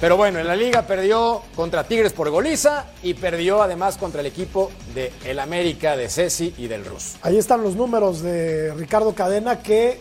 Pero 0.00 0.16
bueno, 0.16 0.38
en 0.38 0.46
la 0.46 0.56
liga 0.56 0.86
perdió 0.86 1.42
contra 1.54 1.84
Tigres 1.84 2.14
por 2.14 2.30
goliza 2.30 2.86
y 3.02 3.12
perdió 3.12 3.62
además 3.62 3.98
contra 3.98 4.20
el 4.20 4.26
equipo 4.26 4.70
de 4.94 5.12
el 5.26 5.38
América, 5.38 5.94
de 5.94 6.08
Ceci 6.08 6.54
y 6.56 6.68
del 6.68 6.86
Rus. 6.86 7.16
Ahí 7.20 7.36
están 7.36 7.62
los 7.62 7.76
números 7.76 8.22
de 8.22 8.72
Ricardo 8.74 9.14
Cadena 9.14 9.58
que 9.58 10.00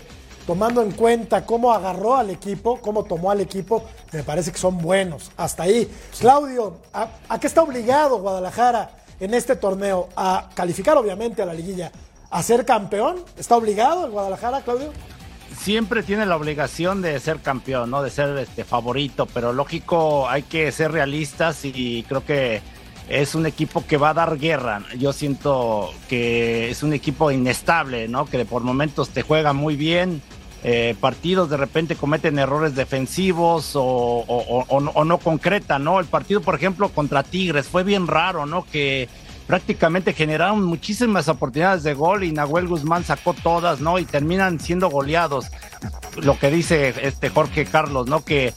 tomando 0.49 0.81
en 0.81 0.93
cuenta 0.93 1.45
cómo 1.45 1.71
agarró 1.73 2.15
al 2.15 2.29
equipo, 2.29 2.79
cómo 2.81 3.03
tomó 3.03 3.29
al 3.29 3.39
equipo, 3.41 3.83
me 4.11 4.23
parece 4.23 4.51
que 4.51 4.57
son 4.57 4.79
buenos. 4.79 5.31
Hasta 5.37 5.63
ahí. 5.63 5.87
Claudio, 6.17 6.77
¿a, 6.91 7.37
qué 7.39 7.45
está 7.45 7.61
obligado 7.61 8.19
Guadalajara 8.19 8.89
en 9.19 9.33
este 9.35 9.57
torneo? 9.57 10.09
A 10.15 10.49
calificar, 10.55 10.97
obviamente, 10.97 11.41
a 11.43 11.45
la 11.45 11.53
liguilla. 11.53 11.91
¿A 12.31 12.43
ser 12.43 12.65
campeón? 12.65 13.17
¿Está 13.37 13.55
obligado 13.57 14.05
el 14.05 14.11
Guadalajara, 14.11 14.61
Claudio? 14.61 14.91
Siempre 15.57 16.03
tiene 16.03 16.25
la 16.25 16.35
obligación 16.35 17.01
de 17.01 17.19
ser 17.19 17.39
campeón, 17.39 17.89
¿no? 17.89 18.03
De 18.03 18.11
ser 18.11 18.37
este 18.37 18.63
favorito, 18.63 19.25
pero 19.25 19.51
lógico, 19.51 20.29
hay 20.29 20.43
que 20.43 20.71
ser 20.71 20.91
realistas 20.91 21.65
y 21.65 22.03
creo 22.03 22.23
que 22.23 22.61
es 23.09 23.33
un 23.33 23.47
equipo 23.47 23.85
que 23.85 23.97
va 23.97 24.11
a 24.11 24.13
dar 24.13 24.37
guerra. 24.37 24.83
Yo 24.97 25.11
siento 25.11 25.91
que 26.07 26.69
es 26.69 26.83
un 26.83 26.93
equipo 26.93 27.31
inestable, 27.31 28.07
¿no? 28.07 28.25
Que 28.25 28.45
por 28.45 28.61
momentos 28.61 29.09
te 29.09 29.23
juega 29.23 29.53
muy 29.53 29.75
bien, 29.75 30.21
eh, 30.63 30.95
partidos 30.99 31.49
de 31.49 31.55
repente 31.55 31.95
cometen 31.95 32.37
errores 32.37 32.75
defensivos 32.75 33.71
o, 33.75 35.03
no 35.05 35.17
concretan, 35.17 35.83
¿no? 35.83 35.99
El 35.99 36.05
partido, 36.05 36.41
por 36.41 36.55
ejemplo, 36.55 36.89
contra 36.89 37.23
Tigres 37.23 37.67
fue 37.67 37.83
bien 37.83 38.07
raro, 38.07 38.45
¿no? 38.45 38.65
Que 38.71 39.09
prácticamente 39.49 40.13
generaron 40.13 40.63
muchísimas 40.63 41.27
oportunidades 41.27 41.81
de 41.81 41.95
gol 41.95 42.23
y 42.23 42.31
Nahuel 42.31 42.67
Guzmán 42.67 43.03
sacó 43.03 43.33
todas, 43.33 43.81
¿no? 43.81 43.97
Y 43.97 44.05
terminan 44.05 44.59
siendo 44.59 44.89
goleados. 44.89 45.47
Lo 46.21 46.37
que 46.37 46.51
dice 46.51 46.93
este 47.01 47.29
Jorge 47.29 47.65
Carlos, 47.65 48.07
¿no? 48.07 48.23
Que 48.23 48.53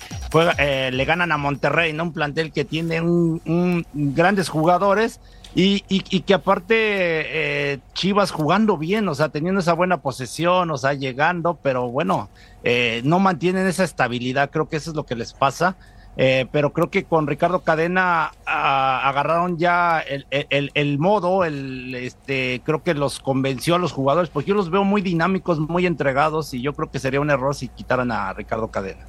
eh, 0.58 0.90
le 0.92 1.04
ganan 1.06 1.32
a 1.32 1.38
Monterrey, 1.38 1.94
¿no? 1.94 2.04
Un 2.04 2.12
plantel 2.12 2.52
que 2.52 2.66
tiene 2.66 3.00
un 3.00 3.86
grandes 3.94 4.50
jugadores 4.50 5.18
y, 5.54 5.84
y, 5.88 6.20
que 6.20 6.32
aparte 6.32 6.74
eh, 6.78 7.78
Chivas 7.92 8.30
jugando 8.30 8.78
bien, 8.78 9.06
o 9.08 9.14
sea, 9.14 9.28
teniendo 9.28 9.60
esa 9.60 9.74
buena 9.74 10.00
posesión, 10.00 10.70
o 10.70 10.78
sea, 10.78 10.94
llegando, 10.94 11.58
pero 11.62 11.90
bueno, 11.90 12.30
eh, 12.64 13.02
no 13.04 13.18
mantienen 13.18 13.66
esa 13.66 13.84
estabilidad, 13.84 14.50
creo 14.50 14.70
que 14.70 14.76
eso 14.76 14.90
es 14.90 14.96
lo 14.96 15.04
que 15.04 15.14
les 15.14 15.34
pasa. 15.34 15.76
Eh, 16.16 16.46
pero 16.52 16.74
creo 16.74 16.90
que 16.90 17.04
con 17.04 17.26
Ricardo 17.26 17.60
Cadena 17.60 18.32
agarraron 18.44 19.56
ya 19.56 20.00
el, 20.00 20.26
el, 20.30 20.70
el, 20.74 20.98
modo, 20.98 21.44
el, 21.44 21.94
este, 21.94 22.60
creo 22.64 22.82
que 22.82 22.92
los 22.92 23.18
convenció 23.18 23.76
a 23.76 23.78
los 23.78 23.92
jugadores, 23.92 24.28
porque 24.28 24.50
yo 24.50 24.54
los 24.54 24.70
veo 24.70 24.84
muy 24.84 25.00
dinámicos, 25.00 25.58
muy 25.58 25.86
entregados, 25.86 26.52
y 26.52 26.60
yo 26.60 26.74
creo 26.74 26.90
que 26.90 26.98
sería 26.98 27.20
un 27.20 27.30
error 27.30 27.54
si 27.54 27.68
quitaran 27.68 28.12
a 28.12 28.32
Ricardo 28.34 28.68
Cadena. 28.68 29.06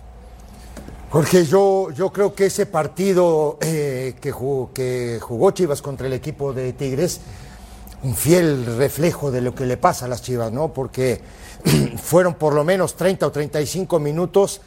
Jorge, 1.10 1.46
yo, 1.46 1.92
yo 1.92 2.12
creo 2.12 2.34
que 2.34 2.48
ese 2.48 2.66
partido 2.66 3.60
eh, 3.62 4.16
que, 4.20 4.32
jugó, 4.32 4.74
que 4.74 5.20
jugó 5.22 5.52
Chivas 5.52 5.82
contra 5.82 6.08
el 6.08 6.14
equipo 6.14 6.54
de 6.54 6.74
Tigres, 6.74 7.22
un 8.02 8.16
fiel 8.16 8.66
reflejo 8.78 9.30
de 9.30 9.42
lo 9.42 9.54
que 9.54 9.66
le 9.66 9.78
pasa 9.78 10.06
a 10.06 10.08
las 10.08 10.24
Chivas, 10.24 10.52
¿no? 10.52 10.74
Porque 10.74 11.22
fueron 12.02 12.34
por 12.34 12.56
lo 12.56 12.64
menos 12.64 12.96
30 12.96 13.28
o 13.28 13.32
35 13.32 14.00
minutos 14.00 14.62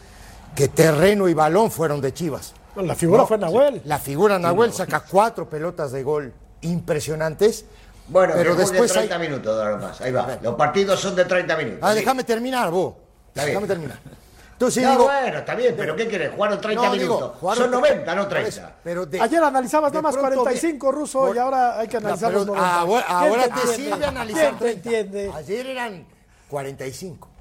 que 0.57 0.69
terreno 0.69 1.29
y 1.29 1.35
balón 1.35 1.71
fueron 1.71 2.01
de 2.01 2.12
Chivas. 2.12 2.55
La 2.77 2.95
figura 2.97 3.27
fue 3.27 3.38
Nahuel. 3.38 3.83
La 3.85 3.99
figura 3.99 4.38
Nahuel 4.38 4.73
saca 4.73 5.01
cuatro 5.01 5.49
pelotas 5.49 5.92
de 5.92 6.03
gol 6.03 6.33
impresionantes. 6.62 7.64
Bueno, 8.09 8.35
pero 8.37 8.57
después 8.57 8.92
de 8.92 9.01
30 9.01 9.19
minutos, 9.19 9.81
más. 9.81 10.01
Ahí 10.01 10.12
va. 10.12 10.38
Los 10.42 10.55
partidos 10.55 10.99
son 10.99 11.14
de 11.14 11.25
30 11.25 11.57
minutos. 11.57 11.81
Ah, 11.83 11.95
déjame 11.95 12.25
terminar, 12.25 12.71
vos. 12.71 12.95
Déjame 13.35 13.66
terminar. 13.66 13.99
Entonces, 14.53 14.83
no, 14.85 15.05
bueno, 15.05 15.38
está 15.38 15.55
bien, 15.55 15.75
pero 15.77 15.95
¿qué 15.95 16.09
querés? 16.09 16.33
Jugaron 16.35 16.59
30 16.59 16.90
minutos. 16.90 17.33
Son 17.55 17.71
90, 17.71 18.14
no 18.14 18.27
30. 18.27 18.77
Pero 18.83 19.07
Ayer 19.21 19.42
analizabas 19.45 19.92
nada 19.92 20.03
más 20.03 20.16
45, 20.16 20.92
Ruso, 20.92 21.35
y 21.35 21.38
ahora 21.38 21.79
hay 21.79 21.88
que 21.88 21.99
analizar 21.99 22.33
los 22.33 22.47
90. 22.47 22.81
Ahora, 22.81 23.49
te, 23.49 23.75
sirve 23.75 24.07
analizar. 24.07 24.55
¿Quién 24.57 24.59
te 24.59 24.71
entiende? 24.73 25.33
Ayer 25.35 25.66
eran 25.66 26.07
45. 26.49 27.36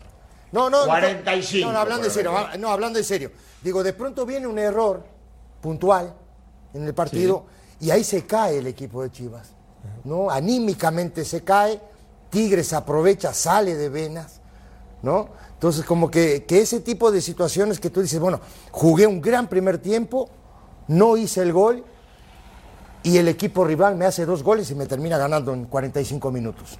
No, 0.51 0.69
no. 0.69 0.85
45. 0.85 1.71
No, 1.71 1.77
hablando 1.77 2.05
en 2.07 2.11
serio. 2.11 2.31
No, 2.59 2.69
hablando 2.69 2.99
en 2.99 3.05
serio. 3.05 3.31
Digo, 3.61 3.83
de 3.83 3.93
pronto 3.93 4.25
viene 4.25 4.47
un 4.47 4.59
error 4.59 5.03
puntual 5.61 6.13
en 6.73 6.83
el 6.83 6.93
partido 6.93 7.45
y 7.79 7.89
ahí 7.89 8.03
se 8.03 8.25
cae 8.25 8.59
el 8.59 8.67
equipo 8.67 9.03
de 9.03 9.11
Chivas. 9.11 9.49
¿No? 10.03 10.29
Anímicamente 10.29 11.25
se 11.25 11.43
cae. 11.43 11.79
Tigres 12.29 12.73
aprovecha, 12.73 13.33
sale 13.33 13.75
de 13.75 13.89
venas. 13.89 14.41
¿No? 15.01 15.29
Entonces, 15.53 15.85
como 15.85 16.09
que, 16.11 16.45
ese 16.47 16.81
tipo 16.81 17.11
de 17.11 17.21
situaciones 17.21 17.79
que 17.79 17.89
tú 17.89 18.01
dices, 18.01 18.19
bueno, 18.19 18.39
jugué 18.71 19.07
un 19.07 19.21
gran 19.21 19.47
primer 19.47 19.77
tiempo, 19.77 20.29
no 20.87 21.17
hice 21.17 21.41
el 21.41 21.53
gol 21.53 21.83
y 23.03 23.17
el 23.17 23.27
equipo 23.27 23.63
rival 23.63 23.95
me 23.95 24.05
hace 24.05 24.25
dos 24.25 24.43
goles 24.43 24.69
y 24.71 24.75
me 24.75 24.85
termina 24.85 25.17
ganando 25.17 25.53
en 25.53 25.65
45 25.65 26.31
minutos. 26.31 26.77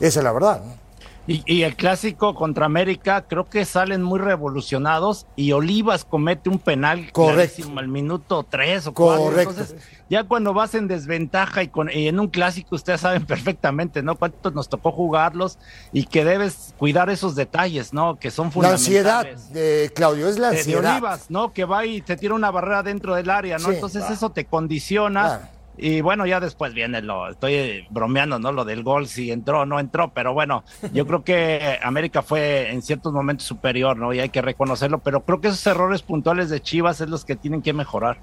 Esa 0.00 0.20
es 0.20 0.24
la 0.24 0.32
verdad. 0.32 0.62
¿no? 0.64 0.87
Y, 1.30 1.62
el 1.62 1.76
clásico 1.76 2.34
contra 2.34 2.64
América, 2.64 3.26
creo 3.28 3.50
que 3.50 3.66
salen 3.66 4.02
muy 4.02 4.18
revolucionados 4.18 5.26
y 5.36 5.52
Olivas 5.52 6.06
comete 6.06 6.48
un 6.48 6.58
penal 6.58 7.12
clarísimo 7.12 7.78
al 7.80 7.88
minuto 7.88 8.46
tres 8.48 8.86
o 8.86 8.94
cuatro. 8.94 9.24
Correcto. 9.24 9.50
Entonces, 9.50 9.76
ya 10.08 10.24
cuando 10.24 10.54
vas 10.54 10.74
en 10.74 10.88
desventaja 10.88 11.62
y, 11.62 11.68
con, 11.68 11.90
en 11.90 12.18
un 12.18 12.28
clásico, 12.28 12.74
ustedes 12.76 13.02
saben 13.02 13.26
perfectamente, 13.26 14.02
¿no? 14.02 14.16
Cuántos 14.16 14.54
nos 14.54 14.70
tocó 14.70 14.90
jugarlos 14.90 15.58
y 15.92 16.04
que 16.04 16.24
debes 16.24 16.74
cuidar 16.78 17.10
esos 17.10 17.34
detalles, 17.34 17.92
¿no? 17.92 18.18
Que 18.18 18.30
son 18.30 18.50
fundamentales. 18.50 19.04
La 19.04 19.18
ansiedad, 19.18 19.52
de 19.52 19.92
Claudio, 19.94 20.28
es 20.28 20.38
la 20.38 20.48
ansiedad. 20.48 20.82
De 20.82 20.88
Olivas, 20.88 21.30
¿no? 21.30 21.52
Que 21.52 21.66
va 21.66 21.84
y 21.84 22.00
te 22.00 22.16
tira 22.16 22.32
una 22.32 22.50
barrera 22.50 22.82
dentro 22.82 23.14
del 23.14 23.28
área, 23.28 23.58
¿no? 23.58 23.70
Entonces 23.70 24.08
eso 24.10 24.30
te 24.30 24.46
condiciona. 24.46 25.50
Y 25.80 26.00
bueno, 26.00 26.26
ya 26.26 26.40
después 26.40 26.74
viene 26.74 27.00
lo, 27.02 27.30
estoy 27.30 27.86
bromeando, 27.90 28.38
¿no? 28.38 28.50
Lo 28.50 28.64
del 28.64 28.82
gol, 28.82 29.06
si 29.06 29.30
entró 29.30 29.60
o 29.60 29.66
no 29.66 29.78
entró, 29.78 30.12
pero 30.12 30.34
bueno, 30.34 30.64
yo 30.92 31.06
creo 31.06 31.22
que 31.22 31.78
América 31.82 32.22
fue 32.22 32.70
en 32.70 32.82
ciertos 32.82 33.12
momentos 33.12 33.46
superior, 33.46 33.96
¿no? 33.96 34.12
Y 34.12 34.20
hay 34.20 34.28
que 34.28 34.42
reconocerlo, 34.42 34.98
pero 34.98 35.24
creo 35.24 35.40
que 35.40 35.48
esos 35.48 35.66
errores 35.66 36.02
puntuales 36.02 36.50
de 36.50 36.60
Chivas 36.60 37.00
es 37.00 37.08
los 37.08 37.24
que 37.24 37.36
tienen 37.36 37.62
que 37.62 37.72
mejorar. 37.72 38.18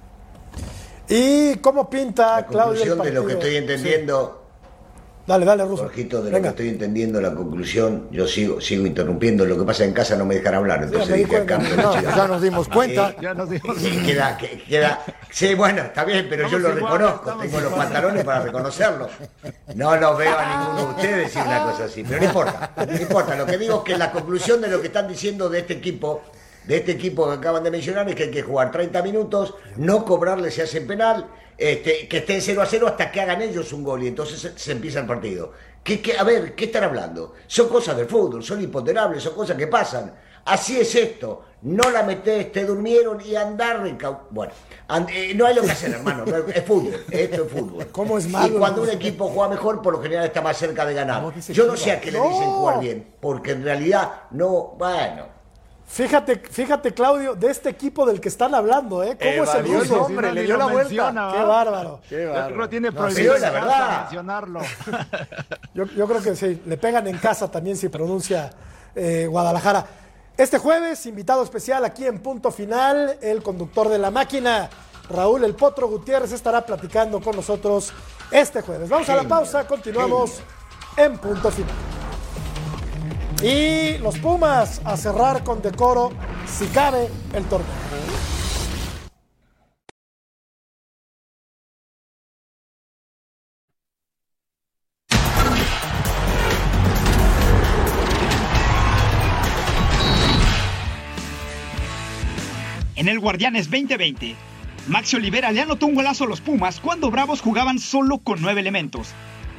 ¿Y 1.08 1.56
cómo 1.56 1.90
pinta, 1.90 2.46
Claudio? 2.46 2.96
de 2.96 3.12
lo 3.12 3.26
que 3.26 3.34
estoy 3.34 3.56
entendiendo. 3.56 4.45
Dale, 5.28 5.44
dale, 5.44 5.66
Ruso. 5.66 5.84
Jorgito, 5.84 6.22
de 6.22 6.30
lo 6.30 6.40
que 6.40 6.48
estoy 6.50 6.70
entendiendo 6.70 7.20
la 7.20 7.34
conclusión, 7.34 8.08
yo 8.12 8.28
sigo, 8.28 8.62
sigo 8.62 8.86
interrumpiendo. 8.86 9.44
Lo 9.44 9.58
que 9.58 9.64
pasa 9.64 9.84
en 9.84 9.92
casa 9.92 10.16
no 10.16 10.24
me 10.26 10.36
dejan 10.36 10.54
hablar, 10.54 10.84
entonces 10.84 11.16
dije 11.16 11.38
acá. 11.38 11.60
ya 12.16 12.28
nos 12.28 12.42
dimos 12.42 12.68
cuenta. 12.74 13.10
Eh, 13.10 13.18
ya 13.22 13.34
nos 13.34 13.50
dimos 13.50 13.76
Queda, 14.06 14.38
queda, 14.38 15.04
sí, 15.32 15.56
bueno, 15.56 15.82
está 15.82 16.06
bien, 16.06 16.28
pero 16.30 16.48
yo 16.48 16.60
lo 16.60 16.72
reconozco. 16.72 17.34
Tengo 17.38 17.60
los 17.60 17.74
pantalones 17.74 18.24
para 18.24 18.42
reconocerlo. 18.42 19.10
No 19.74 19.96
los 19.96 20.18
veo 20.18 20.38
a 20.38 20.58
ninguno 20.58 20.88
de 20.88 20.94
ustedes 20.94 21.18
decir 21.18 21.42
una 21.42 21.64
cosa 21.64 21.86
así, 21.86 22.04
pero 22.04 22.20
no 22.20 22.26
importa. 22.26 22.72
No 22.88 23.02
importa. 23.02 23.36
Lo 23.36 23.46
que 23.48 23.58
digo 23.58 23.78
es 23.80 23.84
que 23.84 23.98
la 23.98 24.12
conclusión 24.12 24.62
de 24.62 24.68
lo 24.68 24.80
que 24.80 24.88
están 24.88 25.08
diciendo 25.08 25.50
de 25.50 25.60
este 25.60 25.74
equipo 25.74 26.22
de 26.68 26.78
este 26.78 26.94
equipo 26.94 27.28
que 27.28 27.34
acaban 27.36 27.64
de 27.64 27.72
mencionar 27.72 28.10
es 28.10 28.16
que 28.16 28.24
hay 28.24 28.32
que 28.32 28.42
jugar 28.42 28.72
30 28.72 29.02
minutos, 29.04 29.54
no 29.78 30.04
cobrarle 30.04 30.50
si 30.50 30.62
hacen 30.62 30.88
penal, 30.88 31.28
este, 31.58 32.08
que 32.08 32.18
estén 32.18 32.42
0 32.42 32.62
a 32.62 32.66
0 32.66 32.88
hasta 32.88 33.12
que 33.12 33.22
hagan 33.22 33.42
ellos 33.42 33.72
un 33.74 33.84
gol 33.84 34.04
y 34.04 34.08
entonces 34.08 34.54
se, 34.56 34.72
empieza 34.72 35.00
el 35.00 35.06
partido. 35.06 35.52
¿Qué, 35.84 36.16
a 36.18 36.24
ver, 36.24 36.56
¿qué 36.56 36.66
están 36.66 36.84
hablando? 36.84 37.36
Son 37.48 37.70
cosas 37.70 37.96
del 37.96 38.08
fútbol, 38.08 38.44
son 38.44 38.62
imponderables, 38.62 39.22
son 39.22 39.36
cosas 39.36 39.56
que 39.56 39.68
pasan. 39.68 40.14
Así 40.46 40.80
es 40.80 40.94
esto. 40.96 41.44
No 41.64 41.90
la 41.90 42.04
metés, 42.04 42.52
te 42.52 42.64
durmieron 42.64 43.20
y 43.26 43.36
andar 43.36 43.82
Bueno, 44.30 44.54
eh, 45.10 45.34
no 45.36 45.48
hay 45.48 45.56
lo 45.56 45.64
que 45.64 45.72
hacer, 45.72 45.92
hermano. 45.92 46.24
Es 46.54 46.64
fútbol. 46.64 46.94
Esto 47.10 47.46
es 47.46 47.52
fútbol. 47.52 47.88
¿Cómo 47.92 48.20
es 48.20 48.28
malo? 48.28 48.56
Y 48.56 48.60
cuando 48.60 48.84
un 48.84 48.90
equipo 48.90 49.28
juega 49.30 49.50
mejor, 49.50 49.82
por 49.82 49.94
lo 49.94 50.02
general 50.02 50.26
está 50.26 50.42
más 50.42 50.58
cerca 50.58 50.86
de 50.86 50.94
ganar. 50.94 51.34
Yo 51.50 51.66
no 51.66 51.76
sé 51.76 51.92
a 51.92 52.00
qué 52.00 52.12
le 52.12 52.20
dicen 52.20 52.52
jugar 52.52 52.80
bien, 52.80 53.16
porque 53.20 53.52
en 53.52 53.64
realidad 53.64 54.12
no. 54.32 54.76
Bueno. 54.78 55.36
Fíjate, 55.88 56.38
fíjate, 56.38 56.94
Claudio, 56.94 57.36
de 57.36 57.52
este 57.52 57.70
equipo 57.70 58.06
del 58.06 58.20
que 58.20 58.30
están 58.30 58.56
hablando, 58.56 59.04
¿eh? 59.04 59.18
¿Cómo 59.18 59.44
es 59.44 59.56
el 59.56 59.66
ruso? 59.66 60.04
hombre, 60.04 60.34
le 60.34 60.44
dio 60.44 60.58
la 60.58 60.66
vuelta. 60.66 61.32
Qué 61.32 61.44
bárbaro. 61.44 62.02
Qué 62.10 62.26
bárbaro. 62.26 62.56
No 62.56 62.70
tiene 62.70 62.92
prohibido 62.92 63.38
la 63.38 63.50
verdad. 63.52 64.02
mencionarlo. 64.02 64.62
yo, 65.74 65.86
yo, 65.86 66.08
creo 66.08 66.22
que 66.22 66.36
sí, 66.36 66.62
le 66.66 66.78
pegan 66.78 67.08
en 67.08 67.18
casa 67.18 67.50
también 67.50 67.78
si 67.78 67.90
pronuncia 67.90 68.52
eh, 68.96 69.28
Guadalajara. 69.30 69.86
Este 70.38 70.58
jueves, 70.58 71.06
invitado 71.06 71.44
especial 71.44 71.86
aquí 71.86 72.06
en 72.06 72.20
Punto 72.20 72.52
Final, 72.52 73.18
el 73.22 73.42
conductor 73.42 73.88
de 73.88 73.98
la 73.98 74.12
máquina, 74.12 74.70
Raúl 75.10 75.46
El 75.46 75.56
Potro 75.56 75.88
Gutiérrez, 75.88 76.32
estará 76.34 76.66
platicando 76.66 77.22
con 77.22 77.36
nosotros 77.36 77.94
este 78.32 78.62
jueves. 78.62 78.90
Vamos 78.90 79.08
a 79.08 79.16
la 79.16 79.24
pausa, 79.24 79.66
continuamos 79.66 80.42
en 80.98 81.18
Punto 81.20 81.52
Final. 81.52 82.05
Y 83.46 84.00
los 84.00 84.18
Pumas 84.18 84.82
a 84.86 84.98
cerrar 84.98 85.44
con 85.44 85.62
decoro 85.62 86.12
si 86.48 86.66
cabe, 86.66 87.08
el 87.32 87.44
torneo. 87.46 87.68
En 102.96 103.08
el 103.08 103.20
Guardianes 103.20 103.70
2020, 103.70 104.36
Maxi 104.88 105.18
Olivera 105.18 105.52
le 105.52 105.62
anotó 105.62 105.86
un 105.86 105.94
golazo 105.94 106.24
a 106.24 106.28
los 106.28 106.42
Pumas 106.42 106.80
cuando 106.80 107.12
Bravos 107.12 107.42
jugaban 107.42 107.78
solo 107.78 108.18
con 108.18 108.42
nueve 108.42 108.62
elementos. 108.62 109.14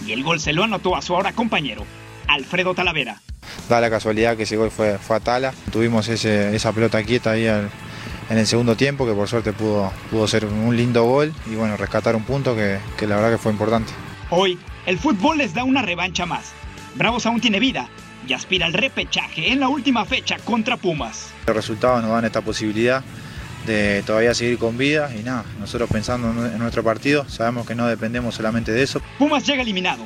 Y 0.05 0.11
el 0.11 0.25
gol 0.25 0.41
se 0.41 0.53
lo 0.53 0.65
anotó 0.65 0.97
a 0.97 1.03
su 1.03 1.15
ahora 1.15 1.33
compañero, 1.33 1.85
Alfredo 2.29 2.75
Talavera. 2.75 3.21
Da 3.69 3.81
la 3.81 3.91
casualidad 3.91 4.37
que 4.37 4.45
ese 4.45 4.57
gol 4.57 4.71
fue, 4.71 4.99
fue 4.99 5.17
a 5.17 5.21
Tala. 5.21 5.55
Tuvimos 5.73 6.09
esa 6.09 6.73
pelota 6.73 7.03
quieta 7.03 7.33
ahí 7.33 7.47
en 7.47 8.39
el 8.39 8.47
segundo 8.47 8.77
tiempo, 8.77 9.07
que 9.07 9.13
por 9.13 9.29
suerte 9.29 9.53
pudo, 9.53 9.93
pudo 10.11 10.27
ser 10.27 10.45
un 10.47 10.77
lindo 10.77 11.05
gol 11.05 11.33
y 11.51 11.55
bueno, 11.55 11.77
rescatar 11.77 12.17
un 12.17 12.25
punto 12.25 12.55
que, 12.55 12.79
que 12.97 13.07
la 13.07 13.17
verdad 13.17 13.33
que 13.33 13.39
fue 13.39 13.53
importante. 13.53 13.93
Hoy, 14.31 14.59
el 14.87 14.99
fútbol 14.99 15.39
les 15.39 15.55
da 15.55 15.65
una 15.65 15.83
revancha 15.83 16.27
más. 16.27 16.53
Bravos 16.97 17.27
aún 17.27 17.41
tiene 17.41 17.61
vida 17.61 17.89
y 18.27 18.33
aspira 18.33 18.67
al 18.67 18.73
repechaje 18.73 19.53
en 19.53 19.61
la 19.61 19.69
última 19.69 20.05
fecha 20.05 20.39
contra 20.39 20.77
Pumas. 20.77 21.31
Los 21.47 21.57
resultados 21.57 22.03
nos 22.03 22.11
dan 22.11 22.25
esta 22.25 22.41
posibilidad 22.41 23.05
de 23.67 24.03
todavía 24.07 24.33
seguir 24.35 24.59
con 24.59 24.79
vida 24.79 25.11
y 25.19 25.23
nada, 25.23 25.45
nosotros 25.59 25.91
pensando 25.91 26.29
en 26.47 26.59
nuestro 26.59 26.85
partido, 26.85 27.29
sabemos 27.29 27.67
que 27.67 27.75
no 27.75 27.87
dependemos 27.87 28.35
solamente 28.35 28.73
de 28.73 28.83
eso. 28.83 29.01
Pumas 29.19 29.45
llega 29.45 29.63
eliminado, 29.63 30.05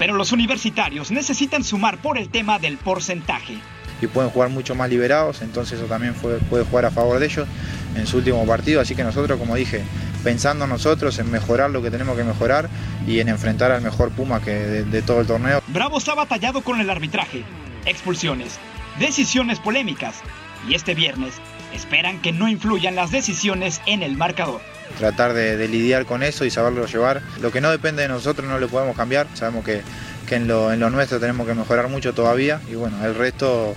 pero 0.00 0.14
los 0.14 0.32
universitarios 0.32 1.10
necesitan 1.10 1.62
sumar 1.62 1.98
por 1.98 2.16
el 2.16 2.30
tema 2.30 2.58
del 2.58 2.78
porcentaje. 2.78 3.58
Y 4.00 4.06
pueden 4.06 4.30
jugar 4.30 4.48
mucho 4.48 4.74
más 4.74 4.88
liberados, 4.88 5.42
entonces 5.42 5.78
eso 5.78 5.88
también 5.88 6.14
puede 6.14 6.64
jugar 6.64 6.86
a 6.86 6.90
favor 6.90 7.18
de 7.18 7.26
ellos 7.26 7.46
en 7.94 8.06
su 8.06 8.16
último 8.16 8.46
partido, 8.46 8.80
así 8.80 8.94
que 8.94 9.04
nosotros, 9.04 9.38
como 9.38 9.56
dije, 9.56 9.82
pensando 10.24 10.66
nosotros 10.66 11.18
en 11.18 11.30
mejorar 11.30 11.70
lo 11.70 11.82
que 11.82 11.90
tenemos 11.90 12.16
que 12.16 12.24
mejorar 12.24 12.70
y 13.06 13.20
en 13.20 13.28
enfrentar 13.28 13.72
al 13.72 13.82
mejor 13.82 14.10
Puma 14.10 14.40
que 14.40 14.52
de, 14.52 14.84
de 14.84 15.02
todo 15.02 15.20
el 15.20 15.26
torneo. 15.26 15.62
Bravos 15.66 16.08
ha 16.08 16.14
batallado 16.14 16.62
con 16.62 16.80
el 16.80 16.88
arbitraje, 16.88 17.44
expulsiones, 17.84 18.58
decisiones 18.98 19.60
polémicas 19.60 20.22
y 20.66 20.76
este 20.76 20.94
viernes 20.94 21.34
esperan 21.74 22.22
que 22.22 22.32
no 22.32 22.48
influyan 22.48 22.94
las 22.94 23.10
decisiones 23.10 23.82
en 23.84 24.02
el 24.02 24.16
marcador. 24.16 24.62
Tratar 24.98 25.32
de, 25.32 25.68
lidiar 25.68 26.06
con 26.06 26.22
eso 26.22 26.44
y 26.44 26.50
saberlo 26.50 26.86
llevar. 26.86 27.22
Lo 27.40 27.50
que 27.50 27.60
no 27.60 27.70
depende 27.70 28.02
de 28.02 28.08
nosotros 28.08 28.48
no 28.48 28.58
lo 28.58 28.68
podemos 28.68 28.96
cambiar. 28.96 29.26
Sabemos 29.34 29.64
que, 29.64 29.82
en, 30.30 30.46
lo, 30.46 30.90
nuestro 30.90 31.18
tenemos 31.18 31.46
que 31.46 31.54
mejorar 31.54 31.88
mucho 31.88 32.12
todavía 32.12 32.60
y 32.70 32.74
bueno, 32.74 33.04
el 33.04 33.14
resto 33.14 33.74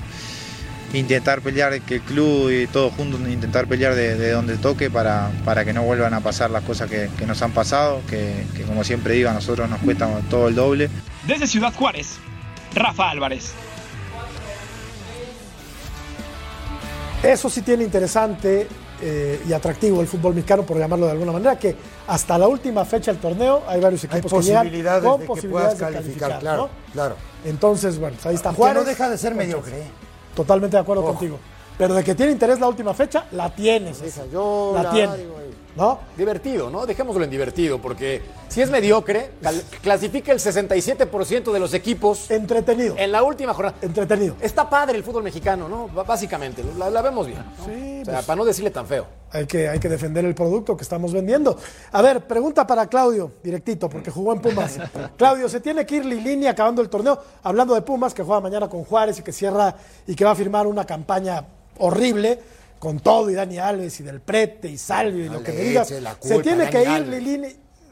intentar 0.93 1.41
pelear, 1.41 1.81
que 1.81 1.95
el 1.95 2.01
club 2.01 2.51
y 2.51 2.67
todos 2.67 2.93
juntos 2.93 3.19
intentar 3.21 3.65
pelear 3.65 3.95
de, 3.95 4.31
donde 4.31 4.57
toque 4.57 4.91
para, 4.91 5.31
para, 5.43 5.65
que 5.65 5.73
no 5.73 5.81
vuelvan 5.81 6.13
a 6.13 6.19
pasar 6.19 6.51
las 6.51 6.63
cosas 6.63 6.89
que, 6.89 7.09
nos 7.25 7.41
han 7.41 7.51
pasado, 7.51 8.01
que, 8.07 8.45
que, 8.55 8.61
como 8.63 8.83
siempre 8.83 9.15
digo 9.15 9.29
a 9.29 9.33
nosotros 9.33 9.67
nos 9.67 9.79
cuesta 9.79 10.07
todo 10.29 10.47
el 10.49 10.55
doble. 10.55 10.89
Desde 11.25 11.47
Ciudad 11.47 11.73
Juárez, 11.73 12.19
Rafa 12.75 13.09
Álvarez. 13.09 13.53
Eso 17.23 17.49
sí 17.49 17.61
tiene 17.61 17.85
interesante 17.85 18.67
eh, 19.05 19.41
y 19.45 19.51
atractivo 19.51 19.99
el 19.99 20.07
fútbol 20.07 20.33
mexicano, 20.33 20.63
por 20.63 20.77
llamarlo 20.77 21.07
de 21.07 21.11
alguna 21.11 21.33
manera, 21.33 21.59
que 21.59 21.75
hasta 22.07 22.37
la 22.37 22.47
última 22.47 22.85
fecha 22.85 23.11
del 23.11 23.19
torneo 23.19 23.63
hay 23.67 23.81
varios 23.81 24.01
equipos 24.05 24.31
que 24.31 24.41
llegan 24.43 24.69
con 25.03 25.19
de 25.19 25.25
posibilidades 25.25 25.77
de 25.77 25.85
calificar, 25.85 26.39
claro, 26.39 26.69
claro. 26.93 27.15
Entonces, 27.43 27.99
bueno, 27.99 28.15
pues 28.15 28.25
ahí 28.27 28.35
está 28.35 28.53
Juárez. 28.53 28.81
no 28.81 28.89
deja 28.89 29.09
de 29.09 29.17
ser 29.17 29.35
mediocre. 29.35 29.77
¿eh? 29.77 29.87
Totalmente 30.33 30.77
de 30.77 30.81
acuerdo 30.81 31.03
contigo. 31.03 31.37
Pero 31.77 31.95
de 31.95 32.03
que 32.03 32.15
tiene 32.15 32.31
interés 32.31 32.61
la 32.61 32.67
última 32.69 32.93
fecha, 32.93 33.25
la 33.31 33.53
tienes. 33.53 34.01
yo 34.31 34.71
la, 34.81 34.91
tiene. 34.91 35.13
¿No? 35.75 35.99
Divertido, 36.15 36.69
¿no? 36.69 36.85
Dejémoslo 36.85 37.23
en 37.23 37.29
divertido, 37.29 37.81
porque 37.81 38.21
si 38.47 38.61
es 38.61 38.69
mediocre, 38.69 39.31
clasifica 39.81 40.31
el 40.31 40.39
67% 40.39 41.51
de 41.51 41.59
los 41.59 41.73
equipos. 41.73 42.29
Entretenido. 42.29 42.95
En 42.97 43.11
la 43.11 43.23
última 43.23 43.53
jornada. 43.53 43.77
Entretenido. 43.81 44.35
Está 44.39 44.69
padre 44.69 44.97
el 44.97 45.03
fútbol 45.03 45.23
mexicano, 45.23 45.67
¿no? 45.67 45.87
Básicamente, 45.87 46.63
la, 46.77 47.01
vemos 47.01 47.25
bien. 47.25 47.43
Sí. 47.65 48.01
O 48.01 48.05
sea, 48.05 48.13
pues 48.13 48.25
para 48.25 48.35
no 48.35 48.45
decirle 48.45 48.69
tan 48.69 48.85
feo. 48.85 49.07
Hay 49.31 49.47
que, 49.47 49.67
hay 49.67 49.79
que 49.79 49.89
defender 49.89 50.23
el 50.25 50.35
producto 50.35 50.77
que 50.77 50.83
estamos 50.83 51.11
vendiendo. 51.11 51.57
A 51.91 52.01
ver, 52.03 52.21
pregunta 52.27 52.67
para 52.67 52.85
Claudio, 52.85 53.31
directito, 53.41 53.89
porque 53.89 54.11
jugó 54.11 54.33
en 54.33 54.41
Pumas. 54.41 54.77
Claudio, 55.17 55.49
¿se 55.49 55.59
tiene 55.59 55.87
que 55.87 55.95
ir 55.95 56.05
Lilini 56.05 56.45
acabando 56.45 56.83
el 56.83 56.89
torneo? 56.89 57.19
Hablando 57.41 57.73
de 57.73 57.81
Pumas, 57.81 58.13
que 58.13 58.21
juega 58.21 58.39
mañana 58.41 58.69
con 58.69 58.83
Juárez 58.83 59.17
y 59.17 59.23
que 59.23 59.31
cierra 59.31 59.75
y 60.05 60.15
que 60.15 60.23
va 60.23 60.31
a 60.31 60.35
firmar 60.35 60.67
una 60.67 60.85
campaña 60.85 61.43
horrible 61.79 62.39
con 62.83 62.99
todo 62.99 63.29
y 63.29 63.33
Dani 63.33 63.59
Alves 63.59 63.97
y 64.01 64.03
del 64.03 64.19
Prete 64.19 64.67
y 64.67 64.77
Salvio 64.77 65.23
y 65.23 65.29
lo 65.29 65.41
que 65.41 65.53
me 65.53 65.61
digas. 65.61 65.87
se 65.87 66.39
tiene 66.39 66.69
que 66.69 66.83
ir 66.83 67.07
Lilini. 67.07 67.47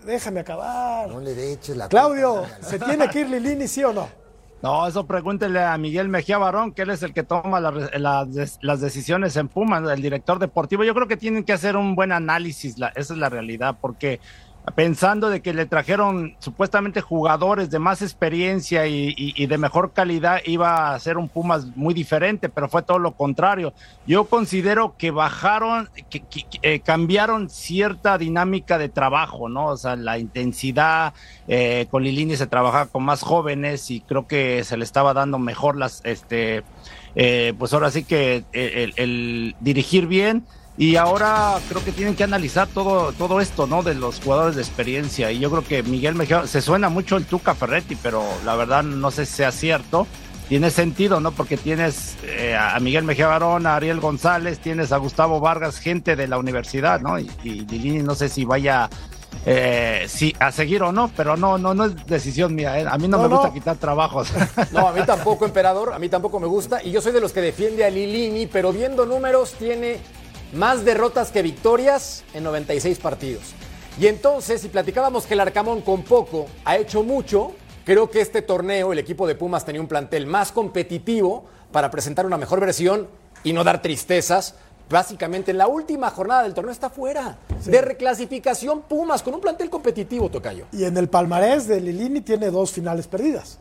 Déjame 0.05 0.41
acabar. 0.41 1.07
No 1.07 1.21
le 1.21 1.53
eches 1.53 1.77
la 1.77 1.87
Claudio, 1.87 2.43
¿se 2.59 2.77
tiene 2.77 3.07
que 3.07 3.21
ir 3.21 3.29
Lilini, 3.29 3.69
sí 3.69 3.85
o 3.85 3.93
no? 3.93 4.09
No, 4.61 4.85
eso 4.85 5.07
pregúntele 5.07 5.63
a 5.63 5.77
Miguel 5.77 6.09
Mejía 6.09 6.37
Barón, 6.37 6.73
que 6.73 6.81
él 6.81 6.89
es 6.89 7.03
el 7.03 7.13
que 7.13 7.23
toma 7.23 7.61
las 7.61 8.81
decisiones 8.81 9.37
en 9.37 9.47
Pumas, 9.47 9.89
el 9.89 10.01
director 10.01 10.39
deportivo. 10.39 10.83
Yo 10.83 10.93
creo 10.93 11.07
que 11.07 11.15
tienen 11.15 11.45
que 11.45 11.53
hacer 11.53 11.77
un 11.77 11.95
buen 11.95 12.11
análisis, 12.11 12.75
esa 12.75 13.13
es 13.13 13.17
la 13.17 13.29
realidad, 13.29 13.77
porque 13.79 14.19
pensando 14.75 15.29
de 15.29 15.41
que 15.41 15.53
le 15.53 15.65
trajeron 15.65 16.35
supuestamente 16.39 17.01
jugadores 17.01 17.71
de 17.71 17.79
más 17.79 18.01
experiencia 18.01 18.85
y, 18.85 19.45
de 19.45 19.57
mejor 19.57 19.91
calidad, 19.91 20.39
iba 20.45 20.93
a 20.93 20.99
ser 20.99 21.17
un 21.17 21.29
Pumas 21.29 21.75
muy 21.75 21.93
diferente, 21.93 22.47
pero 22.47 22.69
fue 22.69 22.83
todo 22.83 22.99
lo 22.99 23.13
contrario. 23.13 23.73
Yo 24.05 24.25
considero 24.25 24.95
que 24.97 25.11
bajaron, 25.11 25.89
que, 26.09 26.23
eh, 26.61 26.79
cambiaron 26.81 27.49
cierta 27.49 28.17
dinámica 28.17 28.77
de 28.77 28.89
trabajo, 28.89 29.49
¿no? 29.49 29.67
O 29.67 29.77
sea, 29.77 29.95
la 29.95 30.19
intensidad, 30.19 31.13
eh, 31.47 31.87
con 31.89 32.03
Lilini 32.03 32.35
se 32.35 32.47
trabajaba 32.47 32.85
con 32.85 33.03
más 33.03 33.21
jóvenes 33.21 33.89
y 33.89 34.01
creo 34.01 34.27
que 34.27 34.63
se 34.63 34.77
le 34.77 34.83
estaba 34.83 35.13
dando 35.13 35.39
mejor 35.39 35.75
las, 35.75 36.01
este, 36.05 36.63
eh, 37.15 37.53
pues 37.57 37.73
ahora 37.73 37.89
sí 37.89 38.03
que 38.03 38.43
el 38.53 39.55
dirigir 39.59 40.07
bien 40.07 40.45
y 40.81 40.95
ahora 40.95 41.59
creo 41.69 41.85
que 41.85 41.91
tienen 41.91 42.15
que 42.15 42.23
analizar 42.23 42.67
todo, 42.67 43.13
todo 43.13 43.39
esto, 43.39 43.67
¿no? 43.67 43.83
De 43.83 43.93
los 43.93 44.19
jugadores 44.19 44.55
de 44.55 44.63
experiencia. 44.63 45.31
Y 45.31 45.37
yo 45.37 45.51
creo 45.51 45.63
que 45.63 45.83
Miguel 45.83 46.15
Mejía, 46.15 46.47
se 46.47 46.59
suena 46.59 46.89
mucho 46.89 47.17
el 47.17 47.25
Tuca 47.25 47.53
Ferretti, 47.53 47.95
pero 47.95 48.23
la 48.45 48.55
verdad 48.55 48.81
no 48.81 49.11
sé 49.11 49.27
si 49.27 49.33
sea 49.35 49.51
cierto. 49.51 50.07
Tiene 50.49 50.71
sentido, 50.71 51.19
¿no? 51.19 51.33
Porque 51.33 51.55
tienes 51.55 52.17
eh, 52.23 52.57
a 52.59 52.79
Miguel 52.79 53.03
Mejía 53.03 53.27
Barón, 53.27 53.67
a 53.67 53.75
Ariel 53.75 53.99
González, 53.99 54.57
tienes 54.57 54.91
a 54.91 54.97
Gustavo 54.97 55.39
Vargas, 55.39 55.77
gente 55.77 56.15
de 56.15 56.27
la 56.27 56.39
universidad, 56.39 56.99
¿no? 56.99 57.19
Y, 57.19 57.29
y 57.43 58.01
no 58.01 58.15
sé 58.15 58.27
si 58.27 58.43
vaya 58.43 58.89
eh, 59.45 60.05
sí, 60.07 60.35
a 60.39 60.51
seguir 60.51 60.81
o 60.81 60.91
no, 60.91 61.11
pero 61.15 61.37
no, 61.37 61.59
no, 61.59 61.75
no 61.75 61.85
es 61.85 62.05
decisión 62.07 62.55
mía. 62.55 62.79
¿eh? 62.79 62.85
A 62.89 62.97
mí 62.97 63.07
no, 63.07 63.19
me 63.19 63.27
gusta 63.27 63.53
quitar 63.53 63.77
trabajos. 63.77 64.31
No, 64.71 64.87
a 64.87 64.93
mí 64.93 65.01
tampoco, 65.05 65.45
emperador, 65.45 65.93
a 65.93 65.99
mí 65.99 66.09
tampoco 66.09 66.39
me 66.39 66.47
gusta. 66.47 66.81
Y 66.83 66.89
yo 66.89 67.01
soy 67.01 67.11
de 67.11 67.21
los 67.21 67.31
que 67.33 67.41
defiende 67.41 67.85
a 67.85 67.89
Lilini, 67.91 68.47
pero 68.47 68.73
viendo 68.73 69.05
números 69.05 69.53
tiene 69.53 69.99
más 70.53 70.83
derrotas 70.83 71.31
que 71.31 71.41
victorias 71.41 72.23
en 72.33 72.43
96 72.43 72.97
partidos. 72.99 73.53
Y 73.99 74.07
entonces, 74.07 74.61
si 74.61 74.69
platicábamos 74.69 75.25
que 75.25 75.33
el 75.33 75.39
Arcamón 75.39 75.81
con 75.81 76.03
poco 76.03 76.47
ha 76.65 76.77
hecho 76.77 77.03
mucho, 77.03 77.51
creo 77.85 78.09
que 78.09 78.21
este 78.21 78.41
torneo 78.41 78.93
el 78.93 78.99
equipo 78.99 79.27
de 79.27 79.35
Pumas 79.35 79.65
tenía 79.65 79.81
un 79.81 79.87
plantel 79.87 80.25
más 80.27 80.51
competitivo 80.51 81.45
para 81.71 81.91
presentar 81.91 82.25
una 82.25 82.37
mejor 82.37 82.59
versión 82.59 83.07
y 83.43 83.53
no 83.53 83.63
dar 83.63 83.81
tristezas. 83.81 84.55
Básicamente 84.89 85.51
en 85.51 85.57
la 85.57 85.67
última 85.67 86.09
jornada 86.09 86.43
del 86.43 86.53
torneo 86.53 86.73
está 86.73 86.89
fuera 86.89 87.37
de 87.63 87.81
reclasificación 87.81 88.81
Pumas 88.81 89.23
con 89.23 89.33
un 89.33 89.39
plantel 89.39 89.69
competitivo, 89.69 90.29
Tocayo. 90.29 90.65
Y 90.73 90.83
en 90.83 90.97
el 90.97 91.07
palmarés 91.07 91.67
de 91.67 91.79
Lilini 91.79 92.21
tiene 92.21 92.51
dos 92.51 92.71
finales 92.71 93.07
perdidas 93.07 93.59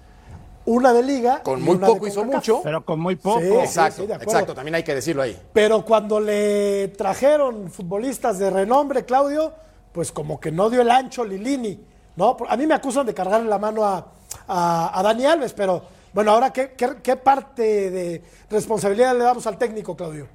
una 0.71 0.93
de 0.93 1.03
liga. 1.03 1.43
Con 1.43 1.63
muy 1.63 1.77
poco 1.77 2.07
hizo 2.07 2.25
mucho. 2.25 2.61
Pero 2.63 2.85
con 2.85 3.01
muy 3.01 3.17
poco. 3.17 3.41
exacto, 3.41 4.05
exacto, 4.05 4.55
también 4.55 4.77
hay 4.77 4.85
que 4.85 4.95
decirlo 4.95 5.23
ahí. 5.23 5.39
Pero 5.53 5.85
cuando 5.85 6.21
le 6.21 6.89
trajeron 6.89 7.71
futbolistas 7.71 8.39
de 8.39 8.51
renombre, 8.51 9.05
Claudio, 9.05 9.53
pues 9.93 10.13
como 10.13 10.39
que 10.39 10.53
no 10.53 10.71
dio 10.71 10.83
el 10.83 10.91
ancho 10.91 11.25
Lilini. 11.25 11.81
¿no? 12.17 12.37
A 12.49 12.57
mí 12.57 12.67
me 12.67 12.75
acusan 12.75 13.07
de 13.07 13.15
cargarle 13.15 13.49
la 13.49 13.59
mano 13.59 13.85
a, 13.85 14.07
a, 14.47 15.01
Dani 15.03 15.27
Alves, 15.27 15.53
pero 15.55 15.83
bueno, 16.13 16.33
ahora, 16.33 16.53
¿qué, 16.53 16.73
qué 16.77 17.17
parte 17.17 17.91
de 17.91 18.23
responsabilidad 18.49 19.17
le 19.17 19.25
damos 19.25 19.47
al 19.47 19.59
técnico, 19.59 19.97
Claudio? 19.97 20.29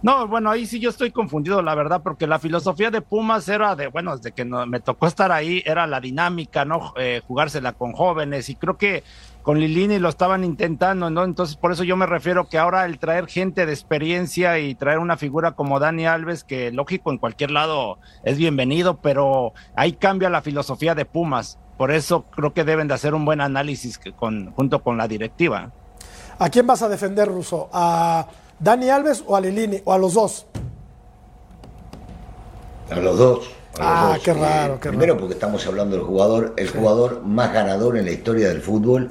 No, 0.00 0.28
bueno, 0.28 0.50
ahí 0.50 0.64
sí 0.64 0.78
yo 0.78 0.90
estoy 0.90 1.10
confundido, 1.10 1.60
la 1.60 1.74
verdad, 1.74 2.02
porque 2.04 2.28
la 2.28 2.38
filosofía 2.38 2.90
de 2.90 3.00
Pumas 3.00 3.48
era 3.48 3.74
de, 3.74 3.88
bueno, 3.88 4.16
desde 4.16 4.30
que 4.30 4.44
me 4.44 4.78
tocó 4.78 5.08
estar 5.08 5.32
ahí, 5.32 5.60
era 5.66 5.88
la 5.88 6.00
dinámica, 6.00 6.64
¿no? 6.64 6.94
Eh, 6.96 7.20
jugársela 7.26 7.72
con 7.72 7.92
jóvenes, 7.92 8.48
y 8.48 8.54
creo 8.54 8.78
que 8.78 9.02
con 9.48 9.60
Lilini 9.60 9.98
lo 9.98 10.10
estaban 10.10 10.44
intentando, 10.44 11.08
¿no? 11.08 11.24
Entonces, 11.24 11.56
por 11.56 11.72
eso 11.72 11.82
yo 11.82 11.96
me 11.96 12.04
refiero 12.04 12.50
que 12.50 12.58
ahora 12.58 12.84
el 12.84 12.98
traer 12.98 13.28
gente 13.28 13.64
de 13.64 13.72
experiencia 13.72 14.58
y 14.58 14.74
traer 14.74 14.98
una 14.98 15.16
figura 15.16 15.52
como 15.52 15.80
Dani 15.80 16.04
Alves, 16.04 16.44
que 16.44 16.70
lógico 16.70 17.10
en 17.10 17.16
cualquier 17.16 17.52
lado 17.52 17.96
es 18.24 18.36
bienvenido, 18.36 18.98
pero 19.00 19.54
ahí 19.74 19.94
cambia 19.94 20.28
la 20.28 20.42
filosofía 20.42 20.94
de 20.94 21.06
Pumas. 21.06 21.58
Por 21.78 21.92
eso 21.92 22.26
creo 22.30 22.52
que 22.52 22.64
deben 22.64 22.88
de 22.88 22.94
hacer 22.94 23.14
un 23.14 23.24
buen 23.24 23.40
análisis 23.40 23.98
con, 24.18 24.52
junto 24.52 24.82
con 24.82 24.98
la 24.98 25.08
directiva. 25.08 25.72
¿A 26.38 26.50
quién 26.50 26.66
vas 26.66 26.82
a 26.82 26.90
defender, 26.90 27.28
Russo? 27.28 27.70
¿A 27.72 28.26
¿Dani 28.58 28.90
Alves 28.90 29.24
o 29.26 29.34
a 29.34 29.40
Lilini? 29.40 29.80
¿O 29.86 29.94
a 29.94 29.98
los 29.98 30.12
dos? 30.12 30.44
A 32.90 32.96
los 32.96 33.16
dos. 33.16 33.50
ah, 33.80 34.18
qué 34.22 34.34
raro, 34.34 34.78
qué 34.78 34.90
Primero 34.90 35.16
porque 35.16 35.32
estamos 35.32 35.66
hablando 35.66 35.96
del 35.96 36.04
jugador, 36.04 36.52
el 36.58 36.68
jugador 36.68 37.22
más 37.24 37.50
ganador 37.54 37.96
en 37.96 38.04
la 38.04 38.10
historia 38.10 38.48
del 38.48 38.60
fútbol. 38.60 39.10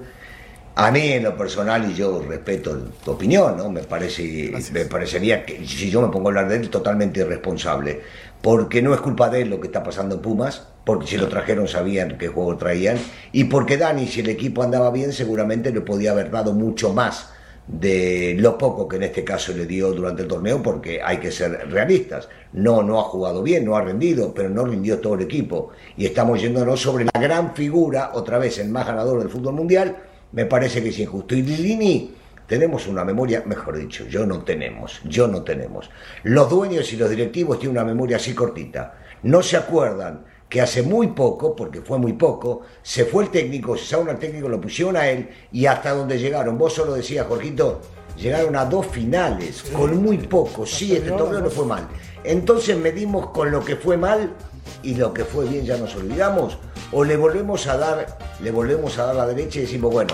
A 0.80 0.92
mí 0.92 1.12
en 1.14 1.24
lo 1.24 1.36
personal, 1.36 1.90
y 1.90 1.96
yo 1.96 2.22
respeto 2.22 2.78
tu 3.04 3.10
opinión, 3.10 3.58
¿no? 3.58 3.68
Me 3.68 3.82
parece, 3.82 4.54
me 4.72 4.86
parecería 4.86 5.44
que 5.44 5.66
si 5.66 5.90
yo 5.90 6.04
me 6.04 6.10
pongo 6.10 6.28
a 6.28 6.30
hablar 6.30 6.50
de 6.50 6.58
él, 6.58 6.70
totalmente 6.70 7.22
irresponsable. 7.22 8.02
Porque 8.44 8.84
no 8.84 8.94
es 8.94 9.02
culpa 9.02 9.28
de 9.28 9.42
él 9.42 9.50
lo 9.50 9.60
que 9.60 9.66
está 9.66 9.82
pasando 9.82 10.14
en 10.14 10.22
Pumas, 10.22 10.68
porque 10.86 11.08
si 11.08 11.18
lo 11.18 11.30
trajeron 11.30 11.68
sabían 11.68 12.20
qué 12.20 12.28
juego 12.28 12.56
traían, 12.58 13.00
y 13.32 13.46
porque 13.46 13.78
Dani, 13.78 14.06
si 14.06 14.20
el 14.20 14.30
equipo 14.30 14.62
andaba 14.62 14.92
bien, 14.92 15.14
seguramente 15.14 15.72
le 15.72 15.82
podía 15.82 16.12
haber 16.12 16.30
dado 16.30 16.54
mucho 16.54 16.94
más 16.94 17.32
de 17.66 18.36
lo 18.38 18.56
poco 18.60 18.88
que 18.88 18.98
en 18.98 19.04
este 19.04 19.24
caso 19.24 19.54
le 19.54 19.66
dio 19.66 19.92
durante 19.94 20.22
el 20.22 20.28
torneo, 20.28 20.62
porque 20.62 21.02
hay 21.04 21.18
que 21.18 21.32
ser 21.32 21.72
realistas. 21.72 22.30
No, 22.54 22.84
no 22.84 23.00
ha 23.00 23.04
jugado 23.06 23.42
bien, 23.42 23.66
no 23.66 23.76
ha 23.76 23.82
rendido, 23.82 24.32
pero 24.32 24.52
no 24.52 24.64
rindió 24.64 25.00
todo 25.00 25.16
el 25.16 25.22
equipo. 25.22 25.72
Y 25.98 26.06
estamos 26.06 26.40
yéndonos 26.40 26.80
sobre 26.80 27.06
la 27.06 27.20
gran 27.20 27.56
figura, 27.56 28.12
otra 28.14 28.38
vez 28.38 28.60
el 28.60 28.70
más 28.70 28.86
ganador 28.86 29.18
del 29.18 29.30
fútbol 29.30 29.56
mundial, 29.56 29.98
me 30.38 30.46
parece 30.46 30.84
que 30.84 30.90
es 30.90 31.00
injusto. 31.00 31.34
Y 31.34 31.42
Lilini, 31.42 32.14
tenemos 32.46 32.86
una 32.86 33.04
memoria, 33.04 33.42
mejor 33.48 33.76
dicho, 33.80 34.06
yo 34.06 34.24
no 34.24 34.44
tenemos, 34.44 35.02
yo 35.04 35.28
no 35.28 35.42
tenemos. 35.42 35.90
Los 36.22 36.48
dueños 36.48 36.94
y 36.94 36.96
los 36.96 37.10
directivos 37.10 37.58
tienen 37.58 37.76
una 37.76 37.84
memoria 37.84 38.18
así 38.18 38.36
cortita. 38.36 39.00
No 39.24 39.42
se 39.42 39.58
acuerdan 39.58 40.26
que 40.48 40.62
hace 40.62 40.84
muy 40.84 41.08
poco, 41.08 41.56
porque 41.56 41.82
fue 41.82 41.98
muy 41.98 42.14
poco, 42.14 42.62
se 42.84 43.06
fue 43.06 43.24
el 43.24 43.32
técnico, 43.32 43.76
se 43.78 43.86
salió 43.86 44.12
al 44.12 44.20
técnico, 44.20 44.48
lo 44.48 44.62
pusieron 44.62 44.96
a 44.96 45.10
él 45.10 45.28
y 45.52 45.66
hasta 45.66 45.90
donde 45.90 46.20
llegaron. 46.20 46.56
Vos 46.56 46.74
solo 46.74 46.94
decías, 46.94 47.26
Jorgito, 47.26 47.82
llegaron 48.16 48.56
a 48.58 48.66
dos 48.66 48.86
finales, 48.86 49.64
con 49.76 49.98
muy 49.98 50.20
poco. 50.20 50.68
Sí, 50.68 50.96
este 50.96 51.10
torneo 51.14 51.42
no 51.42 51.50
fue 51.50 51.66
mal. 51.66 51.88
Entonces 52.24 52.78
medimos 52.78 53.32
con 53.32 53.50
lo 53.50 53.66
que 53.66 53.76
fue 53.76 53.98
mal 53.98 54.36
y 54.84 54.94
lo 54.94 55.12
que 55.16 55.26
fue 55.26 55.46
bien 55.46 55.66
ya 55.66 55.78
nos 55.78 55.96
olvidamos, 55.96 56.60
o 56.92 57.04
le 57.04 57.18
volvemos 57.18 57.68
a 57.68 57.78
dar, 57.78 58.18
le 58.42 58.52
volvemos 58.52 58.98
a 58.98 59.08
dar 59.08 59.16
la 59.16 59.28
derecha 59.28 59.60
y 59.60 59.64
decimos, 59.64 59.92
bueno, 59.92 60.14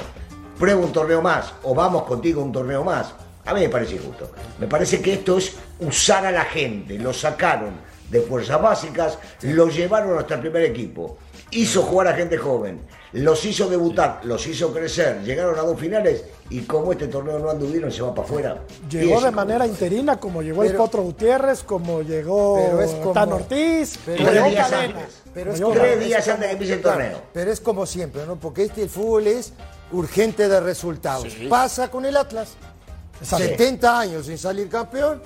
prueba 0.57 0.82
un 0.82 0.91
torneo 0.91 1.21
más, 1.21 1.53
o 1.63 1.76
vamos 1.76 2.03
contigo 2.03 2.41
un 2.41 2.51
torneo 2.51 2.84
más. 2.84 3.13
A 3.45 3.53
mí 3.53 3.61
me 3.61 3.69
parece 3.69 3.95
injusto. 3.95 4.32
Me 4.59 4.67
parece 4.67 5.01
que 5.01 5.13
esto 5.13 5.38
es 5.38 5.53
usar 5.80 6.26
a 6.26 6.32
la 6.32 6.45
gente. 6.45 6.97
Lo 6.97 7.11
sacaron 7.11 7.74
de 8.09 8.21
fuerzas 8.21 8.61
básicas, 8.61 9.17
lo 9.41 9.67
llevaron 9.67 10.17
hasta 10.17 10.36
el 10.36 10.41
primer 10.41 10.63
equipo, 10.63 11.17
hizo 11.56 11.84
jugar 11.84 12.08
a 12.08 12.14
gente 12.14 12.38
joven, 12.38 12.82
los 13.14 13.45
hizo 13.45 13.70
debutar, 13.70 14.22
los 14.24 14.45
hizo 14.47 14.74
crecer, 14.74 15.22
llegaron 15.24 15.58
a 15.58 15.62
dos 15.62 15.80
finales 15.80 16.24
y 16.49 16.62
como 16.62 16.91
este 16.91 17.08
torneo 17.08 17.39
no 17.39 17.49
anduvieron, 17.49 17.91
se 17.91 18.01
va 18.01 18.14
para 18.14 18.28
afuera. 18.28 18.64
Llegó 18.89 19.22
de 19.22 19.32
manera 19.32 19.68
interina, 19.68 20.20
como 20.20 20.41
llegó 20.41 20.64
el 20.64 20.76
Potro 20.76 21.04
Gutiérrez, 21.04 21.64
como 21.64 22.01
llegó 22.01 22.60
Tan 23.14 23.34
Ortiz, 23.34 23.99
pero 24.06 24.26
tres 24.26 24.45
días 24.45 24.72
antes. 24.72 25.22
Pero 25.34 25.54
es 25.54 25.62
como, 25.62 25.74
tres 25.74 25.99
días 25.99 26.28
antes 26.28 26.45
que 26.45 26.51
empiece 26.54 26.74
el 26.74 26.82
torneo. 26.82 27.22
Pero 27.34 27.51
es 27.51 27.60
como 27.60 27.86
siempre, 27.86 28.26
¿no? 28.26 28.36
Porque 28.36 28.64
este 28.64 28.88
fútbol 28.88 29.28
es 29.28 29.54
urgente 29.91 30.47
de 30.47 30.60
resultados. 30.60 31.36
Pasa 31.49 31.89
con 31.89 32.06
el 32.06 32.18
Atlas. 32.18 32.56
70 33.22 33.99
años 33.99 34.26
sin 34.26 34.38
salir 34.38 34.68
campeón 34.68 35.22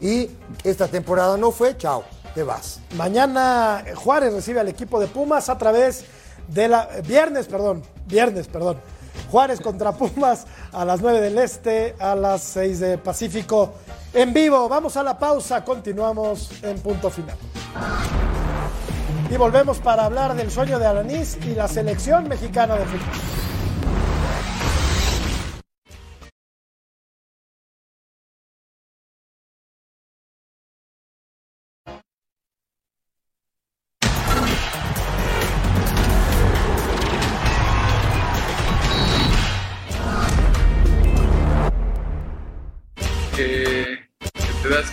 y 0.00 0.28
esta 0.64 0.86
temporada 0.86 1.36
no 1.36 1.50
fue, 1.50 1.76
chao 1.78 2.04
vas. 2.42 2.80
Mañana 2.96 3.82
eh, 3.86 3.94
Juárez 3.94 4.32
recibe 4.32 4.60
al 4.60 4.68
equipo 4.68 5.00
de 5.00 5.06
Pumas 5.06 5.48
a 5.48 5.58
través 5.58 6.04
de 6.48 6.68
la. 6.68 6.88
Eh, 6.92 7.02
viernes, 7.02 7.46
perdón. 7.46 7.82
Viernes, 8.06 8.48
perdón. 8.48 8.78
Juárez 9.30 9.60
contra 9.60 9.92
Pumas 9.92 10.46
a 10.72 10.84
las 10.84 11.00
9 11.00 11.20
del 11.20 11.38
Este, 11.38 11.94
a 11.98 12.14
las 12.14 12.42
6 12.42 12.80
de 12.80 12.98
Pacífico. 12.98 13.74
En 14.14 14.32
vivo, 14.32 14.68
vamos 14.68 14.96
a 14.96 15.02
la 15.02 15.18
pausa, 15.18 15.64
continuamos 15.64 16.50
en 16.62 16.78
punto 16.78 17.10
final. 17.10 17.36
Y 19.30 19.36
volvemos 19.36 19.78
para 19.78 20.06
hablar 20.06 20.34
del 20.34 20.50
sueño 20.50 20.78
de 20.78 20.86
Alanis 20.86 21.36
y 21.44 21.54
la 21.54 21.68
selección 21.68 22.28
mexicana 22.28 22.76
de 22.76 22.86
fútbol. 22.86 23.37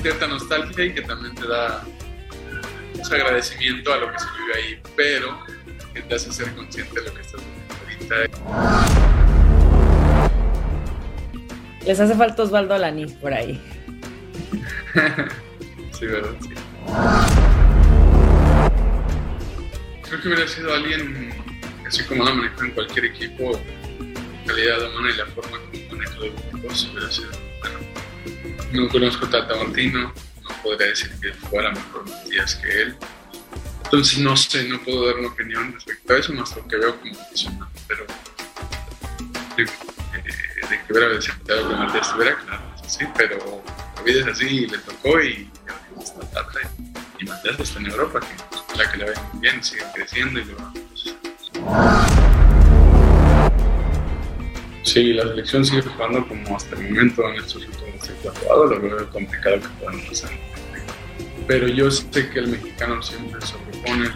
Cierta 0.01 0.27
nostalgia 0.27 0.85
y 0.85 0.93
que 0.93 1.01
también 1.01 1.35
te 1.35 1.47
da 1.47 1.83
mucho 2.95 3.13
agradecimiento 3.13 3.93
a 3.93 3.97
lo 3.97 4.11
que 4.11 4.19
se 4.19 4.25
vive 4.39 4.53
ahí, 4.55 4.81
pero 4.95 5.39
que 5.93 6.01
te 6.01 6.15
hace 6.15 6.31
ser 6.31 6.53
consciente 6.55 6.99
de 6.99 7.07
lo 7.07 7.13
que 7.13 7.21
estás 7.21 7.41
viviendo 7.41 8.15
ahorita. 8.15 8.35
Les 11.85 11.99
hace 11.99 12.15
falta 12.15 12.43
Osvaldo 12.43 12.73
Alanis 12.73 13.13
por 13.13 13.33
ahí. 13.33 13.61
sí, 15.99 16.05
verdad, 16.05 16.35
sí. 16.41 16.49
Creo 20.03 20.21
que 20.21 20.27
hubiera 20.27 20.47
sido 20.47 20.73
alguien, 20.73 21.33
así 21.87 22.03
como 22.03 22.23
lo 22.25 22.35
manejo 22.35 22.63
en 22.63 22.71
cualquier 22.71 23.05
equipo, 23.05 23.59
calidad 24.45 24.79
de 24.79 24.89
mano 24.89 25.09
y 25.09 25.13
la 25.13 25.25
forma 25.27 25.59
como 25.59 25.97
manejo 25.97 26.21
de 26.21 26.31
grupos, 26.51 26.89
hubiera 26.91 27.11
sido 27.11 27.29
no 28.72 28.89
conozco 28.89 29.28
Tata 29.28 29.55
Martino, 29.55 30.13
no 30.41 30.49
podría 30.63 30.88
decir 30.88 31.11
que 31.22 31.34
fuera 31.34 31.72
mejor 31.72 32.05
días 32.30 32.55
que 32.55 32.82
él. 32.82 32.97
Entonces 33.86 34.20
no 34.20 34.36
sé, 34.36 34.68
no 34.68 34.82
puedo 34.84 35.05
dar 35.05 35.16
una 35.18 35.30
opinión 35.30 35.74
respecto 35.74 36.13
a 36.13 36.18
eso, 36.18 36.34
más 36.34 36.55
lo 36.55 36.68
que 36.68 36.78
veo 36.78 36.99
como 36.99 37.13
funcionando. 37.13 37.68
Pero 37.88 38.05
de, 39.57 39.63
eh, 39.63 40.68
de 40.70 40.84
que 40.84 40.93
hubiera 40.93 41.09
deseado 41.09 41.43
que 41.45 41.76
Martínez 41.76 42.07
estuviera, 42.07 42.38
claro, 42.38 42.63
eso 42.76 42.99
sí, 42.99 43.05
pero 43.16 43.63
la 43.95 44.01
vida 44.01 44.22
es 44.22 44.28
así 44.28 44.45
y 44.45 44.68
le 44.68 44.78
tocó 44.80 45.22
y 45.22 45.49
ahora 45.68 46.03
está 46.03 46.20
Tata 46.32 46.59
y, 47.20 47.26
Matías 47.26 47.59
está 47.59 47.80
en 47.80 47.88
Europa, 47.88 48.20
que 48.20 48.78
la 48.78 48.91
que 48.91 48.97
le 48.97 49.11
va 49.11 49.32
bien, 49.36 49.63
sigue 49.63 49.84
creciendo 49.93 50.39
y 50.39 50.45
lo 50.45 50.57
va 50.57 52.44
Sí, 54.86 55.13
la 55.13 55.23
selección 55.23 55.65
sigue 55.65 55.81
jugando 55.81 56.27
como 56.27 56.55
hasta 56.55 56.75
el 56.75 56.83
momento 56.83 57.27
en 57.27 57.36
estos 57.38 57.55
últimos 57.55 57.86
lo 58.53 58.81
veo 58.81 59.09
complicado 59.09 59.59
que 59.59 59.67
puedan 59.79 59.99
pasar. 60.07 60.29
Pero 61.47 61.67
yo 61.67 61.89
sé 61.89 62.29
que 62.29 62.39
el 62.39 62.47
mexicano 62.47 63.01
siempre 63.01 63.41
sobrepone. 63.41 64.09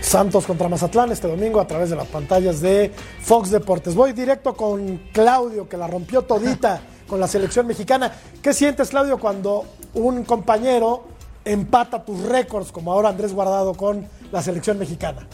Santos 0.00 0.46
contra 0.46 0.68
Mazatlán 0.68 1.10
este 1.10 1.26
domingo 1.26 1.60
a 1.60 1.66
través 1.66 1.90
de 1.90 1.96
las 1.96 2.06
pantallas 2.06 2.60
de 2.60 2.92
Fox 3.20 3.50
Deportes. 3.50 3.96
Voy 3.96 4.12
directo 4.12 4.54
con 4.54 4.98
Claudio, 5.12 5.68
que 5.68 5.76
la 5.76 5.88
rompió 5.88 6.22
todita 6.22 6.80
con 7.08 7.18
la 7.18 7.26
selección 7.26 7.66
mexicana. 7.66 8.12
¿Qué 8.40 8.54
sientes, 8.54 8.90
Claudio, 8.90 9.18
cuando 9.18 9.64
un 9.94 10.24
compañero 10.24 11.08
empata 11.44 12.04
tus 12.04 12.22
récords, 12.22 12.70
como 12.70 12.92
ahora 12.92 13.08
Andrés 13.08 13.32
Guardado 13.32 13.74
con 13.74 14.06
la 14.30 14.42
selección 14.42 14.78
mexicana? 14.78 15.26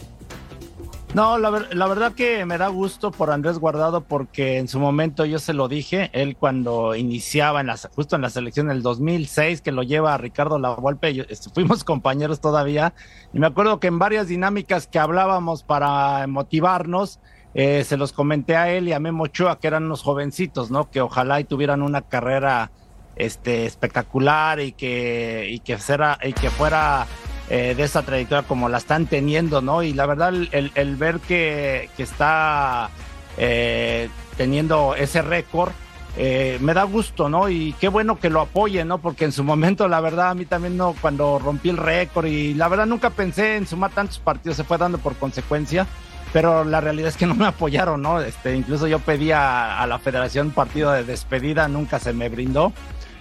No, 1.13 1.37
la, 1.37 1.49
verdad 1.49 2.13
que 2.13 2.45
me 2.45 2.57
da 2.57 2.69
gusto 2.69 3.11
por 3.11 3.31
Andrés 3.31 3.59
Guardado 3.59 3.99
porque 3.99 4.59
en 4.59 4.69
su 4.69 4.79
momento 4.79 5.25
yo 5.25 5.39
se 5.39 5.53
lo 5.53 5.67
dije, 5.67 6.09
él 6.13 6.37
cuando 6.37 6.95
iniciaba 6.95 7.59
en 7.59 7.67
la, 7.67 7.75
justo 7.93 8.15
en 8.15 8.21
la 8.21 8.29
selección 8.29 8.69
del 8.69 8.81
2006 8.81 9.59
que 9.59 9.73
lo 9.73 9.83
lleva 9.83 10.13
a 10.13 10.17
Ricardo 10.17 10.57
Lavolpe, 10.57 11.25
este, 11.27 11.49
fuimos 11.49 11.83
compañeros 11.85 12.39
todavía 12.39 12.93
y 13.33 13.39
me 13.39 13.47
acuerdo 13.47 13.81
que 13.81 13.87
en 13.87 13.99
varias 13.99 14.29
dinámicas 14.29 14.87
que 14.87 14.99
hablábamos 14.99 15.63
para 15.63 16.25
motivarnos, 16.27 17.19
eh, 17.55 17.83
se 17.83 17.97
los 17.97 18.13
comenté 18.13 18.55
a 18.55 18.71
él 18.71 18.87
y 18.87 18.93
a 18.93 18.99
Memo 19.01 19.23
Ochoa 19.23 19.59
que 19.59 19.67
eran 19.67 19.83
unos 19.83 20.03
jovencitos, 20.03 20.71
¿no? 20.71 20.89
Que 20.89 21.01
ojalá 21.01 21.41
y 21.41 21.43
tuvieran 21.43 21.81
una 21.81 22.03
carrera 22.03 22.71
este, 23.17 23.65
espectacular 23.65 24.61
y 24.61 24.71
que, 24.71 25.47
y 25.49 25.59
que, 25.59 25.77
y 26.23 26.33
que 26.33 26.49
fuera 26.49 27.05
eh, 27.53 27.75
de 27.75 27.83
esa 27.83 28.03
trayectoria 28.03 28.47
como 28.47 28.69
la 28.69 28.77
están 28.77 29.07
teniendo, 29.07 29.59
¿no? 29.61 29.83
Y 29.83 29.91
la 29.91 30.05
verdad, 30.05 30.31
el, 30.33 30.95
ver 30.95 31.19
que, 31.19 31.89
está 31.97 32.89
eh, 33.37 34.07
teniendo 34.37 34.95
ese 34.95 35.21
récord, 35.21 35.73
eh, 36.15 36.59
me 36.61 36.73
da 36.73 36.83
gusto, 36.83 37.27
¿no? 37.27 37.49
Y 37.49 37.73
qué 37.73 37.89
bueno 37.89 38.17
que 38.17 38.29
lo 38.29 38.39
apoyen, 38.39 38.87
¿no? 38.87 38.99
Porque 38.99 39.25
en 39.25 39.33
su 39.33 39.43
momento, 39.43 39.89
la 39.89 39.99
verdad, 39.99 40.29
a 40.29 40.33
mí 40.33 40.45
también 40.45 40.77
no, 40.77 40.95
cuando 41.01 41.39
rompí 41.39 41.67
el 41.67 41.75
récord 41.75 42.27
y 42.27 42.53
la 42.53 42.69
verdad 42.69 42.85
nunca 42.85 43.09
pensé 43.09 43.57
en 43.57 43.67
sumar 43.67 43.91
tantos 43.91 44.19
partidos, 44.19 44.55
se 44.55 44.63
fue 44.63 44.77
dando 44.77 44.97
por 44.99 45.17
consecuencia, 45.17 45.87
pero 46.31 46.63
la 46.63 46.79
realidad 46.79 47.09
es 47.09 47.17
que 47.17 47.25
no 47.25 47.35
me 47.35 47.47
apoyaron, 47.47 48.01
¿no? 48.01 48.21
Este, 48.21 48.55
incluso 48.55 48.87
yo 48.87 48.99
pedí 48.99 49.33
a, 49.33 49.77
a 49.81 49.87
la 49.87 49.99
federación 49.99 50.51
partido 50.51 50.93
de 50.93 51.03
despedida, 51.03 51.67
nunca 51.67 51.99
se 51.99 52.13
me 52.13 52.29
brindó 52.29 52.71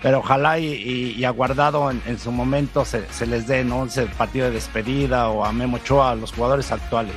pero 0.02 0.20
ojalá 0.20 0.58
y, 0.58 1.22
aguardado 1.24 1.90
en, 1.90 2.18
su 2.18 2.32
momento 2.32 2.84
se, 2.84 3.26
les 3.26 3.46
dé 3.46 3.64
¿no? 3.64 3.84
ese 3.84 4.06
partido 4.06 4.46
de 4.46 4.52
despedida 4.52 5.28
o 5.28 5.44
a 5.44 5.52
Memo 5.52 5.76
Ochoa, 5.76 6.12
a 6.12 6.14
los 6.14 6.32
jugadores 6.32 6.72
actuales. 6.72 7.14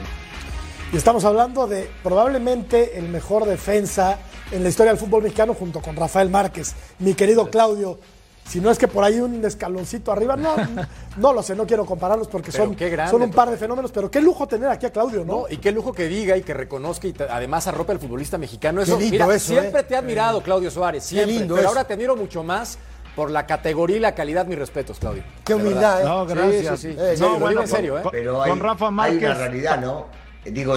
Y 0.91 0.97
estamos 0.97 1.25
hablando 1.25 1.65
de 1.65 1.89
probablemente 2.03 2.99
el 2.99 3.09
mejor 3.09 3.45
defensa 3.45 4.19
en 4.51 4.63
la 4.63 4.69
historia 4.69 4.91
del 4.91 4.99
fútbol 4.99 5.23
mexicano 5.23 5.53
junto 5.53 5.81
con 5.81 5.95
Rafael 5.95 6.29
Márquez. 6.29 6.75
Mi 6.99 7.13
querido 7.13 7.49
Claudio, 7.49 7.99
si 8.48 8.60
no 8.60 8.70
es 8.70 8.78
que 8.78 8.88
por 8.88 9.04
ahí 9.04 9.20
un 9.20 9.44
escaloncito 9.46 10.12
arriba, 10.12 10.36
no, 10.36 10.56
no 11.18 11.34
lo 11.34 11.41
sé, 11.44 11.56
no 11.56 11.66
quiero 11.66 11.86
compararlos 11.86 12.28
porque 12.28 12.52
son, 12.52 12.76
son 13.10 13.22
un 13.22 13.32
par 13.32 13.50
de 13.50 13.58
fenómenos, 13.58 13.91
pero 13.91 14.12
qué 14.12 14.22
lujo 14.22 14.48
tener 14.48 14.70
aquí 14.70 14.86
a 14.86 14.91
Claudio, 14.91 15.26
¿no? 15.26 15.46
y 15.50 15.58
qué 15.58 15.72
lujo 15.72 15.94
que 15.94 16.08
diga 16.08 16.38
y 16.38 16.41
que 16.44 16.54
reconozca 16.54 17.08
y 17.08 17.16
además 17.30 17.68
arrope 17.68 17.94
al 17.94 18.00
futbolista 18.00 18.38
mexicano. 18.38 18.82
Eso, 18.82 18.98
lindo 18.98 19.12
mira, 19.12 19.36
eso, 19.36 19.54
siempre 19.54 19.82
¿eh? 19.82 19.84
te 19.84 19.94
he 19.94 19.98
admirado, 19.98 20.41
Claudio 20.41 20.70
Suárez, 20.70 21.04
siempre. 21.04 21.34
lindo 21.34 21.56
pero 21.56 21.68
eso. 21.68 21.70
ahora 21.70 21.88
te 21.88 21.94
admiro 21.94 22.16
mucho 22.16 22.44
más 22.44 22.78
por 23.16 23.30
la 23.32 23.46
categoría 23.46 23.98
y 23.98 24.00
la 24.00 24.16
calidad. 24.16 24.46
Mis 24.46 24.58
respetos, 24.58 25.00
Claudio. 25.00 25.24
Qué 25.46 25.54
humildad. 25.54 26.02
¿eh? 26.02 26.06
No, 26.06 26.26
gracias. 26.26 26.80
Sí, 26.80 26.89
sí, 26.89 26.94
sí. 26.94 27.00
Eh, 27.00 27.16
no, 27.20 27.39
bueno, 27.39 27.62
en 27.62 27.68
serio, 27.68 28.00
¿eh? 28.00 28.04
Pero 28.12 28.41
hay, 28.41 28.50
Con 28.50 28.60
Rafa 28.60 28.88
hay 28.88 28.91
Márquez. 28.91 29.24
una 29.24 29.34
realidad, 29.36 29.80
¿no? 29.80 30.08
Digo, 30.46 30.76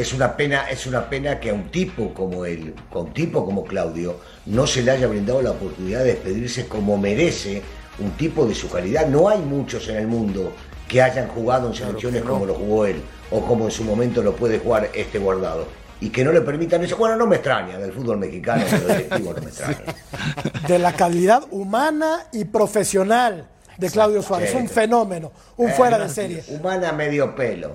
es, 0.00 0.14
una 0.14 0.36
pena, 0.36 0.70
es 0.70 0.86
una 0.86 1.08
pena 1.08 1.38
que 1.38 1.50
a 1.50 1.54
un 1.54 1.70
tipo 1.70 2.14
como 2.14 2.44
él, 2.44 2.74
con 2.90 3.06
un 3.06 3.12
tipo 3.12 3.44
como 3.44 3.64
Claudio, 3.64 4.16
no 4.46 4.66
se 4.66 4.82
le 4.82 4.92
haya 4.92 5.06
brindado 5.06 5.42
la 5.42 5.50
oportunidad 5.50 6.00
de 6.00 6.14
despedirse 6.14 6.66
como 6.66 6.96
merece 6.96 7.62
un 7.98 8.12
tipo 8.12 8.46
de 8.46 8.54
su 8.54 8.70
calidad. 8.70 9.06
No 9.06 9.28
hay 9.28 9.40
muchos 9.40 9.88
en 9.88 9.96
el 9.96 10.06
mundo 10.06 10.52
que 10.88 11.02
hayan 11.02 11.28
jugado 11.28 11.68
en 11.68 11.74
selecciones 11.74 12.22
como 12.22 12.46
lo 12.46 12.54
jugó 12.54 12.86
él, 12.86 13.02
o 13.30 13.44
como 13.44 13.66
en 13.66 13.70
su 13.70 13.84
momento 13.84 14.22
lo 14.22 14.34
puede 14.34 14.58
jugar 14.58 14.90
este 14.94 15.18
guardado. 15.18 15.66
Y 16.00 16.08
que 16.08 16.24
no 16.24 16.32
le 16.32 16.40
permitan 16.40 16.82
eso. 16.82 16.96
Bueno, 16.96 17.16
no 17.16 17.26
me 17.26 17.36
extraña 17.36 17.78
del 17.78 17.92
fútbol 17.92 18.16
mexicano, 18.16 18.64
pero 18.70 18.86
directivo 18.86 19.34
no 19.34 19.40
me 19.42 19.48
extraña. 19.48 19.94
De 20.66 20.78
la 20.78 20.94
calidad 20.94 21.44
humana 21.50 22.26
y 22.32 22.46
profesional 22.46 23.48
de 23.80 23.90
Claudio 23.90 24.22
Suárez. 24.22 24.54
Un 24.54 24.68
fenómeno, 24.68 25.32
un 25.56 25.70
Eh, 25.70 25.72
fuera 25.72 25.98
de 25.98 26.08
serie. 26.08 26.44
Humana 26.48 26.92
medio 26.92 27.34
pelo. 27.34 27.72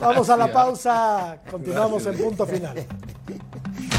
Vamos 0.00 0.28
a 0.28 0.36
la 0.36 0.52
pausa, 0.52 1.38
continuamos 1.50 2.04
en 2.06 2.16
punto 2.18 2.46
final. 2.46 2.74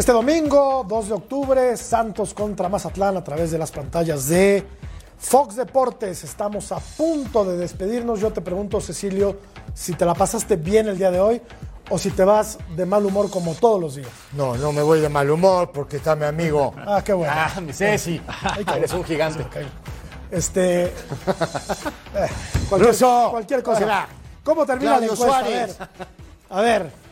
Este 0.00 0.12
domingo, 0.12 0.82
2 0.88 1.08
de 1.08 1.12
octubre, 1.12 1.76
Santos 1.76 2.32
contra 2.32 2.70
Mazatlán 2.70 3.18
a 3.18 3.22
través 3.22 3.50
de 3.50 3.58
las 3.58 3.70
pantallas 3.70 4.28
de 4.28 4.66
Fox 5.18 5.56
Deportes. 5.56 6.24
Estamos 6.24 6.72
a 6.72 6.78
punto 6.78 7.44
de 7.44 7.58
despedirnos. 7.58 8.18
Yo 8.18 8.32
te 8.32 8.40
pregunto, 8.40 8.80
Cecilio, 8.80 9.36
si 9.74 9.92
te 9.92 10.06
la 10.06 10.14
pasaste 10.14 10.56
bien 10.56 10.88
el 10.88 10.96
día 10.96 11.10
de 11.10 11.20
hoy 11.20 11.42
o 11.90 11.98
si 11.98 12.08
te 12.12 12.24
vas 12.24 12.56
de 12.74 12.86
mal 12.86 13.04
humor 13.04 13.28
como 13.28 13.54
todos 13.54 13.78
los 13.78 13.94
días. 13.96 14.08
No, 14.32 14.56
no 14.56 14.72
me 14.72 14.80
voy 14.80 15.00
de 15.00 15.10
mal 15.10 15.30
humor 15.30 15.70
porque 15.70 15.98
está 15.98 16.16
mi 16.16 16.24
amigo. 16.24 16.72
Ah, 16.78 17.02
qué 17.04 17.12
bueno. 17.12 17.34
Ah, 17.36 17.60
mi 17.60 17.74
Ceci. 17.74 18.22
Eres 18.74 18.94
un 18.94 19.04
gigante. 19.04 19.44
Este. 20.30 20.84
eh, 20.86 20.92
cualquier, 22.70 22.96
cualquier 23.30 23.62
cosa. 23.62 24.08
¿Cómo 24.42 24.64
termina 24.64 24.98
la 24.98 25.04
encuesta? 25.04 25.26
A 25.26 25.40
Suárez. 25.40 25.78
ver, 25.78 25.88
a 26.48 26.60
ver. 26.62 27.09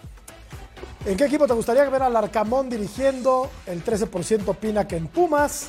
¿En 1.08 1.16
qué 1.16 1.24
equipo 1.24 1.46
te 1.46 1.54
gustaría 1.54 1.88
ver 1.88 2.02
al 2.02 2.14
Arcamón 2.14 2.68
dirigiendo? 2.68 3.48
El 3.64 3.82
13% 3.82 4.46
opina 4.46 4.86
que 4.86 4.96
en 4.96 5.06
Pumas, 5.06 5.68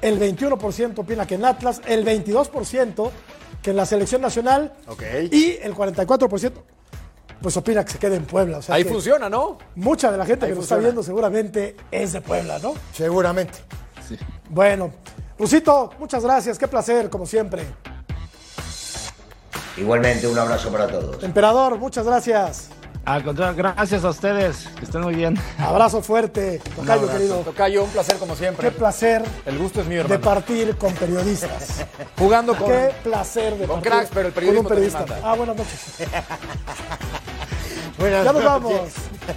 el 0.00 0.16
21% 0.20 1.00
opina 1.00 1.26
que 1.26 1.34
en 1.34 1.44
Atlas, 1.44 1.80
el 1.86 2.04
22% 2.06 3.10
que 3.60 3.70
en 3.70 3.76
la 3.76 3.84
selección 3.84 4.22
nacional 4.22 4.72
Ok. 4.86 5.02
y 5.32 5.58
el 5.60 5.74
44% 5.74 6.52
pues 7.42 7.56
opina 7.56 7.84
que 7.84 7.90
se 7.90 7.98
quede 7.98 8.14
en 8.14 8.26
Puebla. 8.26 8.58
O 8.58 8.62
sea 8.62 8.76
Ahí 8.76 8.84
que 8.84 8.90
funciona, 8.90 9.28
¿no? 9.28 9.58
Mucha 9.74 10.12
de 10.12 10.18
la 10.18 10.24
gente 10.24 10.46
Ahí 10.46 10.52
que 10.52 10.54
nos 10.54 10.66
está 10.66 10.76
viendo 10.76 11.02
seguramente 11.02 11.74
es 11.90 12.12
de 12.12 12.20
Puebla, 12.20 12.60
¿no? 12.60 12.74
Seguramente. 12.94 13.58
Bueno, 14.50 14.92
Rusito, 15.36 15.90
muchas 15.98 16.22
gracias, 16.22 16.60
qué 16.60 16.68
placer, 16.68 17.10
como 17.10 17.26
siempre. 17.26 17.64
Igualmente, 19.76 20.28
un 20.28 20.38
abrazo 20.38 20.70
para 20.70 20.86
todos. 20.86 21.24
Emperador, 21.24 21.76
muchas 21.76 22.06
gracias. 22.06 22.68
Al 23.06 23.22
contrario, 23.24 23.54
gracias 23.56 24.04
a 24.04 24.10
ustedes. 24.10 24.68
Que 24.78 24.84
estén 24.84 25.00
muy 25.00 25.14
bien. 25.14 25.38
Abrazo 25.58 26.02
fuerte, 26.02 26.60
Tocayo 26.74 26.92
abrazo. 27.02 27.12
querido. 27.16 27.36
Tocayo, 27.38 27.84
un 27.84 27.90
placer 27.90 28.16
como 28.18 28.34
siempre. 28.34 28.68
Qué 28.68 28.76
placer 28.76 29.22
El 29.46 29.58
gusto 29.58 29.80
es 29.80 29.86
mío, 29.86 29.98
de 29.98 30.02
hermano. 30.14 30.20
partir 30.22 30.76
con 30.76 30.92
periodistas. 30.94 31.84
Jugando 32.18 32.54
con... 32.56 32.68
Qué 32.68 32.90
placer 33.04 33.54
de 33.56 33.66
con 33.66 33.76
partir 33.76 33.92
cracks, 33.92 34.10
pero 34.12 34.28
el 34.28 34.34
con 34.34 34.34
periodismo 34.34 34.60
un 34.62 34.68
periodista. 34.68 34.98
también 35.04 35.20
manda. 35.22 35.32
Ah, 35.32 35.36
buenas 35.36 35.56
noches. 35.56 35.80
Buenas 37.98 38.24
Ya 38.26 38.32
nos 38.32 38.44
noches. 38.44 38.62
vamos. 38.62 38.90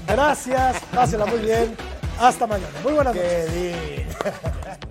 Gracias, 0.07 0.75
pásela 0.93 1.25
muy 1.27 1.39
bien. 1.39 1.75
Hasta 2.19 2.45
mañana. 2.47 2.73
Muy 2.83 2.93
buenas 2.93 3.15
noches. 3.15 3.49
Qué 3.51 3.95
lindo. 3.95 4.79